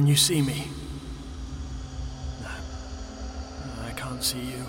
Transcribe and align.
can 0.00 0.06
you 0.06 0.16
see 0.16 0.40
me? 0.40 0.66
No. 2.40 2.48
I 3.86 3.90
can't 3.90 4.24
see 4.24 4.40
you. 4.40 4.64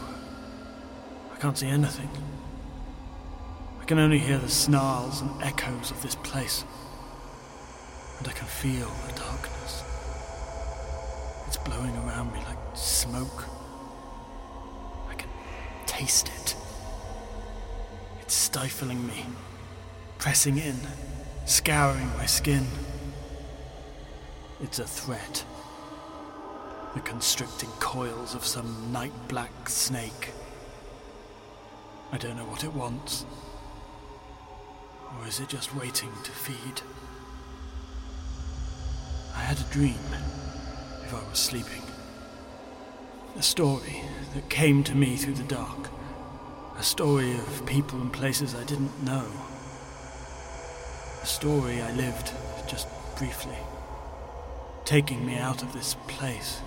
I 1.34 1.38
can't 1.38 1.58
see 1.58 1.68
anything. 1.68 2.10
I 3.79 3.86
can 3.86 3.97
only 3.97 4.20
hear 4.20 4.38
the 4.40 4.49
snarls 4.49 5.22
and 5.22 5.31
echoes 5.42 5.90
of 5.90 6.02
this 6.02 6.15
place. 6.15 6.65
And 8.20 8.28
I 8.28 8.33
can 8.33 8.46
feel 8.46 8.92
the 9.08 9.13
darkness. 9.13 9.83
It's 11.48 11.56
blowing 11.56 11.96
around 11.96 12.34
me 12.34 12.40
like 12.40 12.60
smoke. 12.74 13.46
I 15.10 15.13
can 15.13 15.29
taste 15.86 16.27
it. 16.27 16.58
It's 18.20 18.34
stifling 18.34 19.08
me, 19.08 19.27
pressing 20.18 20.58
in, 20.58 20.76
scouring 21.45 22.09
my 22.18 22.26
skin. 22.26 22.66
It's 24.62 24.80
a 24.80 24.86
threat. 24.86 25.44
The 26.94 27.00
constricting 27.00 27.70
coils 27.80 28.36
of 28.36 28.46
some 28.46 28.92
night 28.92 29.14
black 29.28 29.68
snake. 29.68 30.30
I 32.12 32.18
don't 32.18 32.38
know 32.38 32.46
what 32.46 32.64
it 32.64 32.74
wants. 32.74 33.26
Or 35.20 35.28
is 35.28 35.40
it 35.40 35.50
just 35.50 35.76
waiting 35.76 36.12
to 36.24 36.32
feed? 36.32 36.82
I 39.36 39.40
had 39.40 39.60
a 39.60 39.74
dream, 39.74 40.00
if 41.04 41.14
I 41.14 41.28
was 41.30 41.40
sleeping. 41.40 41.82
A 43.38 43.41
story 43.41 44.04
that 44.36 44.50
came 44.50 44.84
to 44.84 44.96
me 44.96 45.16
through 45.16 45.36
the 45.36 45.44
dark. 45.44 45.90
A 46.78 46.84
story 46.84 47.34
of 47.34 47.66
people 47.66 48.00
and 48.00 48.14
places 48.14 48.54
I 48.54 48.64
didn't 48.66 49.04
know. 49.04 49.26
A 51.24 51.26
story 51.26 51.82
I 51.82 51.91
lived 51.94 52.32
just 52.68 52.88
briefly, 53.18 53.58
taking 54.91 55.26
me 55.26 55.38
out 55.38 55.63
of 55.63 55.71
this 55.71 55.96
place. 56.10 56.60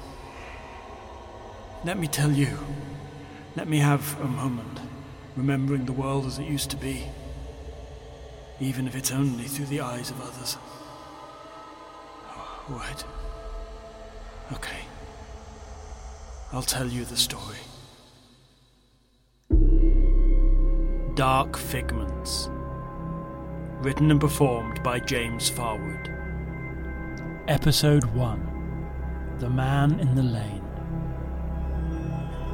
Let 1.85 1.99
me 1.99 2.07
tell 2.07 2.33
you. 2.33 2.57
Let 3.55 3.69
me 3.69 3.81
have 3.81 4.19
a 4.19 4.27
moment, 4.27 4.81
remembering 5.37 5.85
the 5.85 5.93
world 5.93 6.25
as 6.25 6.39
it 6.39 6.47
used 6.47 6.71
to 6.71 6.79
be, 6.79 7.05
even 8.61 8.87
if 8.87 8.97
it's 8.97 9.13
only 9.13 9.45
through 9.45 9.67
the 9.67 9.83
eyes 9.83 10.09
of 10.11 10.23
others. 10.23 10.57
Oh, 12.35 12.65
right. 12.71 13.05
Okay. 14.55 14.81
I'll 16.51 16.63
tell 16.63 16.87
you 16.87 17.05
the 17.05 17.19
story. 17.19 17.59
Dark 21.15 21.59
Figments. 21.59 22.49
Written 23.83 24.11
and 24.11 24.19
performed 24.19 24.83
by 24.83 24.99
James 24.99 25.51
Farwood. 25.51 26.24
Episode 27.49 28.05
1 28.05 29.37
The 29.39 29.51
Man 29.51 30.01
in 30.01 30.15
the 30.15 30.23
Lane. 30.23 30.65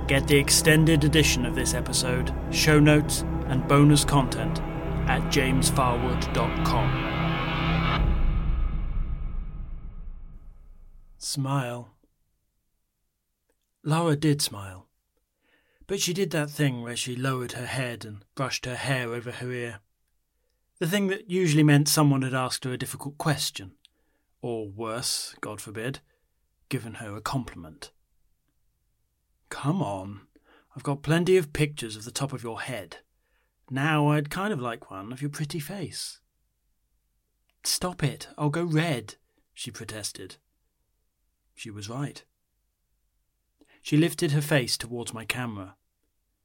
Get 0.08 0.26
the 0.26 0.36
extended 0.36 1.04
edition 1.04 1.46
of 1.46 1.54
this 1.54 1.74
episode, 1.74 2.34
show 2.50 2.80
notes, 2.80 3.20
and 3.46 3.68
bonus 3.68 4.04
content 4.04 4.60
at 5.08 5.20
jamesfarwood.com. 5.30 8.08
Smile. 11.18 11.94
Lara 13.84 14.16
did 14.16 14.42
smile. 14.42 14.88
But 15.86 16.00
she 16.00 16.12
did 16.12 16.32
that 16.32 16.50
thing 16.50 16.82
where 16.82 16.96
she 16.96 17.14
lowered 17.14 17.52
her 17.52 17.66
head 17.66 18.04
and 18.04 18.24
brushed 18.34 18.66
her 18.66 18.74
hair 18.74 19.14
over 19.14 19.30
her 19.30 19.52
ear. 19.52 19.78
The 20.80 20.88
thing 20.88 21.06
that 21.06 21.30
usually 21.30 21.62
meant 21.62 21.86
someone 21.86 22.22
had 22.22 22.34
asked 22.34 22.64
her 22.64 22.72
a 22.72 22.78
difficult 22.78 23.18
question, 23.18 23.74
or 24.42 24.68
worse, 24.68 25.34
God 25.40 25.60
forbid, 25.60 26.00
given 26.68 26.94
her 26.94 27.16
a 27.16 27.20
compliment. 27.20 27.90
Come 29.48 29.82
on, 29.82 30.22
I've 30.76 30.82
got 30.82 31.02
plenty 31.02 31.36
of 31.36 31.52
pictures 31.52 31.96
of 31.96 32.04
the 32.04 32.10
top 32.10 32.32
of 32.32 32.42
your 32.42 32.60
head. 32.60 32.98
Now 33.70 34.08
I'd 34.08 34.30
kind 34.30 34.52
of 34.52 34.60
like 34.60 34.90
one 34.90 35.12
of 35.12 35.20
your 35.20 35.30
pretty 35.30 35.60
face. 35.60 36.20
Stop 37.64 38.02
it, 38.02 38.28
I'll 38.38 38.50
go 38.50 38.64
red, 38.64 39.16
she 39.52 39.70
protested. 39.70 40.36
She 41.54 41.70
was 41.70 41.88
right. 41.88 42.24
She 43.82 43.96
lifted 43.96 44.32
her 44.32 44.40
face 44.40 44.76
towards 44.76 45.14
my 45.14 45.24
camera, 45.24 45.76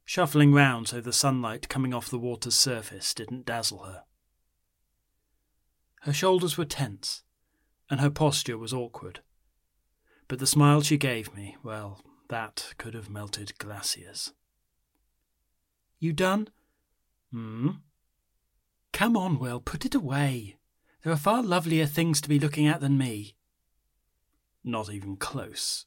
shuffling 0.03 0.53
round 0.53 0.89
so 0.89 1.01
the 1.01 1.13
sunlight 1.13 1.69
coming 1.69 1.93
off 1.93 2.09
the 2.09 2.19
water's 2.19 2.55
surface 2.55 3.13
didn't 3.13 3.45
dazzle 3.45 3.83
her. 3.83 4.03
Her 6.01 6.13
shoulders 6.13 6.57
were 6.57 6.65
tense, 6.65 7.23
and 7.89 7.99
her 7.99 8.09
posture 8.09 8.57
was 8.57 8.73
awkward. 8.73 9.21
But 10.27 10.39
the 10.39 10.47
smile 10.47 10.81
she 10.81 10.97
gave 10.97 11.35
me, 11.35 11.57
well, 11.63 12.01
that 12.29 12.73
could 12.77 12.93
have 12.93 13.09
melted 13.09 13.57
glaciers. 13.57 14.33
You 15.99 16.13
done? 16.13 16.49
Hmm? 17.31 17.69
Come 18.91 19.15
on, 19.17 19.39
Will, 19.39 19.59
put 19.59 19.85
it 19.85 19.93
away. 19.93 20.57
There 21.03 21.13
are 21.13 21.17
far 21.17 21.43
lovelier 21.43 21.85
things 21.85 22.21
to 22.21 22.29
be 22.29 22.39
looking 22.39 22.67
at 22.67 22.81
than 22.81 22.97
me. 22.97 23.35
Not 24.63 24.91
even 24.91 25.17
close. 25.17 25.85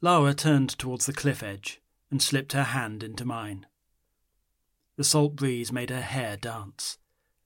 Lara 0.00 0.34
turned 0.34 0.70
towards 0.70 1.06
the 1.06 1.12
cliff 1.12 1.42
edge 1.42 1.80
and 2.10 2.22
slipped 2.22 2.52
her 2.52 2.64
hand 2.64 3.02
into 3.02 3.24
mine. 3.24 3.66
The 4.96 5.04
salt 5.04 5.36
breeze 5.36 5.72
made 5.72 5.90
her 5.90 6.00
hair 6.00 6.36
dance, 6.36 6.98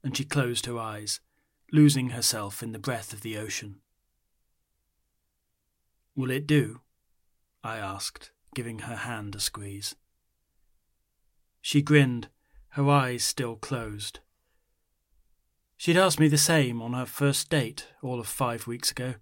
and 0.02 0.16
she 0.16 0.24
closed 0.24 0.66
her 0.66 0.78
eyes, 0.78 1.20
losing 1.74 2.10
herself 2.10 2.62
in 2.62 2.70
the 2.70 2.78
breath 2.78 3.12
of 3.12 3.22
the 3.22 3.36
ocean. 3.36 3.80
Will 6.14 6.30
it 6.30 6.46
do? 6.46 6.82
I 7.64 7.78
asked, 7.78 8.30
giving 8.54 8.78
her 8.80 8.94
hand 8.94 9.34
a 9.34 9.40
squeeze. 9.40 9.96
She 11.60 11.82
grinned, 11.82 12.28
her 12.70 12.88
eyes 12.88 13.24
still 13.24 13.56
closed. 13.56 14.20
She'd 15.76 15.96
asked 15.96 16.20
me 16.20 16.28
the 16.28 16.38
same 16.38 16.80
on 16.80 16.92
her 16.92 17.06
first 17.06 17.50
date, 17.50 17.88
all 18.02 18.20
of 18.20 18.28
five 18.28 18.68
weeks 18.68 18.92
ago, 18.92 19.14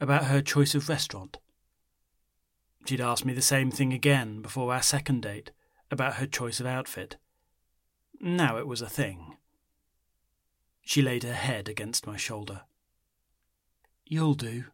about 0.00 0.24
her 0.24 0.40
choice 0.40 0.74
of 0.74 0.88
restaurant. 0.88 1.36
She'd 2.86 3.02
asked 3.02 3.26
me 3.26 3.34
the 3.34 3.42
same 3.42 3.70
thing 3.70 3.92
again 3.92 4.40
before 4.40 4.72
our 4.72 4.80
second 4.80 5.20
date, 5.20 5.50
about 5.90 6.14
her 6.14 6.26
choice 6.26 6.60
of 6.60 6.66
outfit. 6.66 7.18
Now 8.18 8.56
it 8.56 8.66
was 8.66 8.80
a 8.80 8.88
thing. 8.88 9.37
She 10.88 11.02
laid 11.02 11.22
her 11.22 11.34
head 11.34 11.68
against 11.68 12.06
my 12.06 12.16
shoulder. 12.16 12.62
You'll 14.06 14.32
do. 14.32 14.64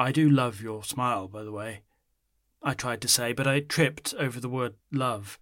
I 0.00 0.10
do 0.10 0.28
love 0.28 0.60
your 0.60 0.82
smile, 0.82 1.28
by 1.28 1.44
the 1.44 1.52
way. 1.52 1.82
I 2.60 2.74
tried 2.74 3.00
to 3.02 3.08
say, 3.08 3.32
but 3.32 3.46
I 3.46 3.60
tripped 3.60 4.12
over 4.18 4.40
the 4.40 4.48
word 4.48 4.74
love. 4.90 5.38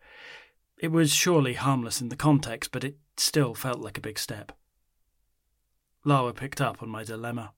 It 0.77 0.89
was 0.89 1.15
surely 1.15 1.55
harmless 1.55 2.03
in 2.03 2.11
the 2.11 2.15
context, 2.15 2.73
but 2.73 2.85
it 2.85 2.99
still 3.17 3.55
felt 3.55 3.79
like 3.79 3.97
a 3.97 4.03
big 4.03 4.19
step. 4.19 4.53
Lara 6.05 6.35
picked 6.35 6.61
up 6.61 6.83
on 6.83 6.91
my 6.91 7.05
dilemma 7.05 7.55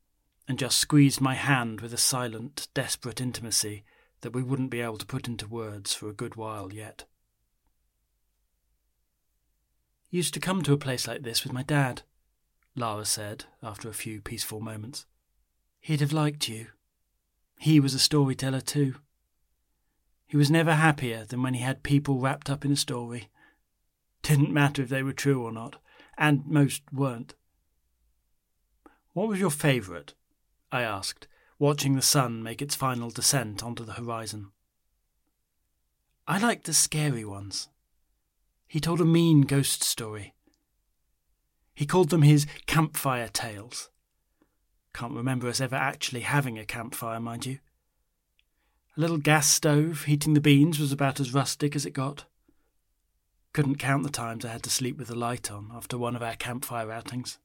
and 0.47 0.61
just 0.61 0.79
squeezed 0.79 1.21
my 1.21 1.35
hand 1.35 1.81
with 1.81 1.93
a 1.93 1.99
silent, 1.99 2.69
desperate 2.73 3.21
intimacy 3.21 3.83
that 4.21 4.33
we 4.33 4.45
wouldn't 4.45 4.71
be 4.71 4.81
able 4.81 4.99
to 4.99 5.07
put 5.07 5.27
into 5.27 5.49
words 5.49 5.93
for 5.93 6.09
a 6.09 6.15
good 6.15 6.37
while 6.37 6.73
yet. 6.73 7.05
Used 10.15 10.33
to 10.35 10.39
come 10.39 10.63
to 10.63 10.73
a 10.73 10.79
place 10.79 11.09
like 11.09 11.25
this 11.25 11.43
with 11.43 11.53
my 11.53 11.65
dad, 11.65 12.03
Lara 12.77 13.05
said 13.05 13.47
after 13.61 13.89
a 13.89 13.93
few 13.93 14.21
peaceful 14.21 14.61
moments. 14.61 15.07
He'd 15.81 15.99
have 15.99 16.13
liked 16.13 16.49
you. 16.49 16.69
He 17.59 17.81
was 17.81 17.95
a 17.95 17.99
storyteller 17.99 18.61
too. 18.61 18.95
He 20.29 20.37
was 20.37 20.53
never 20.53 20.75
happier 20.75 21.25
than 21.25 21.43
when 21.43 21.55
he 21.55 21.63
had 21.63 21.83
people 21.83 22.21
wrapped 22.21 22.49
up 22.49 22.65
in 22.65 22.71
a 22.71 22.77
story. 22.77 23.29
Didn't 24.23 24.53
matter 24.53 24.83
if 24.83 24.89
they 24.89 25.03
were 25.03 25.13
true 25.13 25.43
or 25.43 25.51
not, 25.51 25.83
and 26.17 26.47
most 26.47 26.83
weren't. 26.93 27.35
What 29.15 29.27
was 29.27 29.41
your 29.41 29.51
favourite? 29.51 30.15
I 30.71 30.83
asked, 30.83 31.27
watching 31.59 31.97
the 31.97 32.03
sun 32.03 32.41
make 32.41 32.63
its 32.63 32.77
final 32.77 33.11
descent 33.11 33.65
onto 33.65 33.85
the 33.85 33.95
horizon. 33.95 34.53
I 36.29 36.39
liked 36.39 36.67
the 36.67 36.73
scary 36.73 37.25
ones. 37.25 37.69
He 38.67 38.81
told 38.81 39.01
a 39.01 39.05
mean 39.05 39.43
ghost 39.43 39.83
story. 39.83 40.35
He 41.75 41.87
called 41.87 42.11
them 42.11 42.23
his 42.23 42.47
campfire 42.67 43.29
tales. 43.29 43.91
Can't 44.93 45.15
remember 45.15 45.49
us 45.49 45.61
ever 45.61 45.75
actually 45.75 46.21
having 46.21 46.59
a 46.59 46.65
campfire, 46.65 47.19
mind 47.19 47.47
you. 47.47 47.59
A 48.97 49.01
little 49.01 49.19
gas 49.19 49.49
stove 49.49 50.05
heating 50.05 50.35
the 50.35 50.41
beans 50.41 50.79
was 50.79 50.93
about 50.93 51.19
as 51.19 51.35
rustic 51.35 51.75
as 51.75 51.85
it 51.85 51.91
got. 51.91 52.27
Couldn't 53.53 53.77
count 53.77 54.05
the 54.05 54.11
times 54.11 54.45
I 54.45 54.53
had 54.53 54.63
to 54.65 54.71
sleep 54.71 54.97
with 54.97 55.09
the 55.09 55.17
light 55.17 55.51
on 55.51 55.71
after 55.75 55.99
one 55.99 56.15
of 56.15 56.23
our 56.23 56.37
campfire 56.37 56.93
outings. 56.93 57.39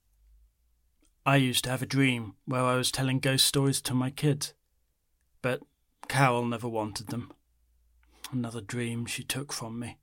I 1.26 1.38
used 1.38 1.64
to 1.64 1.70
have 1.72 1.82
a 1.82 1.88
dream 1.88 2.36
where 2.46 2.64
I 2.64 2.76
was 2.76 2.92
telling 2.92 3.20
ghost 3.20 3.46
stories 3.46 3.82
to 3.82 3.94
my 3.94 4.10
kids, 4.10 4.54
but 5.42 5.62
Carol 6.08 6.46
never 6.46 6.68
wanted 6.68 7.08
them. 7.08 7.32
Another 8.32 8.62
dream 8.62 9.06
she 9.06 9.24
took 9.24 9.52
from 9.52 9.80
me. 9.80 9.98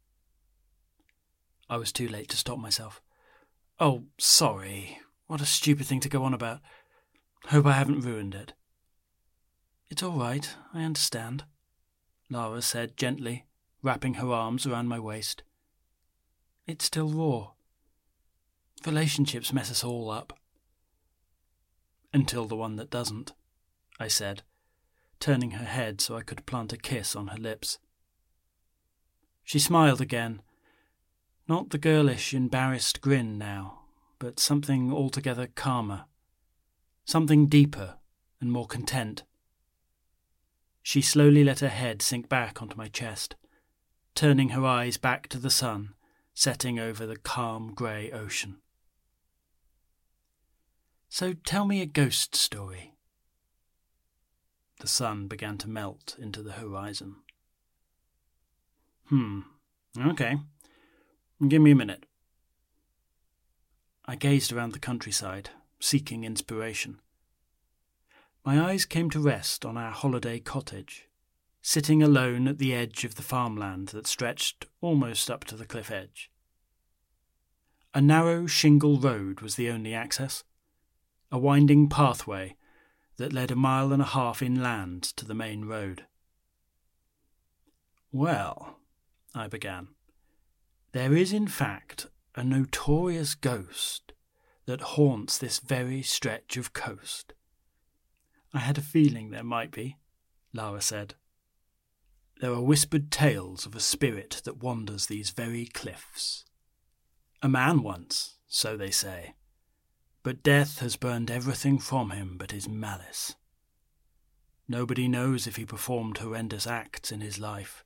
I 1.68 1.76
was 1.76 1.92
too 1.92 2.08
late 2.08 2.28
to 2.30 2.36
stop 2.36 2.58
myself. 2.58 3.00
Oh, 3.80 4.04
sorry. 4.18 5.00
What 5.26 5.40
a 5.40 5.46
stupid 5.46 5.86
thing 5.86 6.00
to 6.00 6.08
go 6.08 6.22
on 6.22 6.32
about. 6.34 6.60
Hope 7.46 7.66
I 7.66 7.72
haven't 7.72 8.00
ruined 8.00 8.34
it. 8.34 8.52
It's 9.88 10.02
all 10.02 10.18
right, 10.18 10.48
I 10.74 10.82
understand, 10.82 11.44
Lara 12.28 12.60
said 12.60 12.96
gently, 12.96 13.46
wrapping 13.82 14.14
her 14.14 14.32
arms 14.32 14.66
around 14.66 14.88
my 14.88 14.98
waist. 14.98 15.44
It's 16.66 16.84
still 16.84 17.08
raw. 17.08 17.52
Relationships 18.84 19.52
mess 19.52 19.70
us 19.70 19.84
all 19.84 20.10
up. 20.10 20.36
Until 22.12 22.46
the 22.46 22.56
one 22.56 22.76
that 22.76 22.90
doesn't, 22.90 23.32
I 24.00 24.08
said, 24.08 24.42
turning 25.20 25.52
her 25.52 25.64
head 25.64 26.00
so 26.00 26.16
I 26.16 26.22
could 26.22 26.46
plant 26.46 26.72
a 26.72 26.76
kiss 26.76 27.14
on 27.14 27.28
her 27.28 27.38
lips. 27.38 27.78
She 29.44 29.60
smiled 29.60 30.00
again. 30.00 30.42
Not 31.48 31.70
the 31.70 31.78
girlish, 31.78 32.34
embarrassed 32.34 33.00
grin 33.00 33.38
now, 33.38 33.81
but 34.19 34.40
something 34.40 34.93
altogether 34.93 35.46
calmer. 35.46 36.06
Something 37.04 37.46
deeper 37.46 37.98
and 38.40 38.50
more 38.50 38.66
content. 38.66 39.22
She 40.82 41.00
slowly 41.00 41.44
let 41.44 41.60
her 41.60 41.69
head 41.69 42.02
sink 42.02 42.28
back 42.28 42.60
onto 42.60 42.76
my 42.76 42.88
chest, 42.88 43.37
turning 44.14 44.50
her 44.50 44.64
eyes 44.64 44.96
back 44.96 45.28
to 45.28 45.38
the 45.38 45.50
sun 45.50 45.94
setting 46.37 46.78
over 46.78 47.06
the 47.06 47.16
calm 47.16 47.72
grey 47.75 48.12
ocean. 48.12 48.58
So 51.08 51.32
tell 51.32 51.64
me 51.64 51.81
a 51.81 51.87
ghost 51.87 52.37
story. 52.37 52.93
The 54.81 54.87
sun 54.87 55.28
began 55.28 55.56
to 55.58 55.69
melt 55.69 56.14
into 56.19 56.43
the 56.43 56.52
horizon. 56.52 57.16
Hmm, 59.08 59.40
okay. 59.98 60.37
Give 61.40 61.60
me 61.60 61.72
a 61.72 61.76
minute. 61.76 62.06
I 64.06 64.16
gazed 64.16 64.52
around 64.52 64.72
the 64.72 64.78
countryside, 64.78 65.50
seeking 65.78 66.24
inspiration. 66.24 67.00
My 68.42 68.58
eyes 68.58 68.86
came 68.86 69.10
to 69.10 69.20
rest 69.20 69.64
on 69.66 69.76
our 69.76 69.90
holiday 69.90 70.38
cottage, 70.38 71.08
sitting 71.60 72.02
alone 72.02 72.48
at 72.48 72.56
the 72.56 72.72
edge 72.72 73.04
of 73.04 73.16
the 73.16 73.22
farmland 73.22 73.88
that 73.88 74.06
stretched 74.06 74.64
almost 74.80 75.30
up 75.30 75.44
to 75.44 75.56
the 75.56 75.66
cliff 75.66 75.90
edge. 75.90 76.30
A 77.92 78.00
narrow 78.00 78.46
shingle 78.46 78.98
road 78.98 79.40
was 79.40 79.56
the 79.56 79.68
only 79.68 79.92
access, 79.92 80.42
a 81.30 81.38
winding 81.38 81.90
pathway 81.90 82.56
that 83.18 83.34
led 83.34 83.50
a 83.50 83.56
mile 83.56 83.92
and 83.92 84.00
a 84.00 84.06
half 84.06 84.40
inland 84.40 85.02
to 85.02 85.26
the 85.26 85.34
main 85.34 85.66
road. 85.66 86.06
Well, 88.10 88.78
I 89.34 89.48
began, 89.48 89.88
there 90.92 91.14
is 91.14 91.32
in 91.32 91.46
fact 91.46 92.06
a 92.34 92.44
notorious 92.44 93.34
ghost 93.34 94.12
that 94.66 94.80
haunts 94.80 95.38
this 95.38 95.58
very 95.58 96.02
stretch 96.02 96.56
of 96.56 96.72
coast. 96.72 97.32
I 98.52 98.58
had 98.58 98.78
a 98.78 98.82
feeling 98.82 99.30
there 99.30 99.44
might 99.44 99.70
be, 99.70 99.96
Lara 100.52 100.80
said. 100.80 101.14
There 102.40 102.52
are 102.52 102.60
whispered 102.60 103.10
tales 103.10 103.64
of 103.64 103.74
a 103.74 103.80
spirit 103.80 104.42
that 104.44 104.62
wanders 104.62 105.06
these 105.06 105.30
very 105.30 105.66
cliffs. 105.66 106.44
A 107.42 107.48
man 107.48 107.82
once, 107.82 108.36
so 108.46 108.76
they 108.76 108.90
say, 108.90 109.34
but 110.22 110.42
death 110.42 110.80
has 110.80 110.96
burned 110.96 111.30
everything 111.30 111.78
from 111.78 112.10
him 112.10 112.36
but 112.36 112.50
his 112.50 112.68
malice. 112.68 113.36
Nobody 114.66 115.06
knows 115.06 115.46
if 115.46 115.54
he 115.54 115.64
performed 115.64 116.18
horrendous 116.18 116.66
acts 116.66 117.12
in 117.12 117.20
his 117.20 117.38
life, 117.38 117.84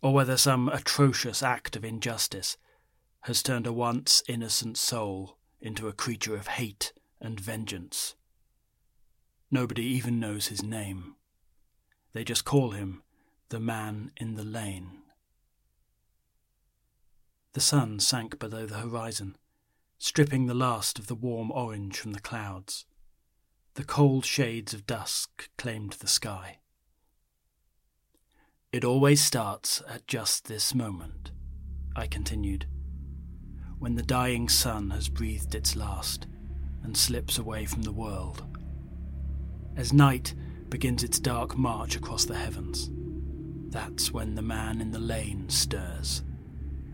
or 0.00 0.12
whether 0.14 0.36
some 0.36 0.68
atrocious 0.68 1.42
act 1.42 1.76
of 1.76 1.84
injustice 1.84 2.56
has 3.22 3.42
turned 3.42 3.66
a 3.66 3.72
once 3.72 4.22
innocent 4.28 4.76
soul 4.76 5.36
into 5.60 5.88
a 5.88 5.92
creature 5.92 6.36
of 6.36 6.46
hate 6.46 6.92
and 7.20 7.40
vengeance. 7.40 8.14
Nobody 9.50 9.82
even 9.82 10.20
knows 10.20 10.48
his 10.48 10.62
name. 10.62 11.16
They 12.12 12.22
just 12.22 12.44
call 12.44 12.70
him 12.70 13.02
the 13.48 13.60
man 13.60 14.12
in 14.16 14.34
the 14.34 14.44
lane. 14.44 15.02
The 17.54 17.60
sun 17.60 17.98
sank 17.98 18.38
below 18.38 18.66
the 18.66 18.78
horizon, 18.78 19.36
stripping 19.98 20.46
the 20.46 20.54
last 20.54 20.98
of 20.98 21.06
the 21.06 21.14
warm 21.14 21.50
orange 21.50 21.98
from 21.98 22.12
the 22.12 22.20
clouds. 22.20 22.84
The 23.74 23.84
cold 23.84 24.24
shades 24.24 24.74
of 24.74 24.86
dusk 24.86 25.48
claimed 25.56 25.94
the 25.94 26.06
sky. 26.06 26.58
It 28.70 28.84
always 28.84 29.24
starts 29.24 29.82
at 29.88 30.06
just 30.06 30.46
this 30.46 30.74
moment, 30.74 31.30
I 31.96 32.06
continued, 32.06 32.66
when 33.78 33.94
the 33.94 34.02
dying 34.02 34.50
sun 34.50 34.90
has 34.90 35.08
breathed 35.08 35.54
its 35.54 35.74
last 35.74 36.26
and 36.82 36.94
slips 36.94 37.38
away 37.38 37.64
from 37.64 37.80
the 37.80 37.92
world. 37.92 38.44
As 39.74 39.94
night 39.94 40.34
begins 40.68 41.02
its 41.02 41.18
dark 41.18 41.56
march 41.56 41.96
across 41.96 42.26
the 42.26 42.36
heavens, 42.36 42.90
that's 43.72 44.12
when 44.12 44.34
the 44.34 44.42
man 44.42 44.82
in 44.82 44.90
the 44.90 44.98
lane 44.98 45.48
stirs 45.48 46.22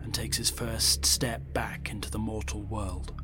and 0.01 0.13
takes 0.13 0.37
his 0.37 0.49
first 0.49 1.05
step 1.05 1.41
back 1.53 1.91
into 1.91 2.09
the 2.09 2.17
mortal 2.17 2.61
world. 2.61 3.21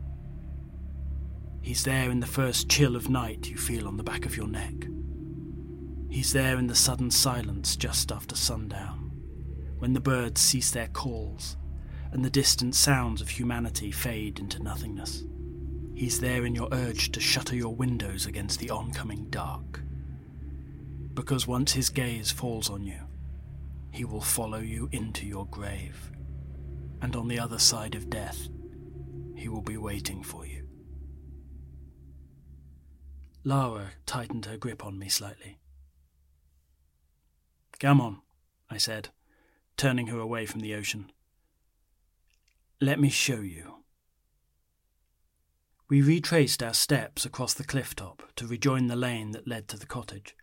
He's 1.61 1.85
there 1.85 2.11
in 2.11 2.19
the 2.19 2.27
first 2.27 2.67
chill 2.67 2.97
of 2.97 3.07
night 3.07 3.47
you 3.47 3.55
feel 3.55 3.87
on 3.87 3.95
the 3.95 4.03
back 4.03 4.25
of 4.25 4.35
your 4.35 4.47
neck. 4.47 4.73
He's 6.11 6.33
there 6.33 6.59
in 6.59 6.67
the 6.67 6.75
sudden 6.75 7.09
silence 7.09 7.77
just 7.77 8.11
after 8.11 8.35
sundown, 8.35 9.11
when 9.79 9.93
the 9.93 10.01
birds 10.01 10.41
cease 10.41 10.69
their 10.69 10.89
calls 10.89 11.55
and 12.11 12.25
the 12.25 12.29
distant 12.29 12.75
sounds 12.75 13.21
of 13.21 13.29
humanity 13.29 13.91
fade 13.91 14.37
into 14.37 14.61
nothingness. 14.61 15.23
He's 15.95 16.19
there 16.19 16.45
in 16.45 16.53
your 16.53 16.67
urge 16.73 17.13
to 17.13 17.21
shutter 17.21 17.55
your 17.55 17.73
windows 17.73 18.25
against 18.25 18.59
the 18.59 18.71
oncoming 18.71 19.29
dark. 19.29 19.81
Because 21.13 21.47
once 21.47 21.71
his 21.71 21.89
gaze 21.89 22.29
falls 22.29 22.69
on 22.69 22.83
you, 22.83 22.99
he 23.91 24.03
will 24.03 24.19
follow 24.19 24.59
you 24.59 24.89
into 24.91 25.25
your 25.25 25.45
grave. 25.45 26.11
And 27.01 27.15
on 27.15 27.29
the 27.29 27.39
other 27.39 27.59
side 27.59 27.95
of 27.95 28.09
death, 28.09 28.49
he 29.37 29.47
will 29.47 29.61
be 29.61 29.77
waiting 29.77 30.23
for 30.23 30.45
you. 30.45 30.67
Lara 33.45 33.91
tightened 34.05 34.45
her 34.45 34.57
grip 34.57 34.85
on 34.85 34.99
me 34.99 35.07
slightly. 35.07 35.60
Come 37.81 37.99
on, 37.99 38.21
I 38.69 38.77
said, 38.77 39.09
turning 39.75 40.05
her 40.05 40.19
away 40.19 40.45
from 40.45 40.59
the 40.59 40.75
ocean. 40.75 41.11
Let 42.79 42.99
me 42.99 43.09
show 43.09 43.39
you. 43.41 43.77
We 45.89 46.03
retraced 46.03 46.61
our 46.61 46.75
steps 46.75 47.25
across 47.25 47.55
the 47.55 47.63
cliff 47.63 47.95
top 47.95 48.21
to 48.35 48.45
rejoin 48.45 48.85
the 48.85 48.95
lane 48.95 49.31
that 49.31 49.47
led 49.47 49.67
to 49.69 49.79
the 49.79 49.87
cottage. 49.87 50.35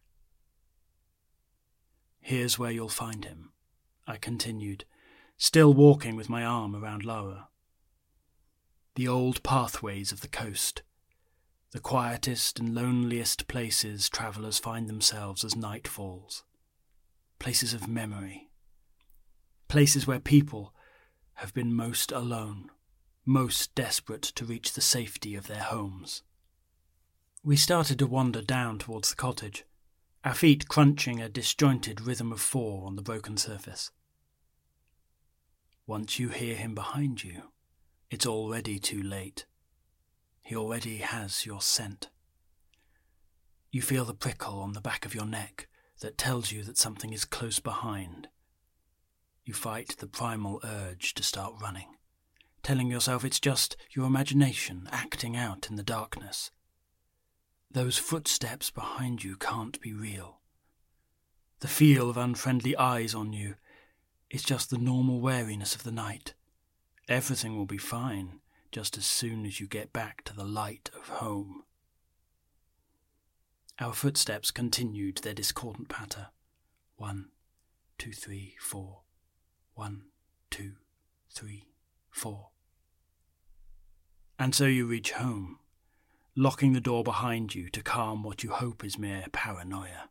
Here's 2.21 2.59
where 2.59 2.73
you'll 2.73 2.89
find 2.89 3.25
him, 3.25 3.53
I 4.05 4.17
continued, 4.17 4.85
still 5.37 5.73
walking 5.73 6.17
with 6.17 6.29
my 6.29 6.45
arm 6.45 6.75
around 6.75 7.05
Lara. 7.05 7.51
The 8.97 9.07
old 9.07 9.45
pathways 9.45 10.11
of 10.11 10.23
the 10.23 10.29
coast, 10.29 10.83
the 11.71 11.79
quietest 11.79 12.59
and 12.59 12.75
loneliest 12.75 13.47
places 13.47 14.09
travellers 14.09 14.59
find 14.59 14.89
themselves 14.89 15.45
as 15.45 15.55
night 15.55 15.87
falls, 15.87 16.43
places 17.39 17.75
of 17.75 17.89
memory, 17.89 18.49
places 19.69 20.07
where 20.07 20.21
people 20.21 20.75
have 21.35 21.55
been 21.55 21.73
most 21.73 22.11
alone, 22.11 22.71
most 23.25 23.75
desperate 23.75 24.23
to 24.23 24.45
reach 24.45 24.73
the 24.73 24.81
safety 24.81 25.35
of 25.35 25.47
their 25.47 25.63
homes. 25.63 26.23
We 27.45 27.57
started 27.57 27.99
to 28.01 28.07
wander 28.07 28.43
down 28.43 28.79
towards 28.79 29.11
the 29.11 29.17
cottage 29.17 29.65
our 30.25 30.35
feet 30.35 30.69
crunching 30.69 31.21
a 31.21 31.29
disjointed 31.29 32.01
rhythm 32.01 32.33
of 32.33 32.41
four 32.41 32.87
on 32.87 32.97
the 32.97 33.03
broken 33.03 33.37
surface. 33.37 33.93
Once 35.87 36.19
you 36.19 36.29
hear 36.29 36.57
him 36.57 36.75
behind 36.75 37.23
you, 37.23 37.43
it's 38.11 38.27
already 38.27 38.79
too 38.79 39.03
late. 39.03 39.47
He 40.43 40.57
already 40.57 40.99
has 40.99 41.47
your 41.47 41.61
scent. 41.61 42.09
You 43.71 43.81
feel 43.81 44.05
the 44.05 44.15
prickle 44.15 44.59
on 44.59 44.73
the 44.73 44.81
back 44.81 45.07
of 45.07 45.15
your 45.15 45.27
neck 45.27 45.68
that 46.01 46.19
tells 46.19 46.53
you 46.53 46.63
that 46.65 46.79
something 46.79 47.13
is 47.13 47.25
close 47.25 47.61
behind. 47.61 48.29
You 49.45 49.55
fight 49.55 49.97
the 49.99 50.07
primal 50.07 50.61
urge 50.63 51.15
to 51.15 51.23
start 51.23 51.55
running, 51.61 51.97
telling 52.63 52.91
yourself 52.91 53.25
it's 53.25 53.41
just 53.41 53.77
your 53.91 54.07
imagination 54.07 54.89
acting 54.93 55.37
out 55.37 55.69
in 55.71 55.77
the 55.77 55.83
darkness 55.83 56.51
those 57.71 57.99
footsteps 57.99 58.71
behind 58.71 59.23
you 59.23 59.37
can't 59.37 59.81
be 59.81 59.93
real. 59.93 60.41
The 61.61 61.69
feel 61.69 62.09
of 62.09 62.17
unfriendly 62.17 62.77
eyes 62.77 63.15
on 63.15 63.33
you 63.33 63.57
is 64.31 64.43
just 64.43 64.71
the 64.71 64.79
normal 64.79 65.21
wariness 65.21 65.75
of 65.75 65.83
the 65.83 65.93
night. 65.93 66.35
Everything 67.09 67.57
will 67.57 67.67
be 67.67 67.79
fine 67.79 68.41
just 68.71 68.97
as 68.97 69.07
soon 69.07 69.45
as 69.45 69.61
you 69.61 69.67
get 69.67 69.93
back 69.93 70.25
to 70.25 70.35
the 70.35 70.45
light 70.45 70.91
of 70.97 71.09
home. 71.09 71.65
Our 73.81 73.93
footsteps 73.93 74.51
continued 74.51 75.19
their 75.19 75.35
discordant 75.35 75.89
patter. 75.89 76.29
One, 76.97 77.27
two, 77.97 78.13
three, 78.13 78.57
four. 78.61 79.03
One, 79.75 80.07
two, 80.51 80.73
three, 81.31 81.69
four. 82.11 82.49
And 84.37 84.53
so 84.53 84.65
you 84.65 84.87
reach 84.87 85.13
home, 85.13 85.61
locking 86.35 86.73
the 86.73 86.81
door 86.81 87.05
behind 87.05 87.55
you 87.55 87.69
to 87.71 87.83
calm 87.83 88.25
what 88.25 88.43
you 88.43 88.51
hope 88.51 88.85
is 88.85 88.99
mere 88.99 89.27
paranoia. 89.31 90.09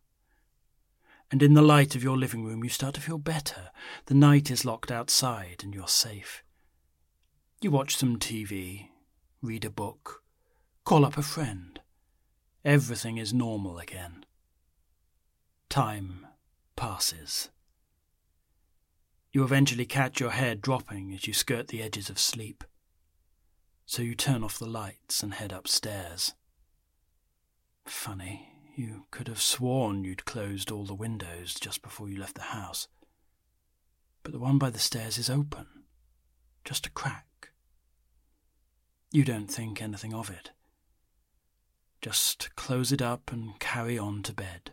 And 1.29 1.43
in 1.43 1.53
the 1.53 1.61
light 1.61 1.93
of 1.93 2.03
your 2.03 2.17
living 2.17 2.45
room, 2.45 2.63
you 2.63 2.69
start 2.69 2.95
to 2.95 3.01
feel 3.01 3.17
better. 3.17 3.71
The 4.05 4.13
night 4.13 4.49
is 4.49 4.63
locked 4.63 4.91
outside 4.91 5.61
and 5.61 5.75
you're 5.75 5.89
safe. 5.89 6.41
You 7.61 7.71
watch 7.71 7.97
some 7.97 8.17
TV, 8.17 8.87
read 9.41 9.65
a 9.65 9.69
book, 9.69 10.23
call 10.85 11.03
up 11.03 11.17
a 11.17 11.21
friend. 11.21 11.81
Everything 12.67 13.17
is 13.17 13.33
normal 13.33 13.79
again. 13.79 14.25
Time 15.69 16.27
passes. 16.75 17.47
You 19.31 19.45
eventually 19.45 19.85
catch 19.85 20.19
your 20.19 20.31
head 20.31 20.61
dropping 20.61 21.13
as 21.13 21.25
you 21.27 21.33
skirt 21.33 21.69
the 21.69 21.81
edges 21.81 22.09
of 22.09 22.19
sleep. 22.19 22.65
So 23.85 24.01
you 24.01 24.15
turn 24.15 24.43
off 24.43 24.59
the 24.59 24.67
lights 24.67 25.23
and 25.23 25.35
head 25.35 25.53
upstairs. 25.53 26.33
Funny, 27.85 28.49
you 28.75 29.05
could 29.11 29.29
have 29.29 29.41
sworn 29.41 30.03
you'd 30.03 30.25
closed 30.25 30.69
all 30.69 30.83
the 30.83 30.93
windows 30.93 31.53
just 31.53 31.81
before 31.81 32.09
you 32.09 32.19
left 32.19 32.35
the 32.35 32.41
house. 32.41 32.89
But 34.23 34.33
the 34.33 34.39
one 34.39 34.57
by 34.57 34.71
the 34.71 34.77
stairs 34.77 35.17
is 35.17 35.29
open, 35.29 35.67
just 36.65 36.85
a 36.85 36.91
crack. 36.91 37.51
You 39.13 39.23
don't 39.23 39.47
think 39.47 39.81
anything 39.81 40.13
of 40.13 40.29
it. 40.29 40.51
Just 42.01 42.55
close 42.55 42.91
it 42.91 43.01
up 43.01 43.31
and 43.31 43.59
carry 43.59 43.97
on 43.97 44.23
to 44.23 44.33
bed. 44.33 44.71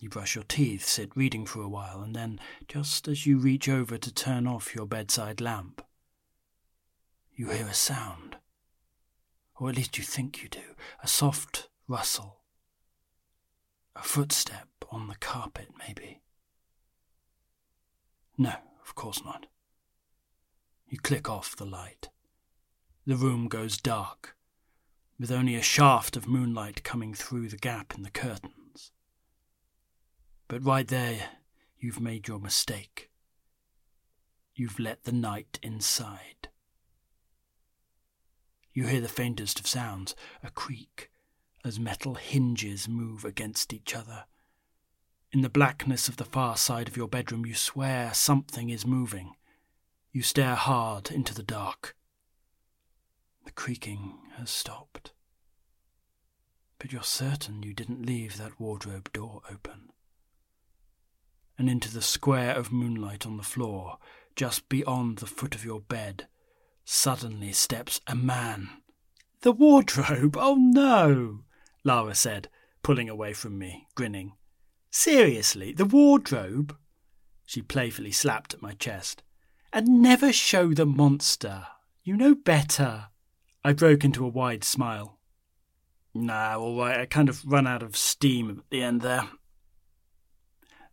You 0.00 0.08
brush 0.08 0.34
your 0.34 0.44
teeth, 0.44 0.84
sit 0.84 1.16
reading 1.16 1.46
for 1.46 1.62
a 1.62 1.68
while, 1.68 2.00
and 2.00 2.14
then, 2.16 2.40
just 2.66 3.06
as 3.06 3.26
you 3.26 3.38
reach 3.38 3.68
over 3.68 3.96
to 3.98 4.12
turn 4.12 4.46
off 4.46 4.74
your 4.74 4.86
bedside 4.86 5.40
lamp, 5.40 5.80
you 7.34 7.50
hear 7.50 7.66
a 7.66 7.74
sound. 7.74 8.36
Or 9.56 9.68
at 9.68 9.76
least 9.76 9.96
you 9.98 10.04
think 10.04 10.42
you 10.42 10.48
do. 10.48 10.74
A 11.02 11.06
soft 11.06 11.68
rustle. 11.86 12.40
A 13.94 14.02
footstep 14.02 14.68
on 14.90 15.06
the 15.06 15.14
carpet, 15.14 15.68
maybe. 15.86 16.20
No, 18.36 18.54
of 18.84 18.94
course 18.94 19.24
not. 19.24 19.46
You 20.88 20.98
click 20.98 21.28
off 21.30 21.54
the 21.54 21.64
light. 21.64 22.08
The 23.06 23.16
room 23.16 23.48
goes 23.48 23.76
dark, 23.76 24.36
with 25.22 25.30
only 25.30 25.54
a 25.54 25.62
shaft 25.62 26.16
of 26.16 26.26
moonlight 26.26 26.82
coming 26.82 27.14
through 27.14 27.46
the 27.46 27.56
gap 27.56 27.94
in 27.94 28.02
the 28.02 28.10
curtains. 28.10 28.90
But 30.48 30.64
right 30.64 30.88
there, 30.88 31.20
you've 31.78 32.00
made 32.00 32.26
your 32.26 32.40
mistake. 32.40 33.08
You've 34.52 34.80
let 34.80 35.04
the 35.04 35.12
night 35.12 35.60
inside. 35.62 36.48
You 38.72 38.88
hear 38.88 39.00
the 39.00 39.06
faintest 39.06 39.60
of 39.60 39.66
sounds, 39.68 40.16
a 40.42 40.50
creak, 40.50 41.08
as 41.64 41.78
metal 41.78 42.16
hinges 42.16 42.88
move 42.88 43.24
against 43.24 43.72
each 43.72 43.94
other. 43.94 44.24
In 45.30 45.42
the 45.42 45.48
blackness 45.48 46.08
of 46.08 46.16
the 46.16 46.24
far 46.24 46.56
side 46.56 46.88
of 46.88 46.96
your 46.96 47.06
bedroom, 47.06 47.46
you 47.46 47.54
swear 47.54 48.12
something 48.12 48.70
is 48.70 48.84
moving. 48.84 49.36
You 50.10 50.22
stare 50.22 50.56
hard 50.56 51.12
into 51.12 51.32
the 51.32 51.44
dark. 51.44 51.94
The 53.44 53.52
creaking 53.52 54.18
has 54.36 54.50
stopped. 54.50 55.12
But 56.78 56.92
you're 56.92 57.02
certain 57.02 57.62
you 57.62 57.74
didn't 57.74 58.04
leave 58.04 58.38
that 58.38 58.58
wardrobe 58.58 59.12
door 59.12 59.42
open 59.50 59.92
and 61.58 61.68
into 61.68 61.92
the 61.92 62.02
square 62.02 62.54
of 62.54 62.72
moonlight 62.72 63.24
on 63.26 63.36
the 63.36 63.42
floor, 63.42 63.98
just 64.34 64.68
beyond 64.68 65.18
the 65.18 65.26
foot 65.26 65.54
of 65.54 65.64
your 65.64 65.80
bed, 65.80 66.26
suddenly 66.84 67.52
steps 67.52 68.00
a 68.06 68.16
man. 68.16 68.68
The 69.42 69.52
wardrobe? 69.52 70.36
Oh 70.36 70.56
no! 70.56 71.44
Lara 71.84 72.14
said, 72.16 72.48
pulling 72.82 73.08
away 73.08 73.32
from 73.32 73.58
me, 73.58 73.86
grinning. 73.94 74.32
Seriously, 74.90 75.72
the 75.72 75.84
wardrobe? 75.84 76.76
She 77.44 77.62
playfully 77.62 78.10
slapped 78.10 78.54
at 78.54 78.62
my 78.62 78.72
chest. 78.72 79.22
And 79.72 80.02
never 80.02 80.32
show 80.32 80.74
the 80.74 80.84
monster. 80.84 81.66
You 82.02 82.16
know 82.16 82.34
better. 82.34 83.06
I 83.64 83.72
broke 83.72 84.04
into 84.04 84.24
a 84.24 84.28
wide 84.28 84.64
smile. 84.64 85.18
Nah, 86.14 86.56
all 86.56 86.78
right, 86.78 87.00
I 87.00 87.06
kind 87.06 87.28
of 87.28 87.44
ran 87.44 87.66
out 87.66 87.82
of 87.82 87.96
steam 87.96 88.50
at 88.50 88.70
the 88.70 88.82
end 88.82 89.02
there. 89.02 89.28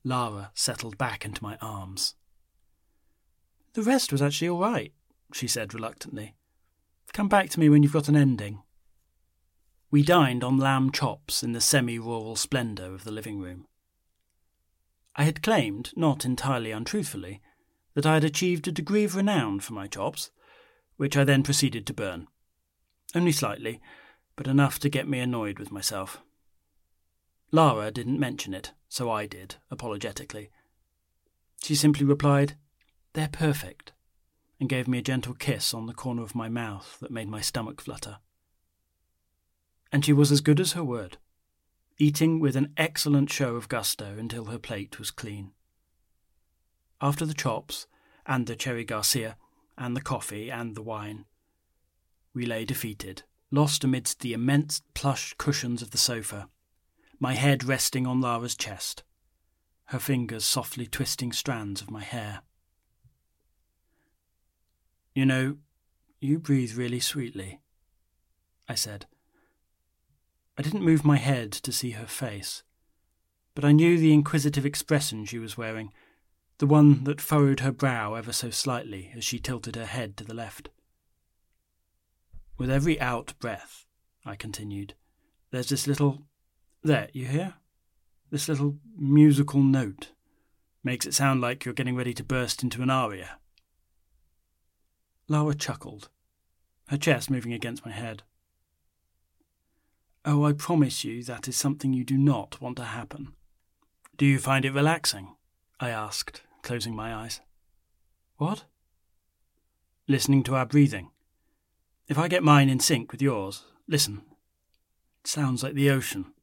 Lara 0.03 0.51
settled 0.53 0.97
back 0.97 1.25
into 1.25 1.43
my 1.43 1.57
arms. 1.61 2.15
The 3.73 3.81
rest 3.81 4.11
was 4.11 4.21
actually 4.21 4.49
all 4.49 4.59
right, 4.59 4.93
she 5.33 5.47
said 5.47 5.73
reluctantly. 5.73 6.35
Come 7.11 7.27
back 7.27 7.49
to 7.51 7.59
me 7.59 7.69
when 7.69 7.83
you've 7.83 7.93
got 7.93 8.07
an 8.07 8.15
ending. 8.15 8.61
We 9.91 10.03
dined 10.03 10.43
on 10.43 10.57
lamb 10.57 10.91
chops 10.91 11.41
in 11.41 11.53
the 11.53 11.61
semi 11.61 11.97
rural 11.97 12.35
splendour 12.35 12.93
of 12.93 13.03
the 13.03 13.11
living 13.11 13.39
room. 13.39 13.65
I 15.15 15.23
had 15.23 15.41
claimed, 15.41 15.91
not 15.95 16.23
entirely 16.23 16.71
untruthfully, 16.71 17.41
that 17.95 18.05
I 18.05 18.13
had 18.13 18.23
achieved 18.23 18.67
a 18.67 18.71
degree 18.71 19.03
of 19.03 19.15
renown 19.15 19.59
for 19.59 19.73
my 19.73 19.88
chops, 19.88 20.29
which 20.97 21.17
I 21.17 21.23
then 21.23 21.41
proceeded 21.43 21.88
to 21.88 21.93
burn. 21.93 22.27
Only 23.15 23.31
slightly, 23.31 23.81
but 24.35 24.47
enough 24.47 24.79
to 24.79 24.89
get 24.89 25.07
me 25.07 25.19
annoyed 25.19 25.59
with 25.59 25.71
myself. 25.71 26.21
Lara 27.51 27.91
didn't 27.91 28.19
mention 28.19 28.53
it, 28.53 28.73
so 28.87 29.09
I 29.09 29.25
did, 29.25 29.55
apologetically. 29.71 30.49
She 31.63 31.75
simply 31.75 32.05
replied, 32.05 32.55
They're 33.13 33.27
perfect, 33.27 33.91
and 34.59 34.69
gave 34.69 34.87
me 34.87 34.99
a 34.99 35.03
gentle 35.03 35.33
kiss 35.33 35.73
on 35.73 35.87
the 35.87 35.93
corner 35.93 36.21
of 36.21 36.35
my 36.35 36.49
mouth 36.49 36.97
that 37.01 37.11
made 37.11 37.27
my 37.27 37.41
stomach 37.41 37.81
flutter. 37.81 38.17
And 39.91 40.05
she 40.05 40.13
was 40.13 40.31
as 40.31 40.41
good 40.41 40.59
as 40.59 40.73
her 40.73 40.83
word, 40.83 41.17
eating 41.97 42.39
with 42.39 42.55
an 42.55 42.73
excellent 42.77 43.31
show 43.31 43.55
of 43.55 43.69
gusto 43.69 44.15
until 44.17 44.45
her 44.45 44.59
plate 44.59 44.99
was 44.99 45.09
clean. 45.09 45.51
After 47.01 47.25
the 47.25 47.33
chops, 47.33 47.87
and 48.27 48.45
the 48.45 48.55
cherry 48.55 48.83
Garcia, 48.83 49.37
and 49.77 49.95
the 49.95 50.01
coffee, 50.01 50.51
and 50.51 50.75
the 50.75 50.83
wine, 50.83 51.25
we 52.33 52.45
lay 52.45 52.65
defeated, 52.65 53.24
lost 53.51 53.83
amidst 53.83 54.19
the 54.19 54.33
immense 54.33 54.81
plush 54.93 55.33
cushions 55.38 55.81
of 55.81 55.91
the 55.91 55.98
sofa 55.98 56.48
my 57.19 57.33
head 57.33 57.63
resting 57.65 58.07
on 58.07 58.21
Lara's 58.21 58.55
chest, 58.55 59.03
her 59.86 60.00
fingers 60.00 60.45
softly 60.45 60.88
twisting 60.88 61.33
strands 61.33 61.81
of 61.81 61.91
my 61.91 62.01
hair. 62.01 62.41
You 65.13 65.25
know, 65.25 65.57
you 66.21 66.39
breathe 66.39 66.75
really 66.75 67.01
sweetly, 67.01 67.59
I 68.69 68.75
said. 68.75 69.05
I 70.57 70.62
didn't 70.62 70.83
move 70.83 71.03
my 71.03 71.17
head 71.17 71.51
to 71.51 71.71
see 71.74 71.91
her 71.91 72.07
face, 72.07 72.63
but 73.53 73.65
I 73.65 73.74
knew 73.74 73.98
the 73.98 74.13
inquisitive 74.13 74.65
expression 74.65 75.25
she 75.25 75.39
was 75.39 75.57
wearing, 75.57 75.91
the 76.59 76.67
one 76.67 77.03
that 77.03 77.21
furrowed 77.21 77.62
her 77.62 77.71
brow 77.71 78.13
ever 78.13 78.31
so 78.31 78.50
slightly 78.50 79.12
as 79.15 79.25
she 79.25 79.39
tilted 79.39 79.75
her 79.75 79.86
head 79.86 80.15
to 80.17 80.24
the 80.24 80.33
left. 80.33 80.69
With 82.59 82.69
every 82.69 82.99
out 82.99 83.33
breath, 83.39 83.85
I 84.25 84.35
continued, 84.35 84.93
there's 85.49 85.69
this 85.69 85.87
little 85.87 86.23
there, 86.83 87.07
you 87.13 87.25
hear? 87.25 87.53
This 88.31 88.49
little 88.49 88.75
musical 88.97 89.61
note 89.61 90.11
makes 90.83 91.05
it 91.05 91.13
sound 91.13 91.39
like 91.39 91.63
you're 91.63 91.73
getting 91.73 91.95
ready 91.95 92.13
to 92.13 92.23
burst 92.23 92.61
into 92.61 92.81
an 92.81 92.89
aria. 92.89 93.39
Lara 95.29 95.55
chuckled, 95.55 96.09
her 96.89 96.97
chest 96.97 97.29
moving 97.29 97.53
against 97.53 97.85
my 97.85 97.93
head. 97.93 98.23
Oh, 100.25 100.43
I 100.43 100.51
promise 100.51 101.05
you 101.05 101.23
that 101.23 101.47
is 101.47 101.55
something 101.55 101.93
you 101.93 102.03
do 102.03 102.17
not 102.17 102.59
want 102.59 102.75
to 102.75 102.83
happen. 102.83 103.35
Do 104.17 104.25
you 104.25 104.37
find 104.37 104.65
it 104.65 104.73
relaxing? 104.73 105.33
I 105.79 105.91
asked, 105.91 106.41
closing 106.61 106.93
my 106.93 107.15
eyes. 107.15 107.39
What? 108.35 108.65
Listening 110.09 110.43
to 110.43 110.55
our 110.55 110.65
breathing. 110.65 111.11
If 112.09 112.17
I 112.17 112.27
get 112.27 112.41
mine 112.41 112.69
in 112.69 112.79
sync 112.79 113.11
with 113.11 113.21
yours, 113.21 113.65
listen. 113.87 114.23
It 115.23 115.27
sounds 115.27 115.61
like 115.61 115.75
the 115.75 115.91
ocean. 115.91 116.33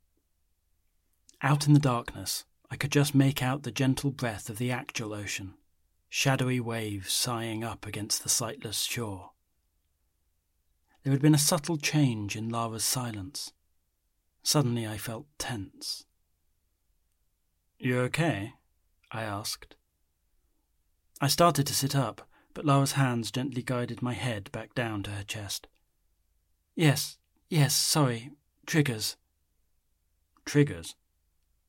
Out 1.43 1.67
in 1.67 1.75
the 1.75 1.81
darkness, 1.81 2.45
I 2.71 2.77
could 2.77 2.93
just 2.93 3.17
make 3.17 3.43
out 3.43 3.65
the 3.65 3.73
gentle 3.73 4.13
breath 4.13 4.49
of 4.49 4.59
the 4.59 4.71
actual 4.71 5.13
ocean, 5.13 5.55
shadowy 6.09 6.61
waves 6.61 7.13
sighing 7.13 7.65
up 7.65 7.85
against 7.85 8.23
the 8.23 8.29
sightless 8.29 8.83
shore. 8.83 9.33
There 11.03 11.13
had 11.13 11.23
been 11.23 11.35
a 11.35 11.39
subtle 11.39 11.79
change 11.79 12.37
in 12.37 12.49
Lara's 12.49 12.85
silence. 12.85 13.53
Suddenly 14.45 14.87
I 14.87 14.99
felt 14.99 15.27
tense. 15.37 16.05
You 17.77 17.99
okay? 18.03 18.55
I 19.11 19.25
asked. 19.25 19.75
I 21.21 21.27
started 21.27 21.67
to 21.67 21.75
sit 21.75 21.97
up, 21.97 22.29
but 22.57 22.65
Lara's 22.65 22.93
hands 22.93 23.31
gently 23.31 23.63
guided 23.63 24.01
my 24.01 24.15
head 24.15 24.51
back 24.51 24.75
down 24.75 25.03
to 25.03 25.11
her 25.11 25.23
chest. 25.23 25.67
Yes, 26.75 27.19
yes, 27.51 27.77
sorry. 27.77 28.31
Triggers. 28.65 29.19
Triggers? 30.47 30.95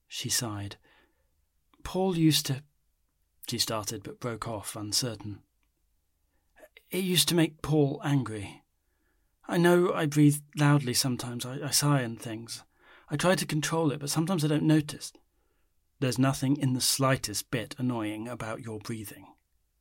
She 0.08 0.30
sighed. 0.30 0.78
Paul 1.84 2.18
used 2.18 2.46
to. 2.46 2.64
She 3.50 3.58
started 3.58 4.02
but 4.02 4.22
broke 4.22 4.48
off, 4.48 4.78
uncertain. 4.78 5.40
It 6.90 7.04
used 7.04 7.28
to 7.28 7.36
make 7.36 7.62
Paul 7.62 8.00
angry. 8.06 8.64
I 9.46 9.58
know 9.58 9.92
I 9.94 10.06
breathe 10.06 10.38
loudly 10.56 10.94
sometimes. 10.94 11.46
I, 11.46 11.60
I 11.66 11.72
sigh 11.72 12.00
and 12.00 12.18
things. 12.18 12.64
I 13.12 13.18
try 13.18 13.36
to 13.36 13.46
control 13.46 13.92
it, 13.92 14.00
but 14.00 14.10
sometimes 14.10 14.46
I 14.46 14.48
don't 14.48 14.64
notice. 14.64 15.12
There's 16.00 16.18
nothing 16.18 16.56
in 16.56 16.72
the 16.72 16.80
slightest 16.80 17.52
bit 17.52 17.76
annoying 17.78 18.30
about 18.30 18.62
your 18.62 18.80
breathing, 18.80 19.26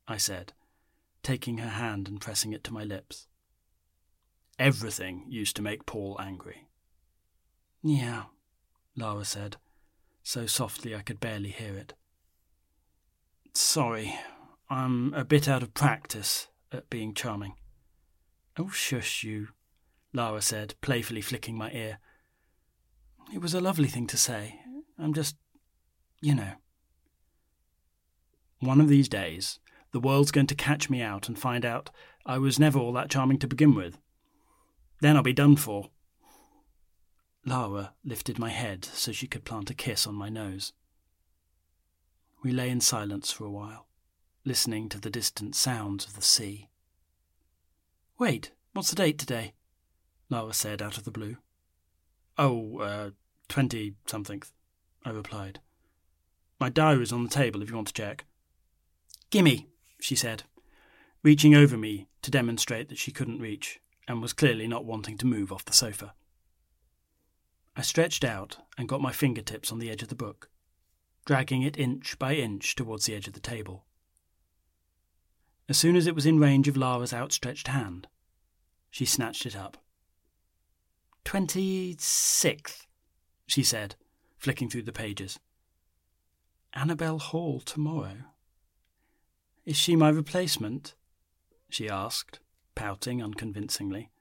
I 0.05 0.17
said, 0.17 0.51
taking 1.23 1.57
her 1.57 1.69
hand 1.69 2.07
and 2.07 2.21
pressing 2.21 2.53
it 2.53 2.63
to 2.65 2.73
my 2.73 2.83
lips. 2.83 3.27
Everything 4.59 5.25
used 5.27 5.55
to 5.55 5.61
make 5.61 5.85
Paul 5.85 6.17
angry. 6.19 6.67
Yeah, 7.83 8.23
Lara 8.95 9.25
said, 9.25 9.57
so 10.23 10.45
softly 10.45 10.95
I 10.95 11.01
could 11.01 11.19
barely 11.19 11.49
hear 11.49 11.77
it. 11.77 11.93
Sorry, 13.53 14.17
I'm 14.69 15.13
a 15.13 15.23
bit 15.23 15.47
out 15.47 15.63
of 15.63 15.73
practice 15.73 16.47
at 16.71 16.89
being 16.89 17.13
charming. 17.13 17.53
Oh, 18.57 18.69
shush 18.69 19.23
you, 19.23 19.49
Lara 20.13 20.41
said, 20.41 20.75
playfully 20.81 21.21
flicking 21.21 21.55
my 21.55 21.71
ear. 21.71 21.99
It 23.33 23.41
was 23.41 23.53
a 23.53 23.61
lovely 23.61 23.87
thing 23.87 24.07
to 24.07 24.17
say. 24.17 24.59
I'm 24.97 25.13
just, 25.13 25.35
you 26.21 26.33
know. 26.33 26.53
One 28.59 28.81
of 28.81 28.89
these 28.89 29.07
days, 29.07 29.59
the 29.91 29.99
world's 29.99 30.31
going 30.31 30.47
to 30.47 30.55
catch 30.55 30.89
me 30.89 31.01
out 31.01 31.27
and 31.27 31.37
find 31.37 31.65
out 31.65 31.89
I 32.25 32.37
was 32.37 32.59
never 32.59 32.77
all 32.79 32.93
that 32.93 33.09
charming 33.09 33.39
to 33.39 33.47
begin 33.47 33.73
with. 33.73 33.97
Then 34.99 35.15
I'll 35.15 35.23
be 35.23 35.33
done 35.33 35.55
for. 35.55 35.89
Lara 37.45 37.93
lifted 38.03 38.37
my 38.37 38.49
head 38.49 38.83
so 38.83 39.11
she 39.11 39.27
could 39.27 39.45
plant 39.45 39.69
a 39.69 39.73
kiss 39.73 40.05
on 40.05 40.15
my 40.15 40.27
nose. 40.27 40.73
We 42.43 42.51
lay 42.51 42.69
in 42.69 42.81
silence 42.81 43.31
for 43.31 43.45
a 43.45 43.51
while, 43.51 43.87
listening 44.43 44.89
to 44.89 44.99
the 44.99 45.09
distant 45.09 45.55
sounds 45.55 46.05
of 46.05 46.15
the 46.15 46.21
sea. 46.21 46.69
Wait, 48.19 48.51
what's 48.73 48.89
the 48.89 48.95
date 48.95 49.17
today? 49.17 49.53
Lara 50.29 50.53
said 50.53 50.81
out 50.81 50.97
of 50.97 51.05
the 51.05 51.11
blue. 51.11 51.37
Oh, 52.37 52.79
uh, 52.79 53.09
twenty 53.47 53.95
something, 54.05 54.43
I 55.05 55.11
replied. 55.11 55.59
My 56.59 56.69
diary's 56.69 57.13
on 57.13 57.23
the 57.23 57.29
table 57.29 57.61
if 57.61 57.69
you 57.69 57.75
want 57.75 57.87
to 57.87 57.93
check. 57.93 58.25
Gimme, 59.29 59.67
she 59.99 60.15
said, 60.15 60.43
reaching 61.23 61.55
over 61.55 61.77
me 61.77 62.07
to 62.21 62.31
demonstrate 62.31 62.89
that 62.89 62.97
she 62.97 63.11
couldn't 63.11 63.39
reach 63.39 63.79
and 64.07 64.21
was 64.21 64.33
clearly 64.33 64.67
not 64.67 64.85
wanting 64.85 65.17
to 65.17 65.25
move 65.25 65.51
off 65.51 65.65
the 65.65 65.73
sofa. 65.73 66.13
I 67.75 67.81
stretched 67.81 68.23
out 68.23 68.57
and 68.77 68.87
got 68.87 69.01
my 69.01 69.11
fingertips 69.11 69.71
on 69.71 69.79
the 69.79 69.89
edge 69.89 70.01
of 70.01 70.09
the 70.09 70.15
book, 70.15 70.49
dragging 71.25 71.61
it 71.61 71.77
inch 71.77 72.17
by 72.17 72.33
inch 72.33 72.75
towards 72.75 73.05
the 73.05 73.15
edge 73.15 73.27
of 73.27 73.33
the 73.33 73.39
table. 73.39 73.85
As 75.69 75.77
soon 75.77 75.95
as 75.95 76.07
it 76.07 76.15
was 76.15 76.25
in 76.25 76.39
range 76.39 76.67
of 76.67 76.77
Lara's 76.77 77.13
outstretched 77.13 77.67
hand, 77.67 78.07
she 78.89 79.05
snatched 79.05 79.45
it 79.45 79.55
up. 79.55 79.77
Twenty 81.25 81.95
sixth, 81.99 82.87
she 83.45 83.61
said, 83.63 83.95
flicking 84.37 84.69
through 84.69 84.83
the 84.83 84.93
pages. 84.93 85.39
Annabel 86.73 87.19
Hall 87.19 87.59
tomorrow. 87.59 88.17
Is 89.67 89.75
she 89.75 89.97
my 89.97 90.07
replacement? 90.07 90.95
she 91.69 91.89
asked, 91.89 92.39
pouting 92.73 93.21
unconvincingly. 93.21 94.11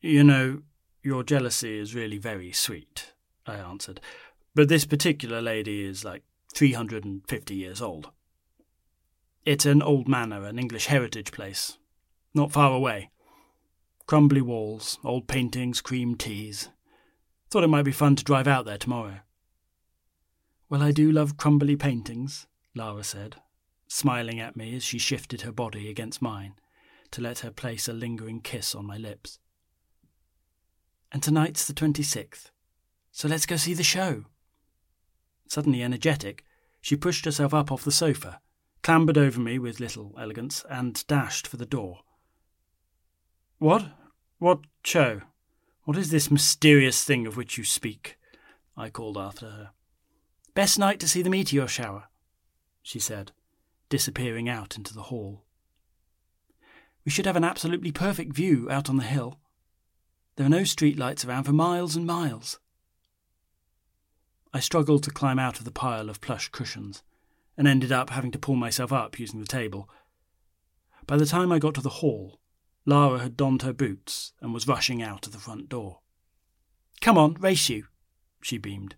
You 0.00 0.24
know, 0.24 0.62
your 1.02 1.22
jealousy 1.22 1.78
is 1.78 1.94
really 1.94 2.16
very 2.16 2.50
sweet, 2.50 3.12
I 3.46 3.56
answered, 3.56 4.00
but 4.54 4.70
this 4.70 4.86
particular 4.86 5.42
lady 5.42 5.84
is 5.84 6.06
like 6.06 6.22
three 6.54 6.72
hundred 6.72 7.04
and 7.04 7.20
fifty 7.28 7.54
years 7.54 7.82
old. 7.82 8.12
It's 9.44 9.66
an 9.66 9.82
old 9.82 10.08
manor, 10.08 10.46
an 10.46 10.58
English 10.58 10.86
heritage 10.86 11.30
place, 11.30 11.76
not 12.32 12.50
far 12.50 12.72
away. 12.72 13.10
Crumbly 14.06 14.40
walls, 14.40 14.98
old 15.04 15.28
paintings, 15.28 15.82
cream 15.82 16.14
teas. 16.14 16.70
Thought 17.50 17.64
it 17.64 17.68
might 17.68 17.82
be 17.82 17.92
fun 17.92 18.16
to 18.16 18.24
drive 18.24 18.48
out 18.48 18.64
there 18.64 18.78
tomorrow. 18.78 19.20
Well, 20.70 20.82
I 20.82 20.92
do 20.92 21.12
love 21.12 21.36
crumbly 21.36 21.76
paintings, 21.76 22.46
Lara 22.74 23.04
said, 23.04 23.36
smiling 23.94 24.40
at 24.40 24.56
me 24.56 24.74
as 24.74 24.82
she 24.82 24.98
shifted 24.98 25.42
her 25.42 25.52
body 25.52 25.88
against 25.88 26.20
mine 26.20 26.54
to 27.12 27.20
let 27.20 27.38
her 27.38 27.50
place 27.52 27.86
a 27.86 27.92
lingering 27.92 28.40
kiss 28.40 28.74
on 28.74 28.84
my 28.84 28.96
lips. 28.96 29.38
And 31.12 31.22
tonight's 31.22 31.64
the 31.64 31.74
26th, 31.74 32.50
so 33.12 33.28
let's 33.28 33.46
go 33.46 33.54
see 33.54 33.72
the 33.72 33.84
show. 33.84 34.24
Suddenly 35.46 35.80
energetic, 35.80 36.44
she 36.80 36.96
pushed 36.96 37.24
herself 37.24 37.54
up 37.54 37.70
off 37.70 37.84
the 37.84 37.92
sofa, 37.92 38.40
clambered 38.82 39.16
over 39.16 39.38
me 39.38 39.60
with 39.60 39.78
little 39.78 40.12
elegance, 40.18 40.64
and 40.68 41.06
dashed 41.06 41.46
for 41.46 41.56
the 41.56 41.64
door. 41.64 42.00
What? 43.58 43.92
What 44.38 44.58
show? 44.82 45.20
What 45.84 45.96
is 45.96 46.10
this 46.10 46.32
mysterious 46.32 47.04
thing 47.04 47.28
of 47.28 47.36
which 47.36 47.56
you 47.56 47.62
speak? 47.62 48.18
I 48.76 48.90
called 48.90 49.16
after 49.16 49.46
her. 49.46 49.70
Best 50.52 50.80
night 50.80 50.98
to 50.98 51.08
see 51.08 51.22
the 51.22 51.30
meteor 51.30 51.68
shower, 51.68 52.08
she 52.82 52.98
said, 52.98 53.30
disappearing 53.88 54.48
out 54.48 54.76
into 54.76 54.94
the 54.94 55.02
hall. 55.02 55.44
We 57.04 57.10
should 57.10 57.26
have 57.26 57.36
an 57.36 57.44
absolutely 57.44 57.92
perfect 57.92 58.32
view 58.32 58.68
out 58.70 58.88
on 58.88 58.96
the 58.96 59.04
hill. 59.04 59.38
There 60.36 60.46
are 60.46 60.50
no 60.50 60.64
street 60.64 60.98
lights 60.98 61.24
around 61.24 61.44
for 61.44 61.52
miles 61.52 61.94
and 61.94 62.06
miles. 62.06 62.58
I 64.52 64.60
struggled 64.60 65.02
to 65.04 65.10
climb 65.10 65.38
out 65.38 65.58
of 65.58 65.64
the 65.64 65.70
pile 65.70 66.08
of 66.08 66.20
plush 66.20 66.48
cushions, 66.48 67.02
and 67.56 67.68
ended 67.68 67.92
up 67.92 68.10
having 68.10 68.30
to 68.32 68.38
pull 68.38 68.56
myself 68.56 68.92
up 68.92 69.18
using 69.18 69.40
the 69.40 69.46
table. 69.46 69.88
By 71.06 71.16
the 71.16 71.26
time 71.26 71.52
I 71.52 71.58
got 71.58 71.74
to 71.74 71.80
the 71.80 71.88
hall, 71.88 72.40
Lara 72.86 73.20
had 73.20 73.36
donned 73.36 73.62
her 73.62 73.72
boots 73.72 74.32
and 74.40 74.52
was 74.52 74.68
rushing 74.68 75.02
out 75.02 75.26
of 75.26 75.32
the 75.32 75.38
front 75.38 75.68
door. 75.68 76.00
Come 77.00 77.18
on, 77.18 77.34
race 77.34 77.68
you, 77.68 77.86
she 78.40 78.58
beamed, 78.58 78.96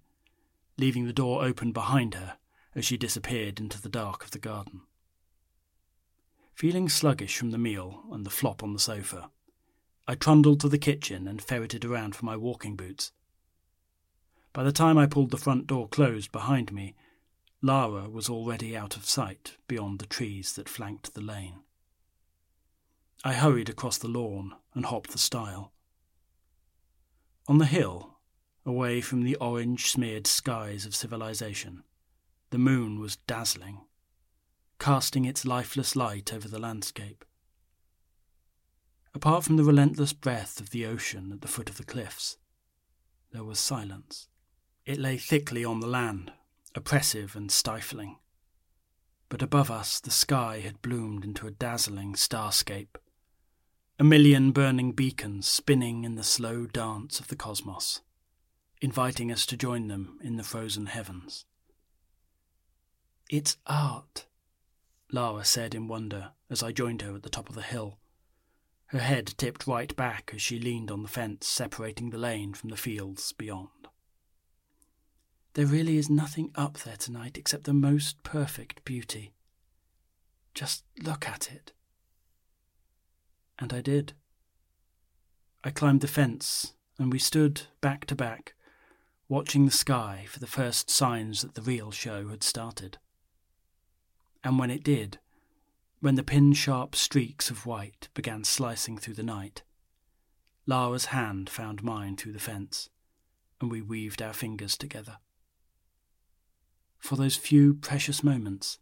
leaving 0.78 1.06
the 1.06 1.12
door 1.12 1.44
open 1.44 1.72
behind 1.72 2.14
her 2.14 2.36
as 2.76 2.84
she 2.84 2.98
disappeared 2.98 3.58
into 3.58 3.80
the 3.80 3.88
dark 3.88 4.22
of 4.22 4.30
the 4.30 4.38
garden. 4.38 4.82
Feeling 6.54 6.88
sluggish 6.88 7.36
from 7.36 7.50
the 7.50 7.58
meal 7.58 8.04
and 8.12 8.24
the 8.24 8.30
flop 8.30 8.62
on 8.62 8.74
the 8.74 8.78
sofa, 8.78 9.30
I 10.06 10.14
trundled 10.14 10.60
to 10.60 10.68
the 10.68 10.78
kitchen 10.78 11.26
and 11.26 11.42
ferreted 11.42 11.84
around 11.84 12.14
for 12.14 12.26
my 12.26 12.36
walking 12.36 12.76
boots. 12.76 13.12
By 14.52 14.62
the 14.62 14.72
time 14.72 14.96
I 14.98 15.06
pulled 15.06 15.30
the 15.30 15.38
front 15.38 15.66
door 15.66 15.88
closed 15.88 16.30
behind 16.30 16.72
me, 16.72 16.94
Lara 17.62 18.08
was 18.08 18.28
already 18.28 18.76
out 18.76 18.96
of 18.96 19.06
sight 19.06 19.56
beyond 19.66 19.98
the 19.98 20.06
trees 20.06 20.52
that 20.52 20.68
flanked 20.68 21.14
the 21.14 21.20
lane. 21.20 21.60
I 23.24 23.32
hurried 23.32 23.68
across 23.68 23.98
the 23.98 24.08
lawn 24.08 24.54
and 24.74 24.86
hopped 24.86 25.10
the 25.10 25.18
stile. 25.18 25.72
On 27.48 27.58
the 27.58 27.66
hill, 27.66 28.18
away 28.64 29.00
from 29.00 29.24
the 29.24 29.36
orange 29.36 29.90
smeared 29.90 30.26
skies 30.26 30.84
of 30.84 30.94
civilization, 30.94 31.82
the 32.50 32.58
moon 32.58 33.00
was 33.00 33.16
dazzling, 33.16 33.82
casting 34.78 35.24
its 35.24 35.44
lifeless 35.44 35.96
light 35.96 36.32
over 36.32 36.48
the 36.48 36.58
landscape. 36.58 37.24
Apart 39.14 39.44
from 39.44 39.56
the 39.56 39.64
relentless 39.64 40.12
breath 40.12 40.60
of 40.60 40.70
the 40.70 40.86
ocean 40.86 41.32
at 41.32 41.40
the 41.40 41.48
foot 41.48 41.70
of 41.70 41.76
the 41.76 41.84
cliffs, 41.84 42.36
there 43.32 43.44
was 43.44 43.58
silence. 43.58 44.28
It 44.84 44.98
lay 44.98 45.16
thickly 45.16 45.64
on 45.64 45.80
the 45.80 45.86
land, 45.86 46.32
oppressive 46.74 47.34
and 47.34 47.50
stifling. 47.50 48.18
But 49.28 49.42
above 49.42 49.70
us, 49.70 49.98
the 49.98 50.10
sky 50.10 50.60
had 50.60 50.82
bloomed 50.82 51.24
into 51.24 51.46
a 51.46 51.50
dazzling 51.50 52.14
starscape 52.14 52.96
a 53.98 54.04
million 54.04 54.52
burning 54.52 54.92
beacons 54.92 55.46
spinning 55.48 56.04
in 56.04 56.16
the 56.16 56.22
slow 56.22 56.66
dance 56.66 57.18
of 57.18 57.28
the 57.28 57.36
cosmos, 57.36 58.02
inviting 58.82 59.32
us 59.32 59.46
to 59.46 59.56
join 59.56 59.88
them 59.88 60.18
in 60.22 60.36
the 60.36 60.42
frozen 60.42 60.84
heavens. 60.84 61.46
It's 63.28 63.56
art, 63.66 64.26
Lara 65.10 65.44
said 65.44 65.74
in 65.74 65.88
wonder 65.88 66.32
as 66.48 66.62
I 66.62 66.72
joined 66.72 67.02
her 67.02 67.14
at 67.14 67.22
the 67.22 67.28
top 67.28 67.48
of 67.48 67.54
the 67.54 67.62
hill. 67.62 67.98
Her 68.86 69.00
head 69.00 69.34
tipped 69.36 69.66
right 69.66 69.94
back 69.96 70.30
as 70.34 70.42
she 70.42 70.60
leaned 70.60 70.90
on 70.90 71.02
the 71.02 71.08
fence 71.08 71.46
separating 71.46 72.10
the 72.10 72.18
lane 72.18 72.54
from 72.54 72.70
the 72.70 72.76
fields 72.76 73.32
beyond. 73.32 73.68
There 75.54 75.66
really 75.66 75.96
is 75.96 76.08
nothing 76.08 76.52
up 76.54 76.78
there 76.78 76.96
tonight 76.96 77.36
except 77.36 77.64
the 77.64 77.72
most 77.72 78.22
perfect 78.22 78.84
beauty. 78.84 79.32
Just 80.54 80.84
look 81.02 81.28
at 81.28 81.50
it 81.50 81.72
and 83.58 83.72
I 83.72 83.80
did. 83.80 84.12
I 85.64 85.70
climbed 85.70 86.00
the 86.00 86.08
fence, 86.08 86.74
and 86.98 87.12
we 87.12 87.18
stood 87.18 87.62
back 87.80 88.04
to 88.06 88.14
back, 88.14 88.54
watching 89.28 89.64
the 89.64 89.72
sky 89.72 90.26
for 90.28 90.38
the 90.38 90.46
first 90.46 90.90
signs 90.90 91.42
that 91.42 91.54
the 91.54 91.62
real 91.62 91.90
show 91.90 92.28
had 92.28 92.42
started. 92.42 92.98
And 94.46 94.60
when 94.60 94.70
it 94.70 94.84
did, 94.84 95.18
when 95.98 96.14
the 96.14 96.22
pin 96.22 96.52
sharp 96.52 96.94
streaks 96.94 97.50
of 97.50 97.66
white 97.66 98.08
began 98.14 98.44
slicing 98.44 98.96
through 98.96 99.14
the 99.14 99.24
night, 99.24 99.64
Lara's 100.66 101.06
hand 101.06 101.50
found 101.50 101.82
mine 101.82 102.14
through 102.14 102.30
the 102.30 102.38
fence, 102.38 102.88
and 103.60 103.72
we 103.72 103.82
weaved 103.82 104.22
our 104.22 104.32
fingers 104.32 104.78
together. 104.78 105.16
For 107.00 107.16
those 107.16 107.34
few 107.34 107.74
precious 107.74 108.22
moments, 108.22 108.78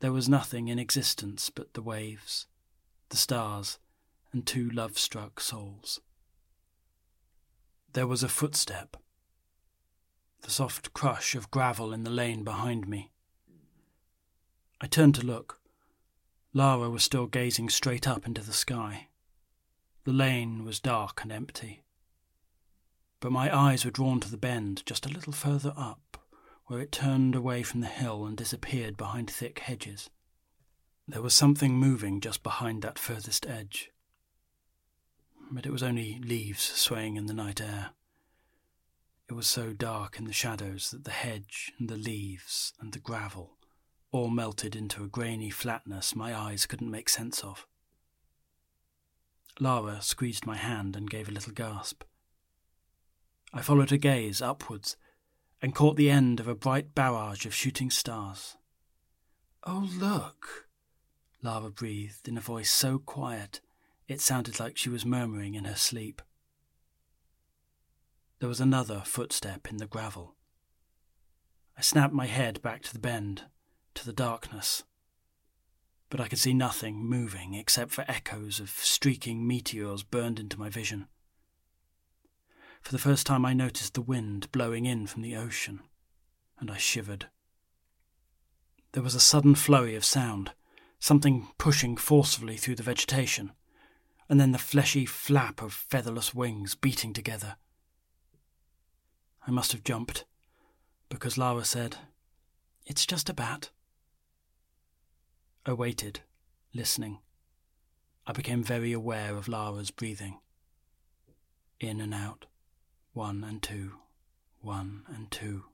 there 0.00 0.12
was 0.12 0.28
nothing 0.28 0.68
in 0.68 0.78
existence 0.78 1.48
but 1.48 1.72
the 1.72 1.80
waves 1.80 2.46
the 3.08 3.16
stars, 3.16 3.78
and 4.30 4.44
two 4.44 4.68
love 4.68 4.98
struck 4.98 5.40
souls. 5.40 6.00
There 7.94 8.06
was 8.06 8.22
a 8.22 8.28
footstep, 8.28 8.98
the 10.42 10.50
soft 10.50 10.92
crush 10.92 11.34
of 11.34 11.50
gravel 11.50 11.94
in 11.94 12.04
the 12.04 12.10
lane 12.10 12.44
behind 12.44 12.86
me. 12.86 13.12
I 14.80 14.86
turned 14.86 15.14
to 15.14 15.26
look. 15.26 15.60
Lara 16.52 16.90
was 16.90 17.02
still 17.02 17.26
gazing 17.26 17.70
straight 17.70 18.06
up 18.06 18.26
into 18.26 18.42
the 18.42 18.52
sky. 18.52 19.08
The 20.04 20.12
lane 20.12 20.64
was 20.64 20.80
dark 20.80 21.22
and 21.22 21.32
empty. 21.32 21.82
But 23.20 23.32
my 23.32 23.54
eyes 23.54 23.84
were 23.84 23.90
drawn 23.90 24.20
to 24.20 24.30
the 24.30 24.36
bend 24.36 24.82
just 24.84 25.06
a 25.06 25.08
little 25.08 25.32
further 25.32 25.72
up, 25.76 26.18
where 26.66 26.80
it 26.80 26.92
turned 26.92 27.34
away 27.34 27.62
from 27.62 27.80
the 27.80 27.86
hill 27.86 28.26
and 28.26 28.36
disappeared 28.36 28.98
behind 28.98 29.30
thick 29.30 29.60
hedges. 29.60 30.10
There 31.08 31.22
was 31.22 31.32
something 31.32 31.74
moving 31.74 32.20
just 32.20 32.42
behind 32.42 32.82
that 32.82 32.98
furthest 32.98 33.46
edge. 33.46 33.90
But 35.50 35.64
it 35.64 35.72
was 35.72 35.82
only 35.82 36.18
leaves 36.18 36.62
swaying 36.62 37.16
in 37.16 37.26
the 37.26 37.34
night 37.34 37.60
air. 37.60 37.90
It 39.28 39.34
was 39.34 39.46
so 39.46 39.72
dark 39.72 40.18
in 40.18 40.24
the 40.24 40.32
shadows 40.32 40.90
that 40.90 41.04
the 41.04 41.12
hedge 41.12 41.72
and 41.78 41.88
the 41.88 41.96
leaves 41.96 42.74
and 42.78 42.92
the 42.92 42.98
gravel 42.98 43.55
all 44.16 44.30
melted 44.30 44.74
into 44.74 45.04
a 45.04 45.08
grainy 45.08 45.50
flatness 45.50 46.16
my 46.16 46.34
eyes 46.34 46.64
couldn't 46.64 46.90
make 46.90 47.08
sense 47.08 47.44
of. 47.44 47.66
Lara 49.60 50.00
squeezed 50.00 50.46
my 50.46 50.56
hand 50.56 50.96
and 50.96 51.10
gave 51.10 51.28
a 51.28 51.32
little 51.32 51.52
gasp. 51.52 52.02
I 53.52 53.60
followed 53.60 53.90
her 53.90 53.96
gaze 53.98 54.40
upwards 54.40 54.96
and 55.60 55.74
caught 55.74 55.96
the 55.96 56.10
end 56.10 56.40
of 56.40 56.48
a 56.48 56.54
bright 56.54 56.94
barrage 56.94 57.44
of 57.44 57.54
shooting 57.54 57.90
stars. 57.90 58.56
Oh, 59.64 59.88
look! 59.98 60.68
Lara 61.42 61.70
breathed 61.70 62.26
in 62.26 62.38
a 62.38 62.40
voice 62.40 62.70
so 62.70 62.98
quiet 62.98 63.60
it 64.08 64.20
sounded 64.20 64.58
like 64.58 64.76
she 64.76 64.88
was 64.88 65.04
murmuring 65.04 65.54
in 65.54 65.64
her 65.64 65.74
sleep. 65.74 66.22
There 68.38 68.48
was 68.48 68.60
another 68.60 69.02
footstep 69.04 69.68
in 69.68 69.78
the 69.78 69.86
gravel. 69.86 70.36
I 71.76 71.82
snapped 71.82 72.14
my 72.14 72.26
head 72.26 72.62
back 72.62 72.82
to 72.84 72.92
the 72.92 72.98
bend, 72.98 73.44
to 73.96 74.06
the 74.06 74.12
darkness. 74.12 74.84
But 76.08 76.20
I 76.20 76.28
could 76.28 76.38
see 76.38 76.54
nothing 76.54 77.04
moving 77.04 77.54
except 77.54 77.90
for 77.90 78.04
echoes 78.06 78.60
of 78.60 78.70
streaking 78.70 79.46
meteors 79.46 80.02
burned 80.02 80.38
into 80.38 80.58
my 80.58 80.68
vision. 80.68 81.08
For 82.82 82.92
the 82.92 82.98
first 82.98 83.26
time, 83.26 83.44
I 83.44 83.52
noticed 83.52 83.94
the 83.94 84.00
wind 84.00 84.52
blowing 84.52 84.86
in 84.86 85.08
from 85.08 85.22
the 85.22 85.34
ocean, 85.34 85.80
and 86.60 86.70
I 86.70 86.76
shivered. 86.76 87.26
There 88.92 89.02
was 89.02 89.16
a 89.16 89.20
sudden 89.20 89.56
flurry 89.56 89.96
of 89.96 90.04
sound, 90.04 90.52
something 91.00 91.48
pushing 91.58 91.96
forcefully 91.96 92.56
through 92.56 92.76
the 92.76 92.82
vegetation, 92.84 93.52
and 94.28 94.40
then 94.40 94.52
the 94.52 94.58
fleshy 94.58 95.04
flap 95.04 95.62
of 95.62 95.72
featherless 95.72 96.34
wings 96.34 96.74
beating 96.74 97.12
together. 97.12 97.56
I 99.46 99.50
must 99.50 99.72
have 99.72 99.84
jumped, 99.84 100.24
because 101.08 101.36
Lara 101.36 101.64
said, 101.64 101.96
It's 102.86 103.06
just 103.06 103.28
a 103.28 103.34
bat. 103.34 103.70
I 105.68 105.72
waited, 105.72 106.20
listening. 106.72 107.18
I 108.24 108.30
became 108.30 108.62
very 108.62 108.92
aware 108.92 109.36
of 109.36 109.48
Lara's 109.48 109.90
breathing. 109.90 110.38
In 111.80 112.00
and 112.00 112.14
out, 112.14 112.46
one 113.14 113.42
and 113.42 113.60
two, 113.60 113.94
one 114.60 115.02
and 115.08 115.28
two. 115.28 115.64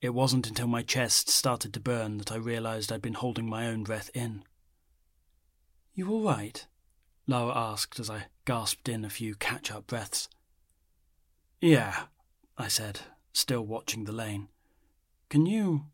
It 0.00 0.10
wasn't 0.10 0.46
until 0.46 0.68
my 0.68 0.82
chest 0.82 1.28
started 1.30 1.74
to 1.74 1.80
burn 1.80 2.18
that 2.18 2.30
I 2.30 2.36
realized 2.36 2.92
I'd 2.92 3.02
been 3.02 3.14
holding 3.14 3.48
my 3.48 3.66
own 3.66 3.82
breath 3.82 4.08
in. 4.14 4.44
You 5.92 6.08
all 6.08 6.22
right? 6.22 6.64
Lara 7.26 7.52
asked 7.56 7.98
as 7.98 8.08
I 8.08 8.26
gasped 8.44 8.88
in 8.88 9.04
a 9.04 9.10
few 9.10 9.34
catch 9.34 9.72
up 9.72 9.88
breaths. 9.88 10.28
Yeah, 11.60 12.04
I 12.56 12.68
said, 12.68 13.00
still 13.32 13.62
watching 13.62 14.04
the 14.04 14.12
lane. 14.12 14.46
Can 15.28 15.44
you. 15.44 15.86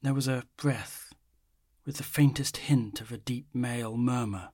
There 0.00 0.14
was 0.14 0.28
a 0.28 0.44
breath, 0.56 1.12
with 1.84 1.96
the 1.96 2.04
faintest 2.04 2.58
hint 2.58 3.00
of 3.00 3.10
a 3.10 3.18
deep 3.18 3.46
male 3.52 3.96
murmur. 3.96 4.50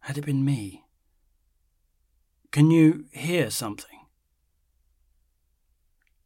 Had 0.00 0.18
it 0.18 0.26
been 0.26 0.44
me? 0.44 0.84
Can 2.50 2.70
you 2.70 3.06
hear 3.12 3.50
something? 3.50 4.00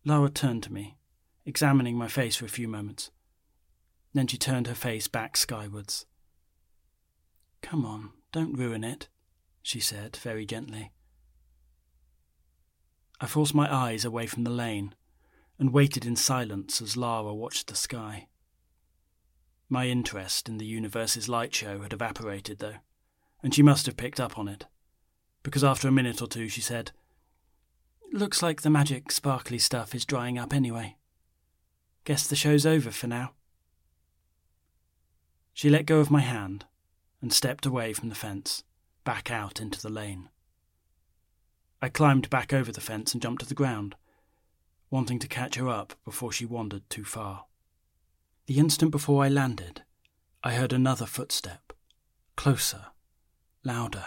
Lara 0.05 0.31
turned 0.31 0.63
to 0.63 0.73
me, 0.73 0.97
examining 1.45 1.97
my 1.97 2.09
face 2.09 2.37
for 2.37 2.47
a 2.47 2.49
few 2.49 2.69
moments. 2.69 3.11
Then 4.15 4.27
she 4.27 4.39
turned 4.39 4.67
her 4.67 4.75
face 4.75 5.07
back 5.07 5.37
skywards. 5.37 6.07
Come 7.61 7.85
on, 7.85 8.11
don't 8.33 8.57
ruin 8.57 8.83
it, 8.83 9.09
she 9.61 9.79
said 9.79 10.17
very 10.17 10.47
gently. 10.47 10.93
I 13.21 13.27
forced 13.27 13.55
my 13.55 13.73
eyes 13.73 14.07
away 14.07 14.27
from 14.27 14.45
the 14.45 14.51
lane 14.51 14.95
and 15.61 15.75
waited 15.75 16.07
in 16.07 16.17
silence 16.17 16.81
as 16.81 16.97
Lara 16.97 17.35
watched 17.35 17.67
the 17.67 17.77
sky. 17.77 18.27
My 19.69 19.87
interest 19.87 20.49
in 20.49 20.57
the 20.57 20.65
universe's 20.65 21.29
light 21.29 21.55
show 21.55 21.83
had 21.83 21.93
evaporated, 21.93 22.59
though, 22.59 22.77
and 23.43 23.55
she 23.55 23.63
must 23.63 23.85
have 23.85 23.99
picked 23.99 24.19
up 24.19 24.39
on 24.39 24.49
it, 24.49 24.65
because 25.43 25.63
after 25.63 25.87
a 25.87 25.93
minute 25.93 26.23
or 26.23 26.27
two 26.27 26.49
she 26.49 26.63
said, 26.63 26.93
Looks 28.11 28.43
like 28.43 28.63
the 28.63 28.71
magic 28.71 29.13
sparkly 29.13 29.59
stuff 29.59 29.95
is 29.95 30.07
drying 30.07 30.39
up 30.39 30.55
anyway. 30.55 30.97
Guess 32.05 32.27
the 32.27 32.37
show's 32.37 32.65
over 32.65 32.91
for 32.91 33.07
now. 33.07 33.35
She 35.53 35.69
let 35.69 35.85
go 35.85 36.01
of 36.01 36.11
my 36.11 36.21
hand 36.21 36.65
and 37.21 37.35
stepped 37.35 37.67
away 37.67 37.93
from 37.93 38.09
the 38.09 38.15
fence, 38.15 38.65
back 39.05 39.31
out 39.31 39.61
into 39.61 39.81
the 39.81 39.91
lane. 39.91 40.31
I 41.83 41.91
climbed 41.91 42.31
back 42.31 42.55
over 42.55 42.73
the 42.73 42.81
fence 42.81 43.13
and 43.13 43.23
jumped 43.23 43.43
to 43.43 43.49
the 43.49 43.55
ground, 43.55 43.95
wanting 44.91 45.19
to 45.21 45.29
catch 45.29 45.55
her 45.55 45.69
up 45.69 45.95
before 46.05 46.33
she 46.33 46.45
wandered 46.45 46.89
too 46.91 47.05
far. 47.05 47.47
The 48.47 48.59
instant 48.59 48.91
before 48.91 49.25
I 49.25 49.29
landed, 49.29 49.83
I 50.43 50.55
heard 50.55 50.73
another 50.73 51.07
footstep, 51.07 51.73
closer, 52.37 52.87
louder. 53.65 54.05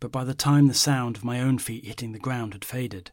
But 0.00 0.10
by 0.10 0.24
the 0.24 0.34
time 0.34 0.66
the 0.66 0.74
sound 0.74 1.16
of 1.16 1.24
my 1.24 1.40
own 1.40 1.58
feet 1.58 1.84
hitting 1.84 2.12
the 2.12 2.18
ground 2.18 2.52
had 2.52 2.64
faded, 2.64 3.12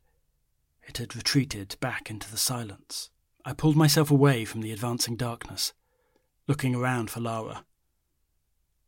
it 0.81 0.97
had 0.97 1.15
retreated 1.15 1.75
back 1.79 2.09
into 2.09 2.29
the 2.29 2.37
silence. 2.37 3.11
I 3.45 3.53
pulled 3.53 3.75
myself 3.75 4.11
away 4.11 4.45
from 4.45 4.61
the 4.61 4.71
advancing 4.71 5.15
darkness, 5.15 5.73
looking 6.47 6.75
around 6.75 7.09
for 7.09 7.19
Lara. 7.19 7.65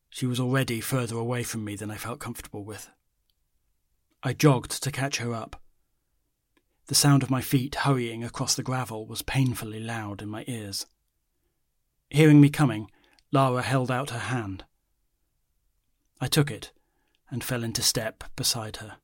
She 0.10 0.26
was 0.26 0.39
already 0.39 0.82
further 0.82 1.18
away 1.18 1.44
from 1.44 1.63
me 1.63 1.76
than 1.76 1.89
I 1.89 1.98
felt 1.98 2.20
comfortable 2.20 2.63
with. 2.63 2.89
I 4.22 4.34
jogged 4.34 4.84
to 4.84 4.92
catch 4.92 5.18
her 5.18 5.34
up. 5.34 5.62
The 6.88 6.96
sound 6.96 7.24
of 7.24 7.30
my 7.30 7.41
feet 7.41 7.76
hurrying 7.76 8.24
across 8.24 8.56
the 8.56 8.63
gravel 8.63 9.06
was 9.06 9.22
painfully 9.22 9.80
loud 9.80 10.22
in 10.22 10.30
my 10.30 10.43
ears. 10.48 10.86
Hearing 12.10 12.41
me 12.41 12.50
coming, 12.50 12.91
Lara 13.32 13.62
held 13.62 13.89
out 13.89 14.10
her 14.10 14.19
hand. 14.19 14.65
I 16.19 16.28
took 16.28 16.52
it 16.52 16.72
and 17.30 17.43
fell 17.43 17.63
into 17.63 17.82
step 17.82 18.24
beside 18.36 18.78
her. 18.78 18.98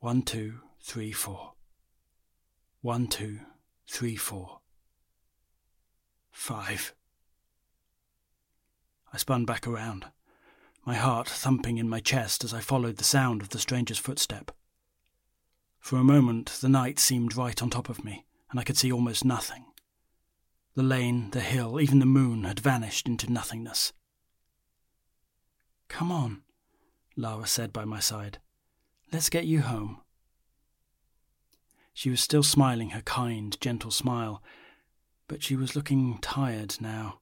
One, 0.00 0.22
two, 0.22 0.60
three, 0.80 1.12
four. 1.12 1.52
One, 2.80 3.06
two, 3.06 3.40
three, 3.86 4.16
four. 4.16 4.60
Five. 6.32 6.94
I 9.12 9.18
spun 9.18 9.44
back 9.44 9.66
around 9.66 10.06
my 10.86 10.94
heart 10.94 11.28
thumping 11.28 11.78
in 11.78 11.88
my 11.88 12.00
chest 12.00 12.42
as 12.42 12.54
I 12.54 12.60
followed 12.60 12.96
the 12.96 13.04
sound 13.04 13.42
of 13.42 13.50
the 13.50 13.58
stranger's 13.58 13.98
footstep. 13.98 14.50
For 15.80 15.96
a 15.96 16.04
moment, 16.04 16.58
the 16.60 16.68
night 16.68 16.98
seemed 16.98 17.36
right 17.36 17.60
on 17.60 17.70
top 17.70 17.88
of 17.88 18.04
me, 18.04 18.24
and 18.50 18.60
I 18.60 18.62
could 18.62 18.76
see 18.76 18.92
almost 18.92 19.24
nothing. 19.24 19.64
The 20.74 20.82
lane, 20.82 21.30
the 21.30 21.40
hill, 21.40 21.80
even 21.80 21.98
the 21.98 22.06
moon 22.06 22.44
had 22.44 22.60
vanished 22.60 23.08
into 23.08 23.32
nothingness. 23.32 23.92
Come 25.88 26.12
on, 26.12 26.42
Lara 27.16 27.46
said 27.46 27.72
by 27.72 27.84
my 27.84 27.98
side. 27.98 28.38
Let's 29.12 29.30
get 29.30 29.46
you 29.46 29.62
home. 29.62 30.00
She 31.92 32.10
was 32.10 32.20
still 32.20 32.44
smiling 32.44 32.90
her 32.90 33.02
kind, 33.02 33.60
gentle 33.60 33.90
smile, 33.90 34.42
but 35.26 35.42
she 35.42 35.56
was 35.56 35.74
looking 35.74 36.18
tired 36.18 36.76
now, 36.80 37.18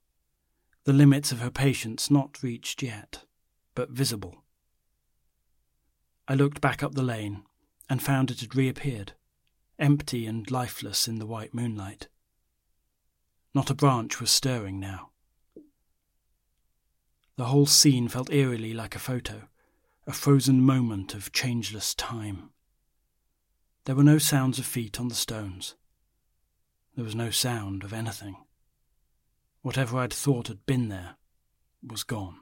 the 0.85 0.93
limits 0.93 1.33
of 1.33 1.41
her 1.41 1.51
patience 1.51 2.11
not 2.11 2.43
reached 2.43 2.83
yet 2.83 3.25
but 3.75 3.91
visible. 3.91 4.43
I 6.27 6.35
looked 6.35 6.61
back 6.61 6.83
up 6.83 6.95
the 6.95 7.03
lane 7.03 7.45
and 7.89 8.03
found 8.03 8.31
it 8.31 8.41
had 8.41 8.55
reappeared, 8.55 9.13
empty 9.79 10.27
and 10.27 10.51
lifeless 10.51 11.09
in 11.09 11.19
the 11.19 11.27
white 11.27 11.55
moonlight. 11.55 12.09
Not 13.55 13.71
a 13.71 13.75
branch 13.75 14.21
was 14.21 14.31
stirring 14.31 14.79
now. 14.79 15.11
The 17.37 17.47
whole 17.47 17.67
scene 17.67 18.09
felt 18.09 18.33
eerily 18.33 18.75
like 18.75 18.97
a 18.97 19.01
photo, 19.01 19.49
a 20.07 20.13
frozen 20.13 20.61
moment 20.61 21.15
of 21.15 21.33
changeless 21.33 21.95
time. 21.95 22.51
There 23.85 23.95
were 23.95 24.05
no 24.05 24.19
sounds 24.19 24.59
of 24.59 24.67
feet 24.67 25.01
on 25.01 25.09
the 25.09 25.15
stones. 25.15 25.75
There 26.95 27.05
was 27.05 27.15
no 27.15 27.31
sound 27.31 27.85
of 27.85 27.93
anything. 27.93 28.37
Whatever 29.63 29.99
I'd 29.99 30.13
thought 30.13 30.49
had 30.49 30.67
been 30.67 30.89
there 30.89 31.17
was 31.87 32.03
gone. 32.03 32.41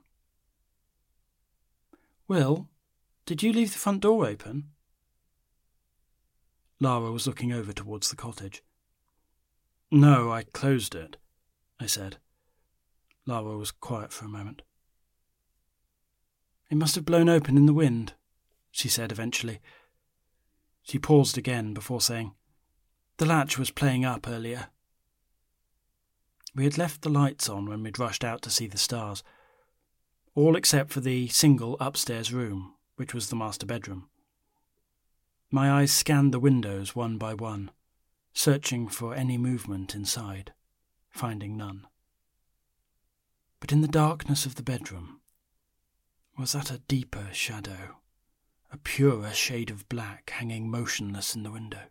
Will, 2.26 2.68
did 3.26 3.42
you 3.42 3.52
leave 3.52 3.72
the 3.72 3.78
front 3.78 4.00
door 4.00 4.26
open? 4.26 4.70
Lara 6.78 7.10
was 7.10 7.26
looking 7.26 7.52
over 7.52 7.72
towards 7.72 8.10
the 8.10 8.16
cottage. 8.16 8.62
No, 9.90 10.30
I 10.30 10.42
closed 10.42 10.94
it, 10.94 11.16
I 11.80 11.86
said. 11.86 12.18
Lara 13.24 13.56
was 13.56 13.70
quiet 13.70 14.12
for 14.12 14.24
a 14.24 14.28
moment. 14.28 14.62
It 16.70 16.76
must 16.76 16.94
have 16.96 17.04
blown 17.04 17.28
open 17.28 17.56
in 17.56 17.66
the 17.66 17.72
wind, 17.72 18.14
she 18.70 18.88
said 18.88 19.10
eventually. 19.12 19.60
She 20.82 20.98
paused 20.98 21.38
again 21.38 21.72
before 21.72 22.00
saying, 22.00 22.34
The 23.16 23.26
latch 23.26 23.58
was 23.58 23.70
playing 23.70 24.04
up 24.04 24.28
earlier. 24.28 24.68
We 26.54 26.64
had 26.64 26.78
left 26.78 27.02
the 27.02 27.10
lights 27.10 27.48
on 27.48 27.66
when 27.66 27.82
we'd 27.82 27.98
rushed 27.98 28.24
out 28.24 28.42
to 28.42 28.50
see 28.50 28.66
the 28.66 28.78
stars, 28.78 29.22
all 30.34 30.56
except 30.56 30.90
for 30.90 31.00
the 31.00 31.28
single 31.28 31.76
upstairs 31.80 32.32
room, 32.32 32.74
which 32.96 33.14
was 33.14 33.28
the 33.28 33.36
master 33.36 33.66
bedroom. 33.66 34.08
My 35.56 35.72
eyes 35.72 35.90
scanned 35.90 36.34
the 36.34 36.38
windows 36.38 36.94
one 36.94 37.16
by 37.16 37.32
one, 37.32 37.70
searching 38.34 38.88
for 38.88 39.14
any 39.14 39.38
movement 39.38 39.94
inside, 39.94 40.52
finding 41.08 41.56
none. 41.56 41.86
But 43.58 43.72
in 43.72 43.80
the 43.80 43.88
darkness 43.88 44.44
of 44.44 44.56
the 44.56 44.62
bedroom 44.62 45.22
was 46.38 46.52
that 46.52 46.70
a 46.70 46.82
deeper 46.88 47.30
shadow, 47.32 47.96
a 48.70 48.76
purer 48.76 49.32
shade 49.32 49.70
of 49.70 49.88
black 49.88 50.28
hanging 50.28 50.70
motionless 50.70 51.34
in 51.34 51.42
the 51.42 51.50
window. 51.50 51.84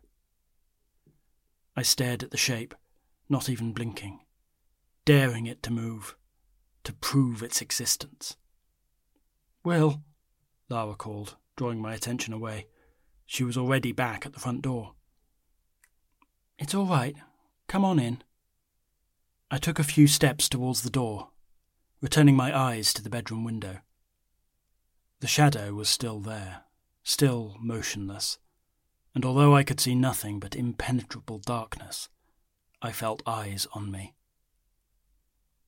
I 1.74 1.82
stared 1.82 2.22
at 2.22 2.30
the 2.30 2.36
shape, 2.36 2.72
not 3.28 3.48
even 3.48 3.72
blinking 3.72 4.20
daring 5.04 5.46
it 5.46 5.60
to 5.64 5.72
move, 5.72 6.14
to 6.84 6.92
prove 6.92 7.42
its 7.42 7.60
existence. 7.60 8.36
Will, 9.64 10.04
Lara 10.68 10.94
called, 10.94 11.34
drawing 11.56 11.82
my 11.82 11.94
attention 11.94 12.32
away. 12.32 12.68
She 13.26 13.44
was 13.44 13.56
already 13.56 13.92
back 13.92 14.24
at 14.24 14.32
the 14.32 14.40
front 14.40 14.62
door. 14.62 14.94
It's 16.58 16.74
all 16.74 16.86
right. 16.86 17.16
Come 17.68 17.84
on 17.84 17.98
in. 17.98 18.22
I 19.50 19.58
took 19.58 19.78
a 19.78 19.84
few 19.84 20.06
steps 20.06 20.48
towards 20.48 20.82
the 20.82 20.90
door, 20.90 21.30
returning 22.00 22.36
my 22.36 22.56
eyes 22.56 22.92
to 22.94 23.02
the 23.02 23.10
bedroom 23.10 23.44
window. 23.44 23.78
The 25.20 25.26
shadow 25.26 25.72
was 25.74 25.88
still 25.88 26.20
there, 26.20 26.62
still 27.02 27.56
motionless, 27.60 28.38
and 29.14 29.24
although 29.24 29.54
I 29.54 29.62
could 29.62 29.80
see 29.80 29.94
nothing 29.94 30.40
but 30.40 30.56
impenetrable 30.56 31.38
darkness, 31.38 32.08
I 32.82 32.92
felt 32.92 33.22
eyes 33.26 33.66
on 33.72 33.90
me. 33.90 34.14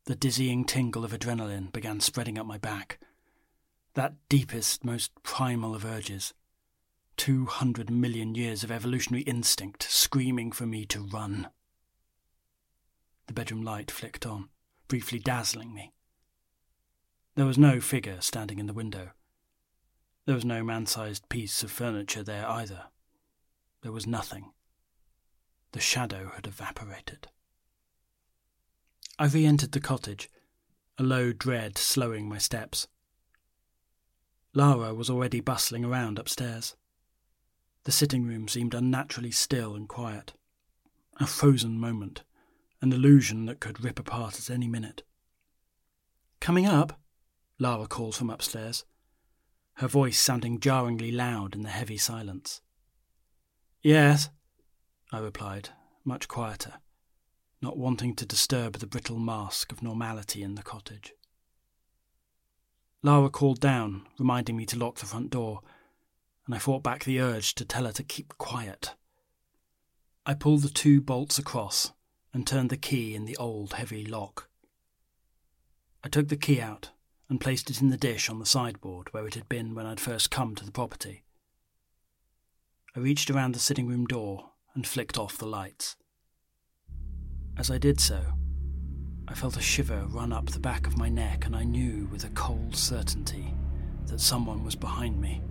The 0.05 0.16
dizzying 0.16 0.64
tingle 0.64 1.05
of 1.05 1.12
adrenaline 1.12 1.73
began 1.73 2.01
spreading 2.01 2.38
up 2.38 2.47
my 2.47 2.59
back. 2.59 2.99
That 3.94 4.14
deepest, 4.29 4.85
most 4.85 5.12
primal 5.23 5.75
of 5.75 5.85
urges. 5.85 6.35
Two 7.18 7.46
hundred 7.46 7.90
million 7.90 8.37
years 8.37 8.62
of 8.62 8.70
evolutionary 8.70 9.22
instinct 9.24 9.83
screaming 9.83 10.52
for 10.52 10.64
me 10.64 10.87
to 10.87 11.00
run. 11.00 11.48
The 13.26 13.35
bedroom 13.35 13.62
light 13.62 13.90
flicked 13.90 14.24
on, 14.24 14.48
briefly 14.87 15.18
dazzling 15.18 15.74
me. 15.74 15.92
There 17.35 17.44
was 17.44 17.59
no 17.59 17.81
figure 17.81 18.20
standing 18.20 18.61
in 18.61 18.66
the 18.66 18.72
window. 18.72 19.11
There 20.24 20.35
was 20.35 20.44
no 20.44 20.62
man 20.62 20.87
sized 20.87 21.28
piece 21.28 21.62
of 21.62 21.72
furniture 21.72 22.22
there 22.22 22.48
either. 22.48 22.85
There 23.83 23.92
was 23.92 24.07
nothing. 24.07 24.52
The 25.72 25.81
shadow 25.81 26.31
had 26.35 26.46
evaporated. 26.46 27.28
I 29.18 29.26
re 29.26 29.44
entered 29.44 29.72
the 29.72 29.81
cottage, 29.81 30.31
a 30.96 31.02
low 31.02 31.33
dread 31.33 31.78
slowing 31.78 32.28
my 32.28 32.38
steps. 32.38 32.87
Lara 34.54 34.94
was 34.94 35.11
already 35.11 35.40
bustling 35.40 35.85
around 35.85 36.18
upstairs. 36.18 36.76
The 37.85 37.93
sitting 37.93 38.25
room 38.25 38.49
seemed 38.49 38.75
unnaturally 38.75 39.31
still 39.31 39.75
and 39.75 39.88
quiet. 39.88 40.35
A 41.21 41.27
frozen 41.27 41.79
moment, 41.79 42.23
an 42.81 42.93
illusion 42.93 43.47
that 43.47 43.61
could 43.61 43.83
rip 43.83 43.99
apart 43.99 44.38
at 44.38 44.51
any 44.51 44.69
minute. 44.69 45.03
Coming 46.41 46.67
up? 46.67 47.01
Lara 47.59 47.87
called 47.87 48.14
from 48.14 48.31
upstairs, 48.31 48.85
her 49.75 49.88
voice 49.88 50.19
sounding 50.19 50.61
jarringly 50.61 51.11
loud 51.11 51.55
in 51.55 51.62
the 51.62 51.71
heavy 51.71 51.97
silence. 51.97 52.61
Yes, 53.83 54.31
I 55.11 55.19
replied, 55.19 55.71
much 56.05 56.29
quieter 56.29 56.75
not 57.61 57.77
wanting 57.77 58.14
to 58.14 58.27
disturb 58.27 58.75
the 58.75 58.87
brittle 58.87 59.19
mask 59.19 59.73
of 59.73 59.83
normality 59.83 60.43
in 60.43 60.55
the 60.55 60.62
cottage. 60.62 61.12
Lara 63.03 63.31
called 63.31 63.61
down, 63.61 64.07
reminding 64.19 64.57
me 64.57 64.67
to 64.67 64.79
lock 64.79 64.99
the 64.99 65.07
front 65.07 65.31
door, 65.31 65.61
and 66.48 66.54
I 66.54 66.58
fought 66.58 66.82
back 66.82 67.04
the 67.04 67.20
urge 67.20 67.54
to 67.56 67.64
tell 67.66 67.84
her 67.84 67.92
to 67.92 68.02
keep 68.02 68.38
quiet. 68.38 68.94
I 70.24 70.32
pulled 70.32 70.62
the 70.62 70.70
two 70.70 71.02
bolts 71.02 71.38
across 71.38 71.92
and 72.32 72.46
turned 72.46 72.70
the 72.70 72.78
key 72.78 73.14
in 73.14 73.26
the 73.26 73.37
old 73.37 73.74
heavy 73.74 74.06
lock. 74.06 74.48
I 76.02 76.08
took 76.08 76.28
the 76.28 76.37
key 76.37 76.58
out 76.58 76.90
and 77.28 77.38
placed 77.38 77.68
it 77.68 77.82
in 77.82 77.90
the 77.90 77.98
dish 77.98 78.30
on 78.30 78.38
the 78.38 78.46
sideboard 78.46 79.12
where 79.12 79.26
it 79.26 79.34
had 79.34 79.46
been 79.50 79.74
when 79.74 79.84
I'd 79.84 80.00
first 80.00 80.30
come 80.30 80.54
to 80.54 80.64
the 80.64 80.72
property. 80.72 81.22
I 82.96 83.00
reached 83.00 83.30
around 83.30 83.54
the 83.54 83.58
sitting 83.58 83.87
room 83.87 84.06
door 84.06 84.52
and 84.74 84.87
flicked 84.87 85.18
off 85.18 85.37
the 85.37 85.46
lights. 85.46 85.96
As 87.58 87.70
I 87.70 87.76
did 87.76 88.00
so, 88.00 88.22
I 89.26 89.34
felt 89.34 89.58
a 89.58 89.61
shiver 89.61 90.06
run 90.06 90.32
up 90.32 90.48
the 90.48 90.61
back 90.61 90.87
of 90.87 90.96
my 90.96 91.11
neck, 91.11 91.44
and 91.44 91.54
I 91.54 91.64
knew 91.64 92.08
with 92.11 92.24
a 92.24 92.30
cold 92.30 92.74
certainty 92.74 93.52
that 94.06 94.22
someone 94.22 94.64
was 94.64 94.74
behind 94.74 95.20
me. 95.20 95.42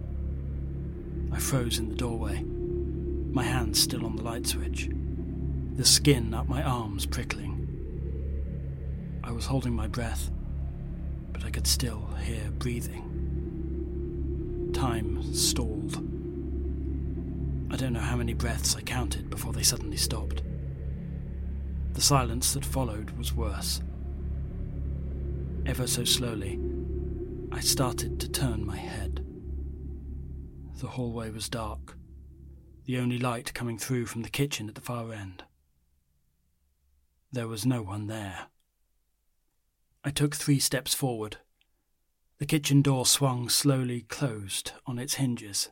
I 1.32 1.40
froze 1.40 1.80
in 1.80 1.90
the 1.90 1.96
doorway, 1.96 2.44
my 2.44 3.44
hand 3.44 3.76
still 3.78 4.06
on 4.06 4.16
the 4.16 4.24
light 4.24 4.48
switch, 4.48 4.90
the 5.74 5.86
skin 5.86 6.34
up 6.34 6.48
my 6.48 6.64
arms 6.64 7.06
prickling. 7.06 7.68
I 9.24 9.32
was 9.32 9.46
holding 9.46 9.74
my 9.74 9.88
breath, 9.88 10.32
but 11.34 11.44
I 11.44 11.50
could 11.52 11.68
still 11.68 12.08
hear 12.24 12.50
breathing. 12.52 13.04
Time 14.74 15.22
stalled. 15.34 15.98
I 17.70 17.76
don't 17.76 17.94
know 17.94 18.00
how 18.00 18.16
many 18.16 18.34
breaths 18.34 18.76
I 18.76 18.82
counted 18.82 19.30
before 19.30 19.54
they 19.54 19.64
suddenly 19.64 19.98
stopped. 19.98 20.42
The 21.94 22.02
silence 22.02 22.54
that 22.54 22.64
followed 22.64 23.12
was 23.12 23.34
worse. 23.34 23.82
Ever 25.66 25.86
so 25.86 26.06
slowly, 26.06 26.60
I 27.52 27.60
started 27.60 28.20
to 28.22 28.30
turn 28.30 28.66
my 28.66 28.78
head. 28.78 29.17
The 30.78 30.88
hallway 30.88 31.30
was 31.32 31.50
dark, 31.50 31.98
the 32.86 32.98
only 32.98 33.18
light 33.18 33.54
coming 33.54 33.78
through 33.78 34.06
from 34.06 34.22
the 34.22 34.30
kitchen 34.30 34.70
at 34.70 34.76
the 34.76 34.82
far 34.82 35.12
end. 35.12 35.44
There 37.32 37.48
was 37.48 37.66
no 37.66 37.82
one 37.82 38.08
there. 38.08 38.48
I 40.04 40.12
took 40.12 40.36
three 40.36 40.60
steps 40.60 40.94
forward. 40.94 41.38
The 42.38 42.46
kitchen 42.46 42.82
door 42.82 43.06
swung 43.06 43.50
slowly 43.50 44.02
closed 44.02 44.72
on 44.86 45.00
its 45.00 45.16
hinges, 45.16 45.70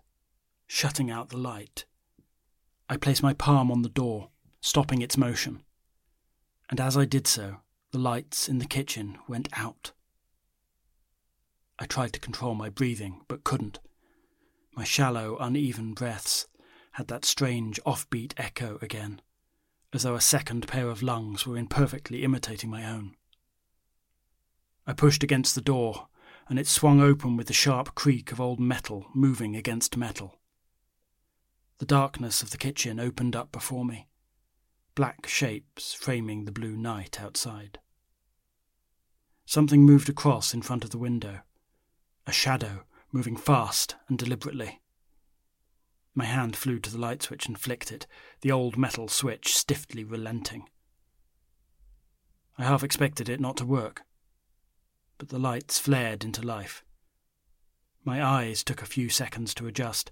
shutting 0.68 1.12
out 1.12 1.30
the 1.30 1.38
light. 1.38 1.86
I 2.90 2.98
placed 2.98 3.24
my 3.24 3.34
palm 3.34 3.72
on 3.72 3.84
the 3.84 3.90
door, 3.90 4.30
stopping 4.62 5.02
its 5.02 5.18
motion 5.18 5.62
and 6.70 6.80
as 6.80 6.98
I 6.98 7.06
did 7.06 7.28
so, 7.28 7.58
the 7.92 8.00
lights 8.00 8.50
in 8.50 8.58
the 8.58 8.66
kitchen 8.66 9.18
went 9.28 9.50
out. 9.54 9.92
I 11.78 11.86
tried 11.86 12.14
to 12.14 12.20
control 12.20 12.56
my 12.56 12.70
breathing, 12.70 13.22
but 13.28 13.44
couldn't. 13.44 13.80
My 14.76 14.84
shallow, 14.84 15.38
uneven 15.40 15.94
breaths 15.94 16.48
had 16.94 17.08
that 17.08 17.26
strange 17.26 17.80
offbeat 17.86 18.34
echo 18.38 18.78
again, 18.82 19.22
as 19.94 20.04
though 20.04 20.16
a 20.16 20.22
second 20.22 20.68
pair 20.68 20.90
of 20.90 21.02
lungs 21.02 21.48
were 21.48 21.58
imperfectly 21.58 22.24
imitating 22.24 22.70
my 22.70 22.86
own. 22.86 23.16
I 24.86 24.94
pushed 24.94 25.24
against 25.24 25.56
the 25.56 25.62
door, 25.62 26.08
and 26.50 26.60
it 26.60 26.68
swung 26.68 27.02
open 27.02 27.38
with 27.38 27.48
the 27.48 27.54
sharp 27.54 27.96
creak 27.96 28.32
of 28.32 28.42
old 28.42 28.60
metal 28.60 29.08
moving 29.14 29.56
against 29.56 29.98
metal. 29.98 30.40
The 31.80 31.86
darkness 31.86 32.42
of 32.42 32.52
the 32.52 32.58
kitchen 32.58 33.00
opened 33.00 33.36
up 33.36 33.52
before 33.52 33.86
me 33.86 34.08
black 34.96 35.28
shapes 35.28 35.94
framing 35.94 36.46
the 36.46 36.52
blue 36.52 36.78
night 36.78 37.22
outside. 37.22 37.80
Something 39.46 39.84
moved 39.84 40.08
across 40.08 40.54
in 40.54 40.62
front 40.62 40.86
of 40.86 40.90
the 40.90 40.98
window, 40.98 41.42
a 42.26 42.32
shadow 42.32 42.86
moving 43.16 43.38
fast 43.38 43.96
and 44.10 44.20
deliberately. 44.20 44.82
My 46.14 46.26
hand 46.26 46.56
flew 46.56 46.80
to 46.80 46.92
the 46.92 46.98
light 46.98 47.24
switch 47.24 47.48
and 47.48 47.58
flicked 47.58 47.92
it, 47.92 48.06
the 48.42 48.52
old 48.52 48.78
metal 48.78 49.08
switch 49.08 49.56
stiffly 49.56 50.04
relenting. 50.04 50.70
I 52.58 52.66
half 52.66 52.84
expected 52.84 53.30
it 53.30 53.40
not 53.40 53.58
to 53.58 53.66
work, 53.66 54.04
but 55.18 55.30
the 55.30 55.40
lights 55.40 55.80
flared 55.80 56.26
into 56.26 56.42
life. 56.42 56.84
My 58.04 58.22
eyes 58.24 58.64
took 58.64 58.82
a 58.82 58.86
few 58.86 59.10
seconds 59.10 59.54
to 59.56 59.68
adjust, 59.68 60.12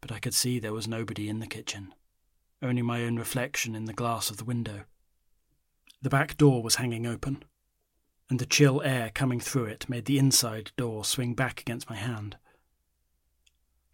but 0.00 0.12
I 0.12 0.20
could 0.20 0.34
see 0.34 0.58
there 0.58 0.72
was 0.72 0.88
nobody 0.88 1.28
in 1.28 1.40
the 1.40 1.46
kitchen 1.46 1.92
only 2.64 2.82
my 2.82 3.02
own 3.04 3.16
reflection 3.16 3.74
in 3.74 3.84
the 3.84 3.92
glass 3.92 4.30
of 4.30 4.38
the 4.38 4.44
window. 4.44 4.84
The 6.00 6.08
back 6.08 6.36
door 6.36 6.62
was 6.62 6.76
hanging 6.76 7.06
open. 7.06 7.44
And 8.30 8.38
the 8.38 8.46
chill 8.46 8.82
air 8.82 9.10
coming 9.14 9.40
through 9.40 9.66
it 9.66 9.88
made 9.88 10.06
the 10.06 10.18
inside 10.18 10.72
door 10.76 11.04
swing 11.04 11.34
back 11.34 11.60
against 11.60 11.90
my 11.90 11.96
hand. 11.96 12.36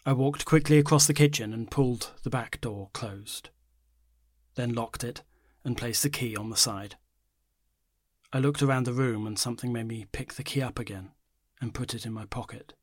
I 0.07 0.13
walked 0.13 0.45
quickly 0.45 0.79
across 0.79 1.07
the 1.07 1.15
kitchen 1.15 1.53
and 1.53 1.71
pulled 1.71 2.13
the 2.23 2.31
back 2.31 2.61
door 2.61 2.91
closed, 2.93 3.51
then 4.55 4.73
locked 4.73 5.05
it 5.05 5.23
and 5.65 5.77
placed 5.77 6.03
the 6.03 6.11
key 6.11 6.37
on 6.37 6.51
the 6.51 6.57
side. 6.57 6.97
I 8.33 8.39
looked 8.39 8.63
around 8.63 8.85
the 8.85 8.93
room 8.93 9.27
and 9.27 9.39
something 9.39 9.73
made 9.73 9.89
me 9.89 10.07
pick 10.13 10.35
the 10.35 10.45
key 10.45 10.63
up 10.63 10.79
again 10.79 11.11
and 11.61 11.75
put 11.75 11.95
it 11.95 12.07
in 12.07 12.13
my 12.13 12.25
pocket. 12.27 12.75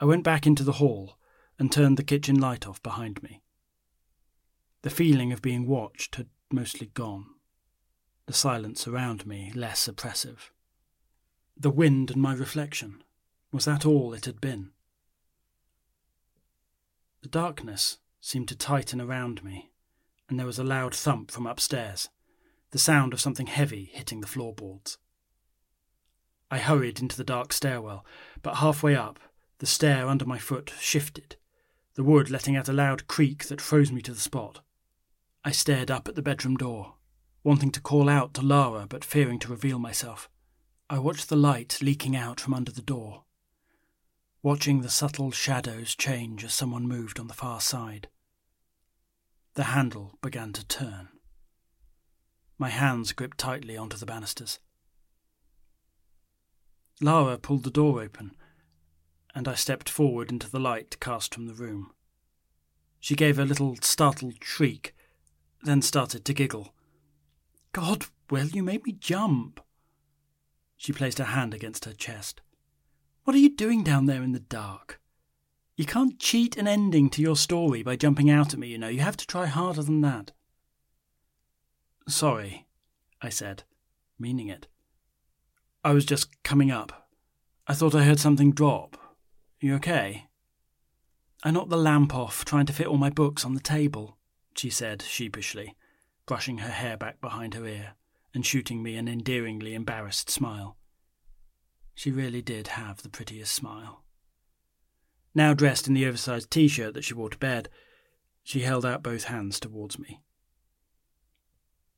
I 0.00 0.04
went 0.04 0.24
back 0.24 0.46
into 0.46 0.64
the 0.64 0.72
hall 0.72 1.18
and 1.58 1.70
turned 1.70 1.96
the 1.96 2.04
kitchen 2.04 2.38
light 2.38 2.66
off 2.66 2.82
behind 2.82 3.22
me. 3.22 3.42
The 4.82 4.90
feeling 4.90 5.32
of 5.32 5.42
being 5.42 5.66
watched 5.66 6.16
had 6.16 6.28
mostly 6.52 6.88
gone, 6.88 7.26
the 8.26 8.32
silence 8.32 8.86
around 8.86 9.26
me 9.26 9.52
less 9.54 9.88
oppressive. 9.88 10.52
The 11.56 11.70
wind 11.70 12.10
and 12.10 12.22
my 12.22 12.34
reflection 12.34 13.02
was 13.52 13.66
that 13.66 13.84
all 13.84 14.14
it 14.14 14.24
had 14.24 14.40
been? 14.40 14.70
The 17.22 17.28
darkness 17.28 17.98
seemed 18.20 18.48
to 18.48 18.56
tighten 18.56 19.00
around 19.00 19.44
me, 19.44 19.70
and 20.28 20.38
there 20.38 20.46
was 20.46 20.58
a 20.58 20.64
loud 20.64 20.94
thump 20.94 21.30
from 21.30 21.46
upstairs, 21.46 22.08
the 22.70 22.78
sound 22.78 23.12
of 23.12 23.20
something 23.20 23.46
heavy 23.46 23.90
hitting 23.92 24.20
the 24.20 24.26
floorboards. 24.26 24.98
I 26.50 26.58
hurried 26.58 27.00
into 27.00 27.16
the 27.16 27.24
dark 27.24 27.52
stairwell, 27.52 28.04
but 28.42 28.56
halfway 28.56 28.96
up, 28.96 29.18
the 29.58 29.66
stair 29.66 30.08
under 30.08 30.24
my 30.24 30.38
foot 30.38 30.72
shifted, 30.80 31.36
the 31.94 32.02
wood 32.02 32.30
letting 32.30 32.56
out 32.56 32.68
a 32.68 32.72
loud 32.72 33.06
creak 33.06 33.44
that 33.46 33.60
froze 33.60 33.92
me 33.92 34.00
to 34.02 34.12
the 34.12 34.20
spot. 34.20 34.60
I 35.44 35.50
stared 35.50 35.90
up 35.90 36.08
at 36.08 36.14
the 36.14 36.22
bedroom 36.22 36.56
door, 36.56 36.94
wanting 37.44 37.70
to 37.72 37.80
call 37.80 38.08
out 38.08 38.34
to 38.34 38.42
Lara 38.42 38.86
but 38.88 39.04
fearing 39.04 39.38
to 39.40 39.48
reveal 39.48 39.78
myself. 39.78 40.28
I 40.88 40.98
watched 40.98 41.28
the 41.28 41.36
light 41.36 41.78
leaking 41.80 42.14
out 42.14 42.38
from 42.38 42.54
under 42.54 42.70
the 42.70 42.82
door, 42.82 43.24
watching 44.42 44.80
the 44.80 44.90
subtle 44.90 45.30
shadows 45.30 45.94
change 45.94 46.44
as 46.44 46.52
someone 46.52 46.86
moved 46.86 47.18
on 47.18 47.28
the 47.28 47.34
far 47.34 47.60
side. 47.60 48.08
The 49.54 49.64
handle 49.64 50.18
began 50.22 50.52
to 50.52 50.66
turn. 50.66 51.08
My 52.58 52.68
hands 52.68 53.12
gripped 53.12 53.38
tightly 53.38 53.76
onto 53.76 53.96
the 53.96 54.06
banisters. 54.06 54.58
Lara 57.00 57.38
pulled 57.38 57.64
the 57.64 57.70
door 57.70 58.00
open, 58.00 58.36
and 59.34 59.48
I 59.48 59.54
stepped 59.54 59.88
forward 59.88 60.30
into 60.30 60.48
the 60.48 60.60
light 60.60 61.00
cast 61.00 61.34
from 61.34 61.46
the 61.46 61.54
room. 61.54 61.90
She 63.00 63.16
gave 63.16 63.38
a 63.38 63.44
little 63.44 63.76
startled 63.80 64.44
shriek, 64.44 64.94
then 65.62 65.82
started 65.82 66.24
to 66.24 66.34
giggle. 66.34 66.72
God, 67.72 68.06
Will, 68.30 68.46
you 68.46 68.62
made 68.62 68.84
me 68.84 68.92
jump. 68.92 69.60
She 70.76 70.92
placed 70.92 71.18
her 71.18 71.24
hand 71.24 71.54
against 71.54 71.84
her 71.84 71.92
chest. 71.92 72.40
What 73.24 73.34
are 73.34 73.40
you 73.40 73.54
doing 73.54 73.82
down 73.82 74.06
there 74.06 74.22
in 74.22 74.32
the 74.32 74.40
dark? 74.40 75.00
You 75.76 75.86
can't 75.86 76.18
cheat 76.18 76.56
an 76.56 76.68
ending 76.68 77.08
to 77.10 77.22
your 77.22 77.36
story 77.36 77.82
by 77.82 77.96
jumping 77.96 78.30
out 78.30 78.52
at 78.52 78.58
me, 78.58 78.68
you 78.68 78.78
know. 78.78 78.88
You 78.88 79.00
have 79.00 79.16
to 79.16 79.26
try 79.26 79.46
harder 79.46 79.82
than 79.82 80.00
that. 80.02 80.32
Sorry, 82.08 82.66
I 83.20 83.28
said, 83.28 83.62
meaning 84.18 84.48
it. 84.48 84.66
I 85.84 85.92
was 85.92 86.04
just 86.04 86.42
coming 86.42 86.70
up. 86.70 87.08
I 87.66 87.74
thought 87.74 87.94
I 87.94 88.04
heard 88.04 88.20
something 88.20 88.52
drop. 88.52 88.96
You 89.60 89.76
okay? 89.76 90.26
I 91.44 91.50
knocked 91.50 91.70
the 91.70 91.76
lamp 91.76 92.14
off, 92.14 92.44
trying 92.44 92.66
to 92.66 92.72
fit 92.72 92.86
all 92.86 92.98
my 92.98 93.10
books 93.10 93.44
on 93.44 93.54
the 93.54 93.60
table, 93.60 94.18
she 94.56 94.68
said 94.68 95.02
sheepishly, 95.02 95.74
brushing 96.26 96.58
her 96.58 96.70
hair 96.70 96.96
back 96.96 97.20
behind 97.20 97.54
her 97.54 97.66
ear 97.66 97.94
and 98.34 98.46
shooting 98.46 98.82
me 98.82 98.96
an 98.96 99.08
endearingly 99.08 99.74
embarrassed 99.74 100.30
smile. 100.30 100.76
She 101.94 102.10
really 102.10 102.42
did 102.42 102.68
have 102.68 103.02
the 103.02 103.08
prettiest 103.08 103.52
smile. 103.52 104.04
Now 105.34 105.54
dressed 105.54 105.88
in 105.88 105.94
the 105.94 106.06
oversized 106.06 106.50
t 106.50 106.68
shirt 106.68 106.94
that 106.94 107.04
she 107.04 107.14
wore 107.14 107.30
to 107.30 107.38
bed, 107.38 107.68
she 108.42 108.60
held 108.60 108.84
out 108.84 109.02
both 109.02 109.24
hands 109.24 109.60
towards 109.60 109.98
me. 109.98 110.20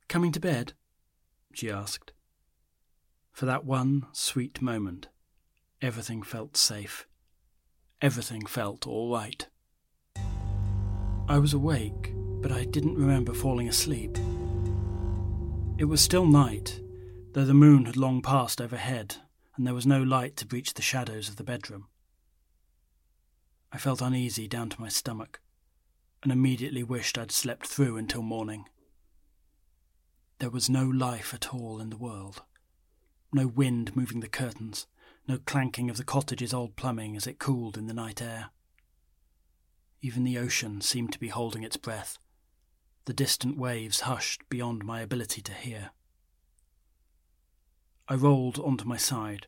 Coming 0.08 0.32
to 0.32 0.40
bed? 0.40 0.74
she 1.52 1.70
asked. 1.70 2.12
For 3.32 3.46
that 3.46 3.64
one 3.64 4.06
sweet 4.12 4.60
moment, 4.60 5.08
everything 5.80 6.22
felt 6.22 6.56
safe. 6.56 7.06
Everything 8.00 8.46
felt 8.46 8.87
all 8.87 9.12
right. 9.12 9.46
I 11.26 11.38
was 11.38 11.54
awake, 11.54 12.12
but 12.44 12.52
I 12.52 12.66
didn't 12.66 12.98
remember 12.98 13.33
falling 13.33 13.70
asleep. 13.70 14.18
It 15.78 15.87
was 15.87 16.02
still 16.02 16.26
night, 16.26 16.78
though 17.33 17.46
the 17.46 17.54
moon 17.54 17.87
had 17.87 17.96
long 17.96 18.20
passed 18.20 18.61
overhead, 18.61 19.16
and 19.57 19.66
there 19.66 19.72
was 19.72 19.87
no 19.87 20.02
light 20.02 20.37
to 20.37 20.46
breach 20.46 20.74
the 20.74 20.83
shadows 20.83 21.30
of 21.30 21.37
the 21.37 21.42
bedroom. 21.42 21.87
I 23.72 23.78
felt 23.78 24.02
uneasy 24.02 24.46
down 24.46 24.68
to 24.68 24.80
my 24.83 24.90
stomach, 24.90 25.40
and 26.22 26.30
immediately 26.30 26.83
wished 26.83 27.16
I'd 27.16 27.33
slept 27.33 27.66
through 27.66 27.96
until 27.96 28.20
morning. 28.20 28.66
There 30.38 30.50
was 30.50 30.68
no 30.68 30.85
life 30.85 31.33
at 31.33 31.54
all 31.54 31.80
in 31.80 31.88
the 31.88 31.96
world. 31.96 32.42
No 33.33 33.46
wind 33.46 33.96
moving 33.96 34.20
the 34.20 34.28
curtains, 34.28 34.87
no 35.26 35.38
clanking 35.38 35.88
of 35.88 35.96
the 35.96 36.04
cottage's 36.04 36.52
old 36.52 36.76
plumbing 36.76 37.16
as 37.16 37.26
it 37.26 37.38
cooled 37.38 37.78
in 37.78 37.87
the 37.87 37.94
night 37.94 38.20
air. 38.20 38.50
Even 40.02 40.24
the 40.24 40.37
ocean 40.37 40.83
seemed 40.83 41.11
to 41.14 41.18
be 41.18 41.28
holding 41.28 41.62
its 41.62 41.78
breath, 41.78 42.18
the 43.06 43.12
distant 43.12 43.58
waves 43.58 44.00
hushed 44.00 44.48
beyond 44.48 44.84
my 44.84 45.00
ability 45.00 45.42
to 45.42 45.52
hear. 45.52 45.90
I 48.08 48.14
rolled 48.14 48.58
onto 48.58 48.84
my 48.84 48.96
side, 48.96 49.46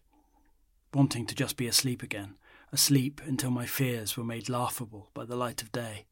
wanting 0.93 1.27
to 1.27 1.35
just 1.35 1.57
be 1.57 1.67
asleep 1.67 2.03
again, 2.03 2.37
asleep 2.73 3.21
until 3.25 3.51
my 3.51 3.67
fears 3.67 4.17
were 4.17 4.25
made 4.25 4.49
laughable 4.49 5.11
by 5.15 5.25
the 5.25 5.37
light 5.37 5.63
of 5.63 5.73
day. 5.73 6.07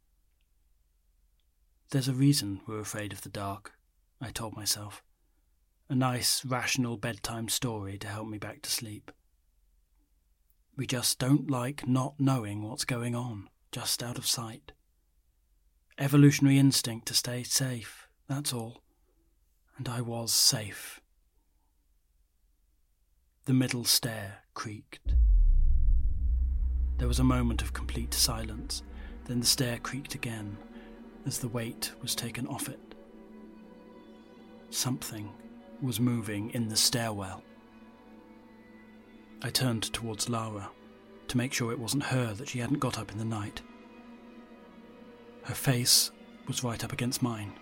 There's 1.90 2.08
a 2.08 2.14
reason 2.14 2.60
we're 2.66 2.80
afraid 2.80 3.12
of 3.12 3.22
the 3.22 3.28
dark, 3.28 3.72
I 4.20 4.30
told 4.30 4.56
myself. 4.56 5.02
A 5.88 5.94
nice, 5.94 6.44
rational 6.44 6.96
bedtime 6.96 7.48
story 7.48 7.98
to 7.98 8.08
help 8.08 8.26
me 8.26 8.38
back 8.38 8.62
to 8.62 8.70
sleep. 8.70 9.12
We 10.76 10.86
just 10.86 11.18
don't 11.18 11.50
like 11.50 11.86
not 11.86 12.14
knowing 12.18 12.62
what's 12.62 12.84
going 12.84 13.14
on, 13.14 13.48
just 13.70 14.02
out 14.02 14.18
of 14.18 14.26
sight. 14.26 14.72
Evolutionary 15.96 16.58
instinct 16.58 17.06
to 17.06 17.14
stay 17.14 17.44
safe, 17.44 18.08
that's 18.28 18.52
all. 18.52 18.82
And 19.76 19.88
I 19.88 20.00
was 20.00 20.32
safe. 20.32 21.00
The 23.44 23.52
middle 23.52 23.84
stair 23.84 24.38
creaked. 24.54 25.14
There 26.98 27.06
was 27.06 27.20
a 27.20 27.24
moment 27.24 27.62
of 27.62 27.72
complete 27.72 28.12
silence, 28.12 28.82
then 29.26 29.38
the 29.38 29.46
stair 29.46 29.78
creaked 29.78 30.16
again 30.16 30.56
as 31.26 31.38
the 31.38 31.48
weight 31.48 31.92
was 32.02 32.16
taken 32.16 32.48
off 32.48 32.68
it. 32.68 32.80
Something 34.70 35.30
was 35.80 36.00
moving 36.00 36.50
in 36.50 36.68
the 36.68 36.76
stairwell. 36.76 37.44
I 39.42 39.50
turned 39.50 39.84
towards 39.92 40.28
Lara 40.28 40.70
to 41.28 41.36
make 41.36 41.52
sure 41.52 41.70
it 41.70 41.78
wasn't 41.78 42.04
her 42.04 42.34
that 42.34 42.48
she 42.48 42.58
hadn't 42.58 42.80
got 42.80 42.98
up 42.98 43.12
in 43.12 43.18
the 43.18 43.24
night. 43.24 43.62
Her 45.44 45.54
face 45.54 46.10
was 46.46 46.64
right 46.64 46.82
up 46.82 46.92
against 46.92 47.22
mine, 47.22 47.52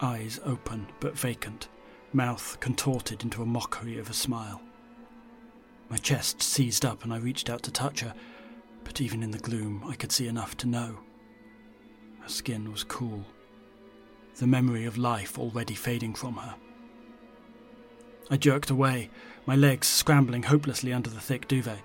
eyes 0.00 0.40
open 0.44 0.88
but 1.00 1.16
vacant, 1.16 1.68
mouth 2.12 2.58
contorted 2.60 3.22
into 3.22 3.42
a 3.42 3.46
mockery 3.46 3.98
of 3.98 4.08
a 4.08 4.14
smile. 4.14 4.60
My 5.90 5.96
chest 5.96 6.42
seized 6.42 6.84
up 6.84 7.04
and 7.04 7.12
I 7.12 7.18
reached 7.18 7.48
out 7.48 7.62
to 7.64 7.70
touch 7.70 8.00
her, 8.00 8.14
but 8.84 9.00
even 9.00 9.22
in 9.22 9.30
the 9.30 9.38
gloom 9.38 9.84
I 9.86 9.94
could 9.94 10.12
see 10.12 10.26
enough 10.26 10.56
to 10.58 10.68
know. 10.68 10.98
Her 12.20 12.28
skin 12.28 12.70
was 12.72 12.84
cool, 12.84 13.24
the 14.36 14.46
memory 14.46 14.84
of 14.84 14.96
life 14.98 15.38
already 15.38 15.74
fading 15.74 16.14
from 16.14 16.36
her. 16.36 16.54
I 18.30 18.36
jerked 18.36 18.70
away, 18.70 19.10
my 19.46 19.56
legs 19.56 19.86
scrambling 19.86 20.44
hopelessly 20.44 20.92
under 20.92 21.10
the 21.10 21.20
thick 21.20 21.48
duvet. 21.48 21.80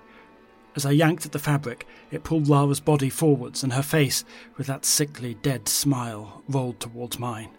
As 0.76 0.84
I 0.84 0.90
yanked 0.90 1.24
at 1.24 1.32
the 1.32 1.38
fabric, 1.38 1.86
it 2.10 2.24
pulled 2.24 2.48
Lara's 2.48 2.80
body 2.80 3.08
forwards, 3.08 3.62
and 3.62 3.72
her 3.72 3.82
face, 3.82 4.24
with 4.56 4.66
that 4.66 4.84
sickly, 4.84 5.34
dead 5.34 5.68
smile, 5.68 6.42
rolled 6.48 6.80
towards 6.80 7.18
mine. 7.18 7.50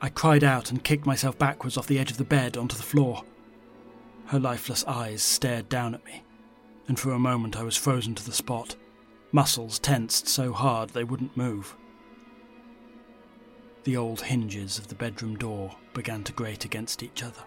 I 0.00 0.08
cried 0.10 0.44
out 0.44 0.70
and 0.70 0.84
kicked 0.84 1.06
myself 1.06 1.36
backwards 1.36 1.76
off 1.76 1.86
the 1.86 1.98
edge 1.98 2.10
of 2.12 2.18
the 2.18 2.24
bed 2.24 2.56
onto 2.56 2.76
the 2.76 2.82
floor. 2.82 3.24
Her 4.26 4.38
lifeless 4.38 4.84
eyes 4.84 5.22
stared 5.22 5.68
down 5.68 5.94
at 5.94 6.04
me, 6.04 6.22
and 6.86 6.98
for 6.98 7.12
a 7.12 7.18
moment 7.18 7.56
I 7.56 7.62
was 7.62 7.76
frozen 7.76 8.14
to 8.14 8.24
the 8.24 8.32
spot, 8.32 8.76
muscles 9.32 9.78
tensed 9.78 10.28
so 10.28 10.52
hard 10.52 10.90
they 10.90 11.04
wouldn't 11.04 11.36
move. 11.36 11.76
The 13.84 13.96
old 13.96 14.20
hinges 14.20 14.78
of 14.78 14.88
the 14.88 14.94
bedroom 14.94 15.36
door 15.36 15.74
began 15.94 16.24
to 16.24 16.32
grate 16.32 16.64
against 16.64 17.02
each 17.02 17.22
other. 17.22 17.42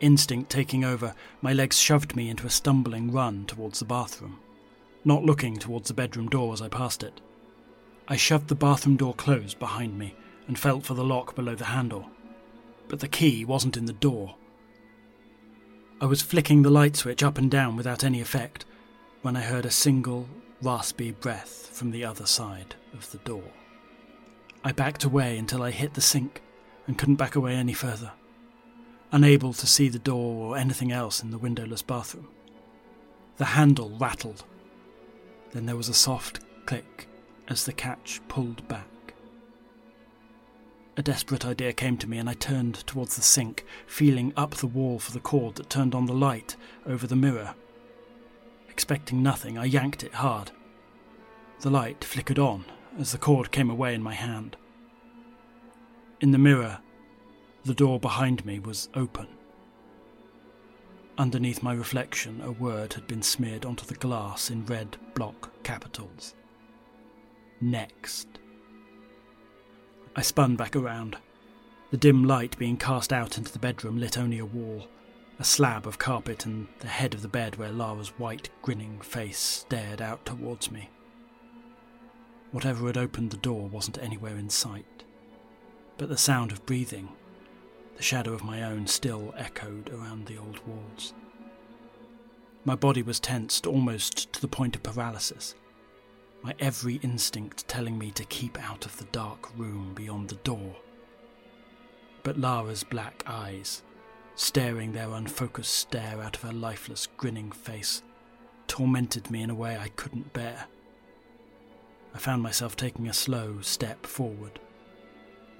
Instinct 0.00 0.50
taking 0.50 0.84
over, 0.84 1.14
my 1.42 1.52
legs 1.52 1.78
shoved 1.78 2.16
me 2.16 2.28
into 2.30 2.46
a 2.46 2.50
stumbling 2.50 3.12
run 3.12 3.44
towards 3.46 3.78
the 3.78 3.84
bathroom, 3.84 4.38
not 5.04 5.24
looking 5.24 5.58
towards 5.58 5.88
the 5.88 5.94
bedroom 5.94 6.28
door 6.28 6.52
as 6.52 6.62
I 6.62 6.68
passed 6.68 7.02
it. 7.02 7.20
I 8.08 8.16
shoved 8.16 8.48
the 8.48 8.54
bathroom 8.54 8.96
door 8.96 9.14
closed 9.14 9.58
behind 9.58 9.98
me 9.98 10.14
and 10.48 10.58
felt 10.58 10.84
for 10.84 10.94
the 10.94 11.04
lock 11.04 11.34
below 11.34 11.54
the 11.54 11.66
handle. 11.66 12.10
but 12.88 12.98
the 12.98 13.08
key 13.08 13.44
wasn't 13.44 13.76
in 13.76 13.86
the 13.86 13.92
door. 13.92 14.34
I 16.00 16.06
was 16.06 16.22
flicking 16.22 16.62
the 16.62 16.70
light 16.70 16.96
switch 16.96 17.22
up 17.22 17.38
and 17.38 17.48
down 17.48 17.76
without 17.76 18.02
any 18.02 18.20
effect 18.20 18.64
when 19.22 19.36
I 19.36 19.42
heard 19.42 19.64
a 19.64 19.70
single, 19.70 20.28
raspy 20.60 21.12
breath 21.12 21.70
from 21.72 21.92
the 21.92 22.04
other 22.04 22.26
side 22.26 22.74
of 22.92 23.08
the 23.12 23.18
door. 23.18 23.44
I 24.64 24.72
backed 24.72 25.04
away 25.04 25.38
until 25.38 25.62
I 25.62 25.70
hit 25.70 25.94
the 25.94 26.00
sink 26.00 26.42
and 26.88 26.98
couldn't 26.98 27.14
back 27.14 27.36
away 27.36 27.54
any 27.54 27.74
further, 27.74 28.10
unable 29.12 29.52
to 29.52 29.66
see 29.66 29.88
the 29.88 29.98
door 29.98 30.48
or 30.48 30.56
anything 30.56 30.92
else 30.92 31.22
in 31.22 31.30
the 31.30 31.38
windowless 31.38 31.82
bathroom. 31.82 32.28
The 33.36 33.46
handle 33.46 33.90
rattled. 33.98 34.44
Then 35.52 35.66
there 35.66 35.76
was 35.76 35.88
a 35.88 35.94
soft 35.94 36.40
click 36.66 37.08
as 37.48 37.64
the 37.64 37.72
catch 37.72 38.20
pulled 38.28 38.66
back. 38.68 38.86
A 40.96 41.02
desperate 41.02 41.46
idea 41.46 41.72
came 41.72 41.96
to 41.98 42.08
me, 42.08 42.18
and 42.18 42.28
I 42.28 42.34
turned 42.34 42.74
towards 42.86 43.16
the 43.16 43.22
sink, 43.22 43.64
feeling 43.86 44.32
up 44.36 44.56
the 44.56 44.66
wall 44.66 44.98
for 44.98 45.12
the 45.12 45.20
cord 45.20 45.54
that 45.54 45.70
turned 45.70 45.94
on 45.94 46.06
the 46.06 46.12
light 46.12 46.56
over 46.84 47.06
the 47.06 47.16
mirror. 47.16 47.54
Expecting 48.68 49.22
nothing, 49.22 49.56
I 49.56 49.64
yanked 49.64 50.04
it 50.04 50.14
hard. 50.14 50.50
The 51.60 51.70
light 51.70 52.04
flickered 52.04 52.38
on 52.38 52.64
as 52.98 53.12
the 53.12 53.18
cord 53.18 53.50
came 53.50 53.70
away 53.70 53.94
in 53.94 54.02
my 54.02 54.14
hand. 54.14 54.56
In 56.20 56.32
the 56.32 56.38
mirror, 56.38 56.80
the 57.64 57.74
door 57.74 58.00
behind 58.00 58.44
me 58.44 58.58
was 58.58 58.88
open. 58.94 59.26
Underneath 61.18 61.62
my 61.62 61.74
reflection, 61.74 62.40
a 62.40 62.50
word 62.50 62.94
had 62.94 63.06
been 63.06 63.22
smeared 63.22 63.66
onto 63.66 63.84
the 63.84 63.94
glass 63.94 64.50
in 64.50 64.64
red 64.64 64.96
block 65.14 65.50
capitals. 65.62 66.34
Next. 67.60 68.26
I 70.16 70.22
spun 70.22 70.56
back 70.56 70.74
around. 70.74 71.18
The 71.90 71.98
dim 71.98 72.24
light 72.24 72.56
being 72.56 72.78
cast 72.78 73.12
out 73.12 73.36
into 73.36 73.52
the 73.52 73.58
bedroom 73.58 73.98
lit 73.98 74.16
only 74.16 74.38
a 74.38 74.46
wall, 74.46 74.88
a 75.38 75.44
slab 75.44 75.86
of 75.86 75.98
carpet, 75.98 76.46
and 76.46 76.68
the 76.78 76.88
head 76.88 77.12
of 77.12 77.20
the 77.20 77.28
bed 77.28 77.56
where 77.56 77.70
Lara's 77.70 78.18
white, 78.18 78.48
grinning 78.62 79.00
face 79.00 79.38
stared 79.38 80.00
out 80.00 80.24
towards 80.24 80.70
me. 80.70 80.88
Whatever 82.50 82.86
had 82.86 82.96
opened 82.96 83.30
the 83.30 83.36
door 83.36 83.68
wasn't 83.68 83.98
anywhere 83.98 84.36
in 84.36 84.48
sight, 84.48 85.04
but 85.98 86.08
the 86.08 86.16
sound 86.16 86.50
of 86.50 86.64
breathing, 86.64 87.10
the 88.00 88.06
shadow 88.06 88.32
of 88.32 88.42
my 88.42 88.62
own, 88.62 88.86
still 88.86 89.34
echoed 89.36 89.90
around 89.90 90.24
the 90.24 90.38
old 90.38 90.58
walls. 90.66 91.12
My 92.64 92.74
body 92.74 93.02
was 93.02 93.20
tensed 93.20 93.66
almost 93.66 94.32
to 94.32 94.40
the 94.40 94.48
point 94.48 94.74
of 94.74 94.82
paralysis 94.82 95.54
my 96.42 96.54
every 96.58 96.94
instinct 97.02 97.68
telling 97.68 97.98
me 97.98 98.10
to 98.12 98.24
keep 98.24 98.58
out 98.58 98.86
of 98.86 98.96
the 98.96 99.04
dark 99.12 99.50
room 99.58 99.92
beyond 99.94 100.30
the 100.30 100.36
door. 100.36 100.76
But 102.22 102.38
Lara's 102.38 102.84
black 102.84 103.22
eyes, 103.26 103.82
staring 104.34 104.92
their 104.92 105.10
unfocused 105.10 105.74
stare 105.74 106.22
out 106.22 106.36
of 106.36 106.42
her 106.42 106.54
lifeless, 106.54 107.06
grinning 107.18 107.52
face, 107.52 108.02
tormented 108.66 109.30
me 109.30 109.42
in 109.42 109.50
a 109.50 109.54
way 109.54 109.76
I 109.76 109.88
couldn't 109.88 110.32
bear. 110.32 110.68
I 112.14 112.18
found 112.18 112.42
myself 112.42 112.76
taking 112.76 113.08
a 113.08 113.12
slow 113.12 113.60
step 113.60 114.06
forward, 114.06 114.58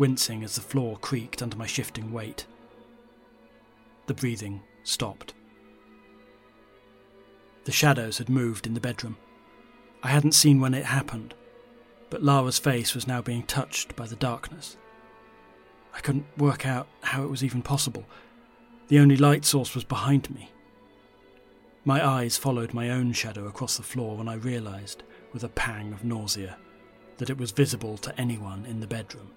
wincing 0.01 0.43
as 0.43 0.55
the 0.55 0.63
floor 0.63 0.97
creaked 0.97 1.43
under 1.43 1.59
my 1.59 1.67
shifting 1.67 2.11
weight. 2.11 2.47
The 4.07 4.15
breathing 4.15 4.63
stopped. 4.83 5.35
The 7.65 7.73
shadows 7.73 8.17
had 8.17 8.31
moved 8.31 8.67
in 8.67 8.73
the 8.73 8.81
bedroom. 8.81 9.19
I 10.03 10.09
hadn't 10.09 10.33
seen 10.33 10.59
when 10.59 10.73
it 10.73 10.87
happened, 10.87 11.35
but 12.09 12.23
Lara's 12.23 12.59
face 12.59 12.95
was 12.95 13.07
now 13.07 13.21
being 13.21 13.43
touched 13.43 13.95
by 13.95 14.07
the 14.07 14.17
darkness. 14.17 14.79
I 15.95 16.01
couldn't 16.01 16.27
work 16.39 16.67
out 16.67 16.89
how 17.03 17.23
it 17.23 17.31
was 17.31 17.45
even 17.45 17.61
possible. 17.61 18.07
The 18.89 19.01
only 19.01 19.19
light 19.19 19.45
source 19.45 19.75
was 19.75 19.85
behind 19.85 20.31
me. 20.35 20.51
My 21.85 22.05
eyes 22.05 22.39
followed 22.39 22.73
my 22.73 22.89
own 22.89 23.13
shadow 23.13 23.47
across 23.47 23.77
the 23.77 23.83
floor 23.83 24.17
when 24.17 24.29
I 24.29 24.35
realized, 24.35 25.03
with 25.35 25.45
a 25.45 25.49
pang 25.51 25.93
of 25.93 26.05
nausea, 26.05 26.57
that 27.19 27.29
it 27.29 27.37
was 27.37 27.51
visible 27.51 27.99
to 27.99 28.19
anyone 28.19 28.65
in 28.65 28.81
the 28.81 28.87
bedroom. 28.87 29.33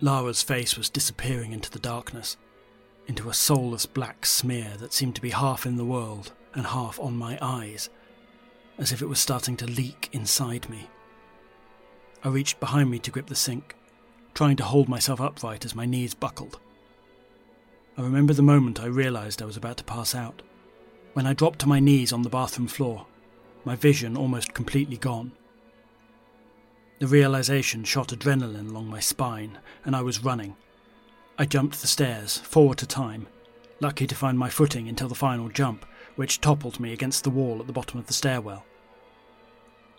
Lara's 0.00 0.42
face 0.42 0.76
was 0.76 0.90
disappearing 0.90 1.52
into 1.52 1.70
the 1.70 1.78
darkness, 1.78 2.36
into 3.06 3.28
a 3.28 3.34
soulless 3.34 3.86
black 3.86 4.26
smear 4.26 4.74
that 4.78 4.92
seemed 4.92 5.14
to 5.14 5.22
be 5.22 5.30
half 5.30 5.64
in 5.66 5.76
the 5.76 5.84
world 5.84 6.32
and 6.54 6.66
half 6.66 6.98
on 7.00 7.16
my 7.16 7.38
eyes 7.40 7.88
as 8.78 8.92
if 8.92 9.02
it 9.02 9.08
was 9.08 9.18
starting 9.18 9.56
to 9.56 9.66
leak 9.66 10.08
inside 10.12 10.68
me. 10.68 10.88
I 12.22 12.28
reached 12.28 12.60
behind 12.60 12.90
me 12.90 12.98
to 13.00 13.10
grip 13.10 13.26
the 13.26 13.34
sink, 13.34 13.74
trying 14.34 14.56
to 14.56 14.64
hold 14.64 14.88
myself 14.88 15.20
upright 15.20 15.64
as 15.64 15.74
my 15.74 15.86
knees 15.86 16.14
buckled. 16.14 16.58
I 17.96 18.02
remember 18.02 18.34
the 18.34 18.42
moment 18.42 18.80
I 18.80 18.86
realized 18.86 19.40
I 19.40 19.46
was 19.46 19.56
about 19.56 19.78
to 19.78 19.84
pass 19.84 20.14
out, 20.14 20.42
when 21.14 21.26
I 21.26 21.32
dropped 21.32 21.60
to 21.60 21.68
my 21.68 21.80
knees 21.80 22.12
on 22.12 22.22
the 22.22 22.28
bathroom 22.28 22.68
floor, 22.68 23.06
my 23.64 23.74
vision 23.74 24.16
almost 24.16 24.52
completely 24.52 24.98
gone. 24.98 25.32
The 26.98 27.06
realization 27.06 27.84
shot 27.84 28.08
adrenaline 28.08 28.70
along 28.70 28.88
my 28.88 29.00
spine, 29.00 29.58
and 29.84 29.94
I 29.94 30.00
was 30.00 30.24
running. 30.24 30.56
I 31.38 31.44
jumped 31.44 31.82
the 31.82 31.86
stairs, 31.86 32.38
four 32.38 32.72
at 32.72 32.82
a 32.82 32.86
time, 32.86 33.26
lucky 33.80 34.06
to 34.06 34.14
find 34.14 34.38
my 34.38 34.48
footing 34.48 34.88
until 34.88 35.08
the 35.08 35.14
final 35.14 35.50
jump, 35.50 35.84
which 36.14 36.40
toppled 36.40 36.80
me 36.80 36.94
against 36.94 37.22
the 37.22 37.30
wall 37.30 37.60
at 37.60 37.66
the 37.66 37.72
bottom 37.74 37.98
of 37.98 38.06
the 38.06 38.14
stairwell. 38.14 38.64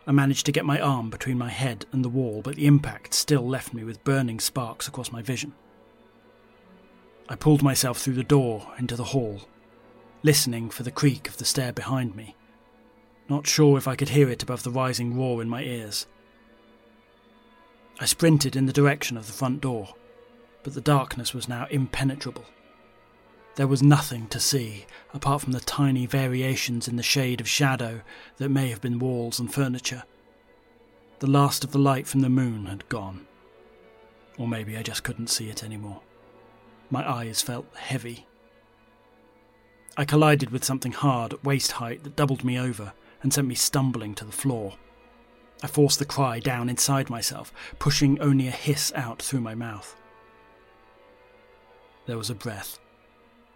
I 0.08 0.12
managed 0.12 0.48
to 0.48 0.52
get 0.52 0.66
my 0.66 0.80
arm 0.80 1.12
between 1.12 1.38
my 1.38 1.50
head 1.50 1.86
and 1.92 2.04
the 2.04 2.10
wall, 2.10 2.42
but 2.42 2.56
the 2.56 2.66
impact 2.66 3.14
still 3.14 3.48
left 3.48 3.76
me 3.76 3.84
with 3.84 4.04
burning 4.04 4.40
sparks 4.40 4.88
across 4.88 5.12
my 5.12 5.22
vision. 5.22 5.54
I 7.30 7.36
pulled 7.36 7.62
myself 7.62 8.00
through 8.00 8.16
the 8.16 8.24
door 8.24 8.74
into 8.80 8.96
the 8.96 9.04
hall, 9.04 9.42
listening 10.24 10.72
for 10.72 10.82
the 10.82 10.92
creak 10.92 11.28
of 11.28 11.38
the 11.38 11.46
stair 11.46 11.74
behind 11.74 12.16
me, 12.16 12.36
not 13.30 13.46
sure 13.46 13.78
if 13.78 13.88
I 13.88 13.96
could 13.96 14.10
hear 14.10 14.30
it 14.30 14.42
above 14.42 14.64
the 14.64 14.72
rising 14.72 15.16
roar 15.16 15.44
in 15.44 15.50
my 15.50 15.62
ears. 15.62 16.08
I 18.00 18.06
sprinted 18.06 18.56
in 18.56 18.68
the 18.68 18.74
direction 18.74 19.18
of 19.18 19.26
the 19.26 19.34
front 19.34 19.62
door, 19.62 19.96
but 20.64 20.74
the 20.74 20.82
darkness 20.82 21.34
was 21.34 21.50
now 21.50 21.66
impenetrable. 21.72 22.46
There 23.56 23.68
was 23.68 23.82
nothing 23.82 24.28
to 24.28 24.40
see, 24.40 24.86
apart 25.16 25.42
from 25.42 25.52
the 25.52 25.60
tiny 25.60 26.06
variations 26.06 26.88
in 26.88 26.96
the 26.96 27.04
shade 27.04 27.42
of 27.42 27.50
shadow 27.50 28.02
that 28.38 28.50
may 28.50 28.70
have 28.70 28.82
been 28.82 29.00
walls 29.00 29.40
and 29.40 29.52
furniture. 29.52 30.04
The 31.20 31.28
last 31.28 31.64
of 31.64 31.72
the 31.72 31.80
light 31.80 32.06
from 32.06 32.20
the 32.22 32.30
moon 32.30 32.68
had 32.68 32.88
gone. 32.88 33.26
Or 34.38 34.48
maybe 34.48 34.78
I 34.78 34.84
just 34.84 35.04
couldn't 35.04 35.32
see 35.32 35.50
it 35.50 35.64
anymore. 35.64 36.02
My 36.92 37.10
eyes 37.10 37.42
felt 37.42 37.66
heavy. 37.76 38.28
I 39.98 40.06
collided 40.06 40.52
with 40.52 40.64
something 40.64 40.92
hard 40.92 41.34
at 41.34 41.44
waist 41.44 41.72
height 41.74 42.04
that 42.04 42.16
doubled 42.16 42.44
me 42.44 42.60
over 42.60 42.94
and 43.24 43.34
sent 43.34 43.48
me 43.48 43.56
stumbling 43.56 44.14
to 44.16 44.26
the 44.26 44.32
floor. 44.32 44.76
I 45.64 45.68
forced 45.68 46.00
the 46.00 46.06
cry 46.06 46.40
down 46.40 46.70
inside 46.70 47.10
myself, 47.10 47.52
pushing 47.80 48.20
only 48.20 48.48
a 48.48 48.52
hiss 48.52 48.92
out 48.96 49.22
through 49.22 49.42
my 49.42 49.56
mouth. 49.56 49.96
There 52.06 52.18
was 52.18 52.30
a 52.30 52.36
breath 52.36 52.80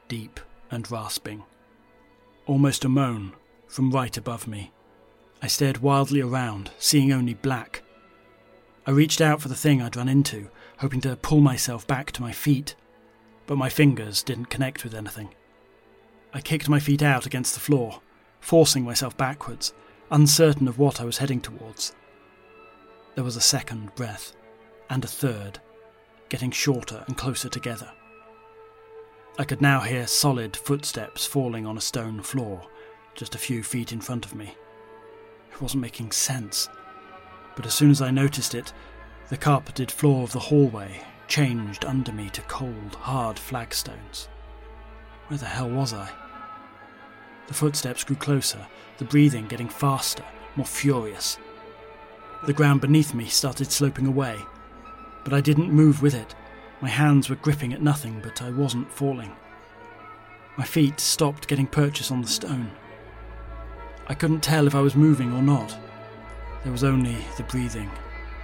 deep 0.07 0.41
and 0.69 0.91
rasping. 0.91 1.41
Almost 2.45 2.83
a 2.83 2.89
moan 2.89 3.31
from 3.65 3.91
right 3.91 4.17
above 4.17 4.45
me. 4.45 4.73
I 5.41 5.47
stared 5.47 5.77
wildly 5.77 6.19
around, 6.19 6.69
seeing 6.77 7.13
only 7.13 7.33
black. 7.33 7.81
I 8.85 8.91
reached 8.91 9.21
out 9.21 9.41
for 9.41 9.47
the 9.47 9.55
thing 9.55 9.81
I'd 9.81 9.95
run 9.95 10.09
into, 10.09 10.49
hoping 10.79 10.99
to 11.01 11.15
pull 11.15 11.39
myself 11.39 11.87
back 11.87 12.11
to 12.11 12.21
my 12.21 12.33
feet, 12.33 12.75
but 13.47 13.57
my 13.57 13.69
fingers 13.69 14.21
didn't 14.21 14.49
connect 14.49 14.83
with 14.83 14.93
anything. 14.93 15.33
I 16.33 16.41
kicked 16.41 16.67
my 16.67 16.79
feet 16.81 17.01
out 17.01 17.25
against 17.25 17.53
the 17.53 17.61
floor, 17.61 18.01
forcing 18.41 18.83
myself 18.83 19.15
backwards, 19.15 19.73
uncertain 20.11 20.67
of 20.67 20.77
what 20.77 20.99
I 20.99 21.05
was 21.05 21.17
heading 21.17 21.39
towards. 21.39 21.95
There 23.15 23.23
was 23.23 23.37
a 23.37 23.41
second 23.41 23.95
breath, 23.95 24.35
and 24.89 25.03
a 25.03 25.07
third, 25.07 25.59
getting 26.29 26.51
shorter 26.51 27.03
and 27.07 27.17
closer 27.17 27.49
together. 27.49 27.91
I 29.39 29.45
could 29.45 29.61
now 29.61 29.79
hear 29.79 30.07
solid 30.07 30.55
footsteps 30.55 31.25
falling 31.25 31.65
on 31.65 31.77
a 31.77 31.81
stone 31.81 32.21
floor, 32.21 32.61
just 33.15 33.35
a 33.35 33.39
few 33.39 33.63
feet 33.63 33.93
in 33.93 34.01
front 34.01 34.25
of 34.25 34.35
me. 34.35 34.55
It 35.51 35.61
wasn't 35.61 35.81
making 35.81 36.11
sense. 36.11 36.69
But 37.55 37.65
as 37.65 37.73
soon 37.73 37.91
as 37.91 38.01
I 38.01 38.11
noticed 38.11 38.53
it, 38.53 38.73
the 39.29 39.37
carpeted 39.37 39.89
floor 39.89 40.23
of 40.23 40.33
the 40.33 40.39
hallway 40.39 41.01
changed 41.27 41.85
under 41.85 42.11
me 42.11 42.29
to 42.31 42.41
cold, 42.43 42.95
hard 42.95 43.39
flagstones. 43.39 44.27
Where 45.27 45.37
the 45.37 45.45
hell 45.45 45.69
was 45.69 45.93
I? 45.93 46.09
The 47.51 47.57
footsteps 47.57 48.05
grew 48.05 48.15
closer, 48.15 48.65
the 48.97 49.03
breathing 49.03 49.45
getting 49.47 49.67
faster, 49.67 50.23
more 50.55 50.65
furious. 50.65 51.37
The 52.45 52.53
ground 52.53 52.79
beneath 52.79 53.13
me 53.13 53.25
started 53.25 53.69
sloping 53.69 54.07
away, 54.07 54.39
but 55.25 55.33
I 55.33 55.41
didn't 55.41 55.69
move 55.69 56.01
with 56.01 56.13
it. 56.13 56.33
My 56.79 56.87
hands 56.87 57.29
were 57.29 57.35
gripping 57.35 57.73
at 57.73 57.81
nothing, 57.81 58.21
but 58.23 58.41
I 58.41 58.51
wasn't 58.51 58.89
falling. 58.89 59.35
My 60.55 60.63
feet 60.63 61.01
stopped 61.01 61.49
getting 61.49 61.67
purchase 61.67 62.09
on 62.09 62.21
the 62.21 62.27
stone. 62.29 62.71
I 64.07 64.13
couldn't 64.13 64.43
tell 64.43 64.65
if 64.65 64.73
I 64.73 64.79
was 64.79 64.95
moving 64.95 65.33
or 65.33 65.41
not. 65.41 65.77
There 66.63 66.71
was 66.71 66.85
only 66.85 67.17
the 67.35 67.43
breathing, 67.43 67.91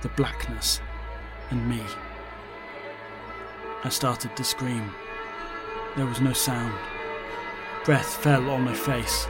the 0.01 0.09
blackness, 0.09 0.81
and 1.49 1.69
me. 1.69 1.81
I 3.85 3.87
started 3.87 4.35
to 4.35 4.43
scream. 4.43 4.91
There 5.95 6.05
was 6.05 6.19
no 6.19 6.33
sound. 6.33 6.77
Breath 7.87 8.15
fell 8.17 8.49
on 8.49 8.63
my 8.63 8.73
face. 8.73 9.27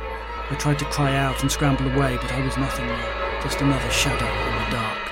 I 0.50 0.56
tried 0.58 0.80
to 0.80 0.86
cry 0.86 1.16
out 1.16 1.44
and 1.44 1.52
scramble 1.52 1.92
away, 1.92 2.18
but 2.18 2.32
I 2.32 2.44
was 2.44 2.58
nothing 2.58 2.88
more, 2.88 3.40
just 3.44 3.62
another 3.62 3.92
shadow 3.92 4.26
in 4.26 4.64
the 4.64 4.72
dark. 4.72 5.12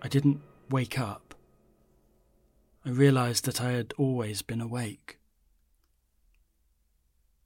I 0.00 0.08
didn't 0.08 0.40
wake 0.70 0.98
up. 0.98 1.34
I 2.86 2.88
realized 2.88 3.44
that 3.44 3.60
I 3.60 3.72
had 3.72 3.92
always 3.98 4.40
been 4.40 4.62
awake. 4.62 5.18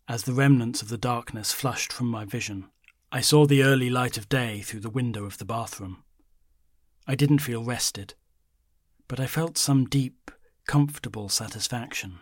As 0.06 0.22
the 0.22 0.32
remnants 0.32 0.80
of 0.80 0.90
the 0.90 0.96
darkness 0.96 1.52
flushed 1.52 1.92
from 1.92 2.06
my 2.06 2.24
vision, 2.24 2.70
I 3.10 3.20
saw 3.20 3.46
the 3.46 3.64
early 3.64 3.90
light 3.90 4.16
of 4.16 4.28
day 4.28 4.60
through 4.60 4.80
the 4.82 4.90
window 4.90 5.24
of 5.24 5.38
the 5.38 5.44
bathroom. 5.44 6.04
I 7.08 7.16
didn't 7.16 7.40
feel 7.40 7.64
rested, 7.64 8.14
but 9.08 9.18
I 9.18 9.26
felt 9.26 9.58
some 9.58 9.86
deep, 9.86 10.30
comfortable 10.68 11.28
satisfaction, 11.28 12.20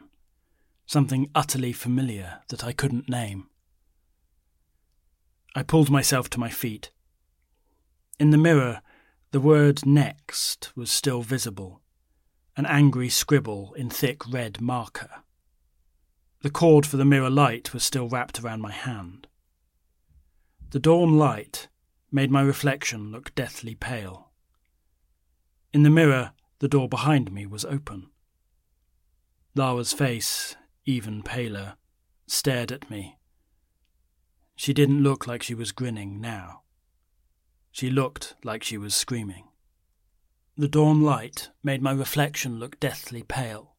something 0.86 1.30
utterly 1.34 1.72
familiar 1.72 2.40
that 2.48 2.64
I 2.64 2.72
couldn't 2.72 3.08
name. 3.08 3.48
I 5.54 5.62
pulled 5.62 5.90
myself 5.90 6.30
to 6.30 6.40
my 6.40 6.48
feet. 6.48 6.90
In 8.18 8.30
the 8.30 8.38
mirror, 8.38 8.80
the 9.32 9.40
word 9.40 9.84
next 9.84 10.74
was 10.76 10.90
still 10.90 11.22
visible, 11.22 11.82
an 12.56 12.66
angry 12.66 13.08
scribble 13.08 13.74
in 13.74 13.90
thick 13.90 14.26
red 14.30 14.60
marker. 14.60 15.10
The 16.42 16.50
cord 16.50 16.86
for 16.86 16.96
the 16.96 17.04
mirror 17.04 17.30
light 17.30 17.74
was 17.74 17.82
still 17.82 18.08
wrapped 18.08 18.40
around 18.40 18.60
my 18.60 18.72
hand. 18.72 19.26
The 20.70 20.78
dawn 20.78 21.16
light 21.18 21.68
made 22.12 22.30
my 22.30 22.42
reflection 22.42 23.10
look 23.10 23.34
deathly 23.34 23.74
pale. 23.74 24.30
In 25.72 25.82
the 25.82 25.90
mirror, 25.90 26.32
the 26.60 26.68
door 26.68 26.88
behind 26.88 27.32
me 27.32 27.46
was 27.46 27.64
open. 27.64 28.08
Lara's 29.54 29.92
face, 29.92 30.54
even 30.86 31.22
paler, 31.22 31.74
stared 32.26 32.72
at 32.72 32.88
me. 32.90 33.18
She 34.54 34.72
didn't 34.72 35.02
look 35.02 35.26
like 35.26 35.42
she 35.42 35.54
was 35.54 35.72
grinning 35.72 36.20
now. 36.20 36.62
She 37.72 37.90
looked 37.90 38.34
like 38.42 38.62
she 38.62 38.78
was 38.78 38.94
screaming. 38.94 39.48
The 40.56 40.68
dawn 40.68 41.02
light 41.02 41.50
made 41.62 41.82
my 41.82 41.92
reflection 41.92 42.58
look 42.58 42.80
deathly 42.80 43.22
pale. 43.22 43.74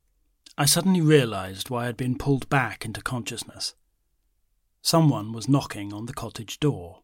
I 0.58 0.66
suddenly 0.66 1.02
realized 1.02 1.70
why 1.70 1.84
I 1.84 1.86
had 1.88 1.98
been 1.98 2.18
pulled 2.18 2.50
back 2.50 2.86
into 2.86 3.02
consciousness. 3.02 3.74
Someone 4.84 5.34
was 5.34 5.50
knocking 5.50 5.94
on 5.94 6.06
the 6.06 6.14
cottage 6.14 6.60
door. 6.60 7.02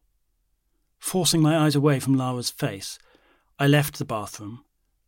Forcing 0.98 1.42
my 1.42 1.58
eyes 1.58 1.74
away 1.74 1.98
from 1.98 2.14
Lara's 2.14 2.50
face, 2.50 2.98
I 3.58 3.66
left 3.66 3.98
the 3.98 4.04
bathroom 4.04 4.64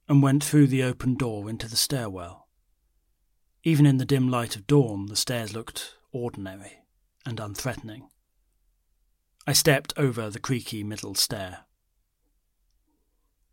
and 0.09 0.23
went 0.23 0.43
through 0.43 0.67
the 0.67 0.83
open 0.83 1.15
door 1.15 1.49
into 1.49 1.69
the 1.69 1.77
stairwell. 1.77 2.46
Even 3.67 3.85
in 3.85 3.97
the 3.97 4.05
dim 4.05 4.29
light 4.29 4.55
of 4.55 4.69
dawn, 4.69 5.07
the 5.07 5.17
stairs 5.17 5.53
looked 5.53 5.97
ordinary 6.13 6.85
and 7.27 7.41
unthreatening. 7.41 8.09
I 9.45 9.55
stepped 9.55 9.93
over 9.97 10.31
the 10.31 10.39
creaky 10.39 10.85
middle 10.85 11.17
stair. 11.17 11.65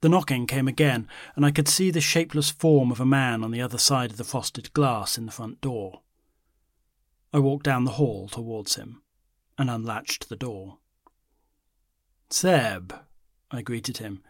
The 0.01 0.09
knocking 0.09 0.45
came 0.45 0.67
again, 0.67 1.07
and 1.35 1.43
I 1.43 1.49
could 1.49 1.67
see 1.67 1.89
the 1.89 1.99
shapeless 1.99 2.51
form 2.51 2.91
of 2.91 2.99
a 2.99 3.07
man 3.07 3.43
on 3.43 3.49
the 3.49 3.61
other 3.63 3.79
side 3.79 4.11
of 4.11 4.17
the 4.17 4.23
frosted 4.23 4.71
glass 4.73 5.17
in 5.17 5.25
the 5.25 5.31
front 5.31 5.61
door. 5.61 6.03
I 7.33 7.39
walked 7.39 7.65
down 7.65 7.83
the 7.83 7.93
hall 7.93 8.27
towards 8.27 8.75
him 8.75 9.01
and 9.57 9.67
unlatched 9.67 10.29
the 10.29 10.35
door. 10.35 10.77
Seb, 12.29 12.93
I 13.49 13.63
greeted 13.63 13.97
him. 13.97 14.21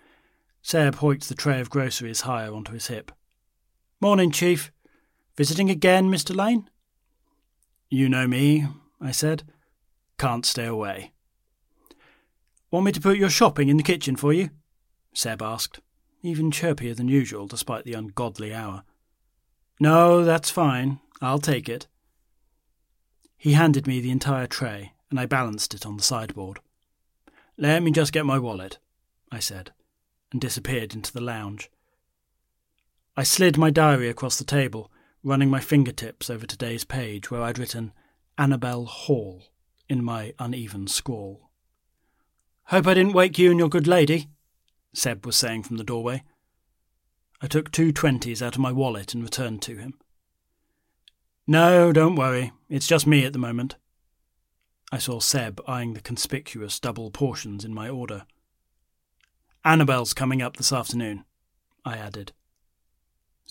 Seb 0.61 0.95
hoiked 0.95 1.27
the 1.27 1.35
tray 1.35 1.59
of 1.59 1.69
groceries 1.69 2.21
higher 2.21 2.53
onto 2.53 2.71
his 2.71 2.87
hip. 2.87 3.11
Morning, 3.99 4.31
Chief. 4.31 4.71
Visiting 5.35 5.69
again, 5.69 6.09
Mr. 6.11 6.35
Lane? 6.35 6.69
You 7.89 8.07
know 8.07 8.27
me, 8.27 8.67
I 9.01 9.11
said. 9.11 9.43
Can't 10.19 10.45
stay 10.45 10.65
away. 10.65 11.11
Want 12.69 12.85
me 12.85 12.91
to 12.91 13.01
put 13.01 13.17
your 13.17 13.29
shopping 13.29 13.69
in 13.69 13.77
the 13.77 13.83
kitchen 13.83 14.15
for 14.15 14.31
you? 14.31 14.49
Seb 15.13 15.41
asked, 15.41 15.79
even 16.21 16.51
chirpier 16.51 16.95
than 16.95 17.07
usual 17.07 17.47
despite 17.47 17.83
the 17.83 17.93
ungodly 17.93 18.53
hour. 18.53 18.83
No, 19.79 20.23
that's 20.23 20.49
fine. 20.49 20.99
I'll 21.21 21.39
take 21.39 21.67
it. 21.67 21.87
He 23.37 23.53
handed 23.53 23.87
me 23.87 23.99
the 23.99 24.11
entire 24.11 24.47
tray, 24.47 24.93
and 25.09 25.19
I 25.19 25.25
balanced 25.25 25.73
it 25.73 25.85
on 25.85 25.97
the 25.97 26.03
sideboard. 26.03 26.59
Let 27.57 27.83
me 27.83 27.91
just 27.91 28.13
get 28.13 28.25
my 28.25 28.39
wallet, 28.39 28.77
I 29.31 29.39
said, 29.39 29.71
and 30.31 30.39
disappeared 30.39 30.93
into 30.93 31.11
the 31.11 31.21
lounge. 31.21 31.69
I 33.17 33.23
slid 33.23 33.57
my 33.57 33.69
diary 33.69 34.09
across 34.09 34.37
the 34.37 34.43
table, 34.43 34.89
running 35.23 35.49
my 35.49 35.59
fingertips 35.59 36.29
over 36.29 36.45
today's 36.45 36.83
page 36.83 37.31
where 37.31 37.41
I'd 37.41 37.57
written 37.57 37.93
Annabel 38.37 38.85
Hall 38.85 39.43
in 39.87 40.03
my 40.03 40.33
uneven 40.37 40.87
scrawl. 40.87 41.49
Hope 42.65 42.87
I 42.87 42.93
didn't 42.93 43.13
wake 43.13 43.37
you 43.37 43.49
and 43.49 43.59
your 43.59 43.69
good 43.69 43.87
lady, 43.87 44.27
Seb 44.93 45.25
was 45.25 45.35
saying 45.35 45.63
from 45.63 45.77
the 45.77 45.83
doorway. 45.83 46.23
I 47.41 47.47
took 47.47 47.71
two 47.71 47.91
twenties 47.91 48.41
out 48.41 48.55
of 48.55 48.61
my 48.61 48.71
wallet 48.71 49.13
and 49.13 49.23
returned 49.23 49.61
to 49.63 49.77
him. 49.77 49.95
No, 51.45 51.91
don't 51.91 52.15
worry. 52.15 52.51
It's 52.69 52.87
just 52.87 53.05
me 53.07 53.25
at 53.25 53.33
the 53.33 53.39
moment. 53.39 53.75
I 54.91 54.97
saw 54.97 55.19
Seb 55.19 55.59
eyeing 55.67 55.93
the 55.93 56.01
conspicuous 56.01 56.79
double 56.79 57.11
portions 57.11 57.65
in 57.65 57.73
my 57.73 57.89
order. 57.89 58.25
Annabel's 59.65 60.13
coming 60.13 60.41
up 60.41 60.57
this 60.57 60.71
afternoon, 60.71 61.25
I 61.83 61.97
added. 61.97 62.31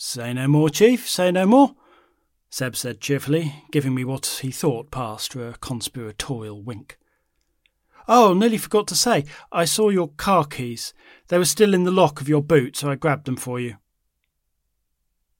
Say 0.05 0.33
no 0.33 0.49
more, 0.49 0.69
Chief, 0.69 1.09
say 1.09 1.31
no 1.31 1.45
more, 1.45 1.75
Seb 2.49 2.75
said 2.75 2.99
cheerfully, 2.99 3.63
giving 3.71 3.95
me 3.95 4.03
what 4.03 4.39
he 4.41 4.51
thought 4.51 4.91
passed 4.91 5.31
for 5.31 5.47
a 5.47 5.53
conspiratorial 5.53 6.61
wink. 6.61 6.99
Oh, 8.05 8.33
nearly 8.33 8.57
forgot 8.57 8.85
to 8.89 8.95
say, 8.95 9.23
I 9.49 9.63
saw 9.63 9.87
your 9.87 10.09
car 10.09 10.43
keys. 10.43 10.93
They 11.29 11.37
were 11.37 11.45
still 11.45 11.73
in 11.73 11.85
the 11.85 11.89
lock 11.89 12.19
of 12.19 12.27
your 12.27 12.43
boot, 12.43 12.75
so 12.75 12.91
I 12.91 12.95
grabbed 12.95 13.25
them 13.25 13.37
for 13.37 13.61
you. 13.61 13.77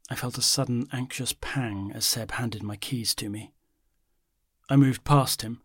I 0.09 0.15
felt 0.15 0.37
a 0.37 0.41
sudden 0.41 0.87
anxious 0.93 1.35
pang 1.41 1.91
as 1.93 2.05
Seb 2.05 2.31
handed 2.31 2.63
my 2.63 2.77
keys 2.77 3.13
to 3.15 3.29
me. 3.29 3.51
I 4.69 4.77
moved 4.77 5.03
past 5.03 5.41
him, 5.41 5.61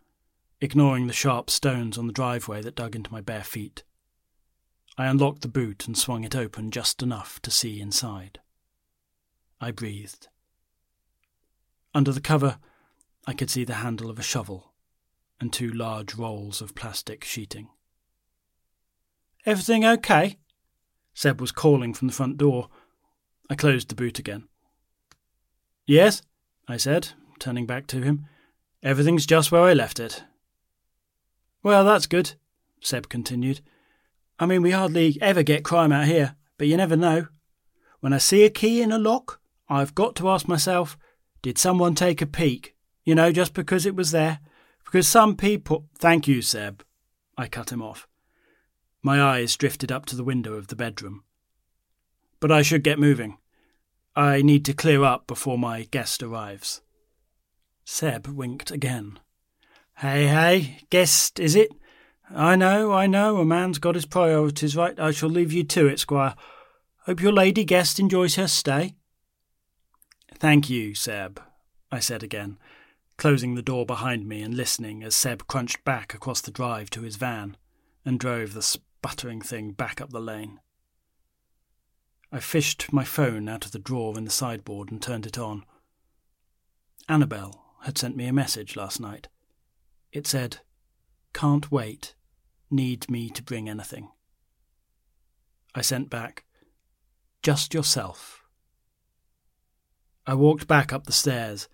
ignoring 0.60 1.06
the 1.06 1.12
sharp 1.12 1.50
stones 1.50 1.98
on 1.98 2.08
the 2.08 2.12
driveway 2.12 2.62
that 2.62 2.74
dug 2.74 2.96
into 2.96 3.12
my 3.12 3.20
bare 3.20 3.44
feet. 3.44 3.84
I 4.98 5.06
unlocked 5.06 5.42
the 5.42 5.48
boot 5.48 5.86
and 5.86 5.96
swung 5.96 6.24
it 6.24 6.34
open 6.34 6.72
just 6.72 7.00
enough 7.00 7.40
to 7.42 7.52
see 7.52 7.80
inside. 7.80 8.40
I 9.60 9.70
breathed. 9.70 10.28
Under 11.94 12.12
the 12.12 12.20
cover, 12.20 12.58
I 13.26 13.32
could 13.32 13.50
see 13.50 13.64
the 13.64 13.74
handle 13.74 14.10
of 14.10 14.18
a 14.18 14.22
shovel 14.22 14.72
and 15.40 15.52
two 15.52 15.70
large 15.70 16.14
rolls 16.14 16.60
of 16.60 16.74
plastic 16.74 17.24
sheeting. 17.24 17.68
Everything 19.46 19.84
okay? 19.84 20.38
Seb 21.14 21.40
was 21.40 21.52
calling 21.52 21.94
from 21.94 22.08
the 22.08 22.14
front 22.14 22.36
door. 22.36 22.68
I 23.50 23.54
closed 23.54 23.88
the 23.88 23.94
boot 23.94 24.18
again. 24.18 24.48
Yes, 25.86 26.22
I 26.68 26.76
said, 26.76 27.10
turning 27.38 27.66
back 27.66 27.86
to 27.88 28.02
him. 28.02 28.26
Everything's 28.82 29.26
just 29.26 29.50
where 29.50 29.62
I 29.62 29.72
left 29.72 29.98
it. 29.98 30.22
Well, 31.62 31.84
that's 31.84 32.06
good, 32.06 32.34
Seb 32.80 33.08
continued. 33.08 33.60
I 34.38 34.46
mean, 34.46 34.62
we 34.62 34.70
hardly 34.70 35.18
ever 35.20 35.42
get 35.42 35.64
crime 35.64 35.90
out 35.90 36.06
here, 36.06 36.36
but 36.58 36.68
you 36.68 36.76
never 36.76 36.96
know. 36.96 37.26
When 38.00 38.12
I 38.12 38.18
see 38.18 38.44
a 38.44 38.50
key 38.50 38.82
in 38.82 38.92
a 38.92 38.98
lock, 38.98 39.40
I've 39.68 39.94
got 39.94 40.16
to 40.16 40.28
ask 40.28 40.48
myself, 40.48 40.96
did 41.42 41.58
someone 41.58 41.94
take 41.94 42.22
a 42.22 42.26
peek? 42.26 42.74
You 43.04 43.14
know, 43.14 43.32
just 43.32 43.54
because 43.54 43.86
it 43.86 43.94
was 43.94 44.10
there. 44.10 44.40
Because 44.84 45.06
some 45.06 45.36
people. 45.36 45.88
Thank 45.98 46.26
you, 46.26 46.42
Seb. 46.42 46.82
I 47.36 47.46
cut 47.46 47.70
him 47.70 47.82
off. 47.82 48.08
My 49.02 49.22
eyes 49.22 49.56
drifted 49.56 49.92
up 49.92 50.06
to 50.06 50.16
the 50.16 50.24
window 50.24 50.54
of 50.54 50.68
the 50.68 50.76
bedroom. 50.76 51.22
But 52.40 52.50
I 52.50 52.62
should 52.62 52.82
get 52.82 52.98
moving. 52.98 53.38
I 54.16 54.42
need 54.42 54.64
to 54.64 54.72
clear 54.72 55.04
up 55.04 55.26
before 55.26 55.58
my 55.58 55.84
guest 55.90 56.22
arrives. 56.22 56.80
Seb 57.84 58.26
winked 58.26 58.70
again. 58.70 59.18
Hey, 59.98 60.26
hey, 60.26 60.80
guest, 60.90 61.38
is 61.38 61.54
it? 61.54 61.70
I 62.30 62.56
know, 62.56 62.92
I 62.92 63.06
know, 63.06 63.38
a 63.38 63.44
man's 63.44 63.78
got 63.78 63.94
his 63.94 64.06
priorities 64.06 64.76
right. 64.76 64.98
I 64.98 65.10
shall 65.10 65.30
leave 65.30 65.52
you 65.52 65.64
to 65.64 65.86
it, 65.86 65.98
Squire. 65.98 66.34
Hope 67.06 67.22
your 67.22 67.32
lady 67.32 67.64
guest 67.64 67.98
enjoys 67.98 68.34
her 68.34 68.48
stay. 68.48 68.94
Thank 70.38 70.70
you, 70.70 70.94
Seb, 70.94 71.42
I 71.90 71.98
said 71.98 72.22
again, 72.22 72.58
closing 73.16 73.56
the 73.56 73.62
door 73.62 73.84
behind 73.84 74.28
me 74.28 74.40
and 74.40 74.54
listening 74.54 75.02
as 75.02 75.16
Seb 75.16 75.48
crunched 75.48 75.84
back 75.84 76.14
across 76.14 76.40
the 76.40 76.52
drive 76.52 76.90
to 76.90 77.02
his 77.02 77.16
van 77.16 77.56
and 78.04 78.20
drove 78.20 78.54
the 78.54 78.62
sputtering 78.62 79.40
thing 79.40 79.72
back 79.72 80.00
up 80.00 80.10
the 80.10 80.20
lane. 80.20 80.60
I 82.30 82.38
fished 82.38 82.92
my 82.92 83.02
phone 83.02 83.48
out 83.48 83.64
of 83.64 83.72
the 83.72 83.80
drawer 83.80 84.16
in 84.16 84.24
the 84.24 84.30
sideboard 84.30 84.92
and 84.92 85.02
turned 85.02 85.26
it 85.26 85.38
on. 85.38 85.64
Annabel 87.08 87.64
had 87.82 87.98
sent 87.98 88.14
me 88.16 88.26
a 88.26 88.32
message 88.32 88.76
last 88.76 89.00
night. 89.00 89.26
It 90.12 90.28
said, 90.28 90.58
Can't 91.32 91.72
wait. 91.72 92.14
Need 92.70 93.10
me 93.10 93.28
to 93.30 93.42
bring 93.42 93.68
anything. 93.68 94.10
I 95.74 95.80
sent 95.80 96.10
back, 96.10 96.44
Just 97.42 97.74
yourself. 97.74 98.37
I 100.28 100.34
walked 100.34 100.68
back 100.68 100.92
up 100.92 101.06
the 101.06 101.12
stairs, 101.12 101.68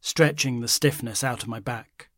stretching 0.00 0.58
the 0.58 0.66
stiffness 0.66 1.22
out 1.22 1.44
of 1.44 1.48
my 1.48 1.60
back. 1.60 2.08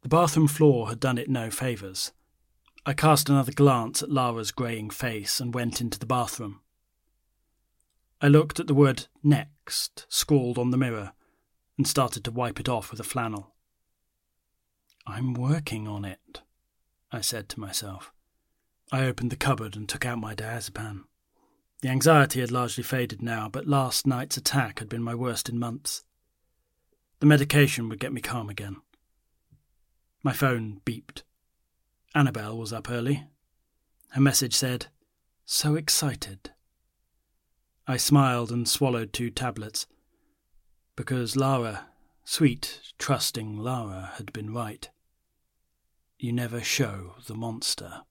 The 0.00 0.08
bathroom 0.08 0.48
floor 0.48 0.88
had 0.88 0.98
done 0.98 1.18
it 1.18 1.28
no 1.28 1.50
favours. 1.50 2.12
I 2.86 2.94
cast 2.94 3.28
another 3.28 3.52
glance 3.52 4.02
at 4.02 4.10
Lara's 4.10 4.50
greying 4.50 4.88
face 4.88 5.40
and 5.40 5.52
went 5.52 5.82
into 5.82 5.98
the 5.98 6.06
bathroom. 6.06 6.62
I 8.22 8.28
looked 8.28 8.58
at 8.58 8.66
the 8.66 8.72
word 8.72 9.08
next 9.22 10.06
scrawled 10.08 10.56
on 10.56 10.70
the 10.70 10.78
mirror 10.78 11.12
and 11.76 11.86
started 11.86 12.24
to 12.24 12.30
wipe 12.30 12.58
it 12.58 12.68
off 12.68 12.90
with 12.90 13.00
a 13.00 13.04
flannel. 13.04 13.54
I'm 15.06 15.34
working 15.34 15.86
on 15.86 16.06
it, 16.06 16.40
I 17.12 17.20
said 17.20 17.50
to 17.50 17.60
myself. 17.60 18.10
I 18.90 19.04
opened 19.04 19.32
the 19.32 19.36
cupboard 19.36 19.76
and 19.76 19.86
took 19.86 20.06
out 20.06 20.18
my 20.18 20.34
diazepam. 20.34 21.04
The 21.82 21.88
anxiety 21.88 22.40
had 22.40 22.50
largely 22.50 22.84
faded 22.84 23.22
now, 23.22 23.48
but 23.48 23.66
last 23.66 24.06
night's 24.06 24.36
attack 24.36 24.80
had 24.80 24.88
been 24.88 25.02
my 25.02 25.14
worst 25.14 25.48
in 25.48 25.58
months. 25.58 26.04
The 27.20 27.26
medication 27.26 27.88
would 27.88 28.00
get 28.00 28.12
me 28.12 28.20
calm 28.20 28.50
again. 28.50 28.76
My 30.22 30.32
phone 30.32 30.82
beeped. 30.84 31.22
Annabel 32.14 32.58
was 32.58 32.72
up 32.72 32.90
early. 32.90 33.26
Her 34.10 34.20
message 34.20 34.54
said, 34.54 34.86
So 35.46 35.74
excited. 35.74 36.50
I 37.86 37.96
smiled 37.96 38.50
and 38.50 38.68
swallowed 38.68 39.12
two 39.12 39.30
tablets. 39.30 39.86
Because 40.96 41.36
Lara, 41.36 41.86
sweet, 42.24 42.80
trusting 42.98 43.56
Lara, 43.56 44.12
had 44.16 44.32
been 44.32 44.52
right. 44.52 44.90
You 46.18 46.32
never 46.32 46.60
show 46.60 47.14
the 47.26 47.34
monster. 47.34 48.02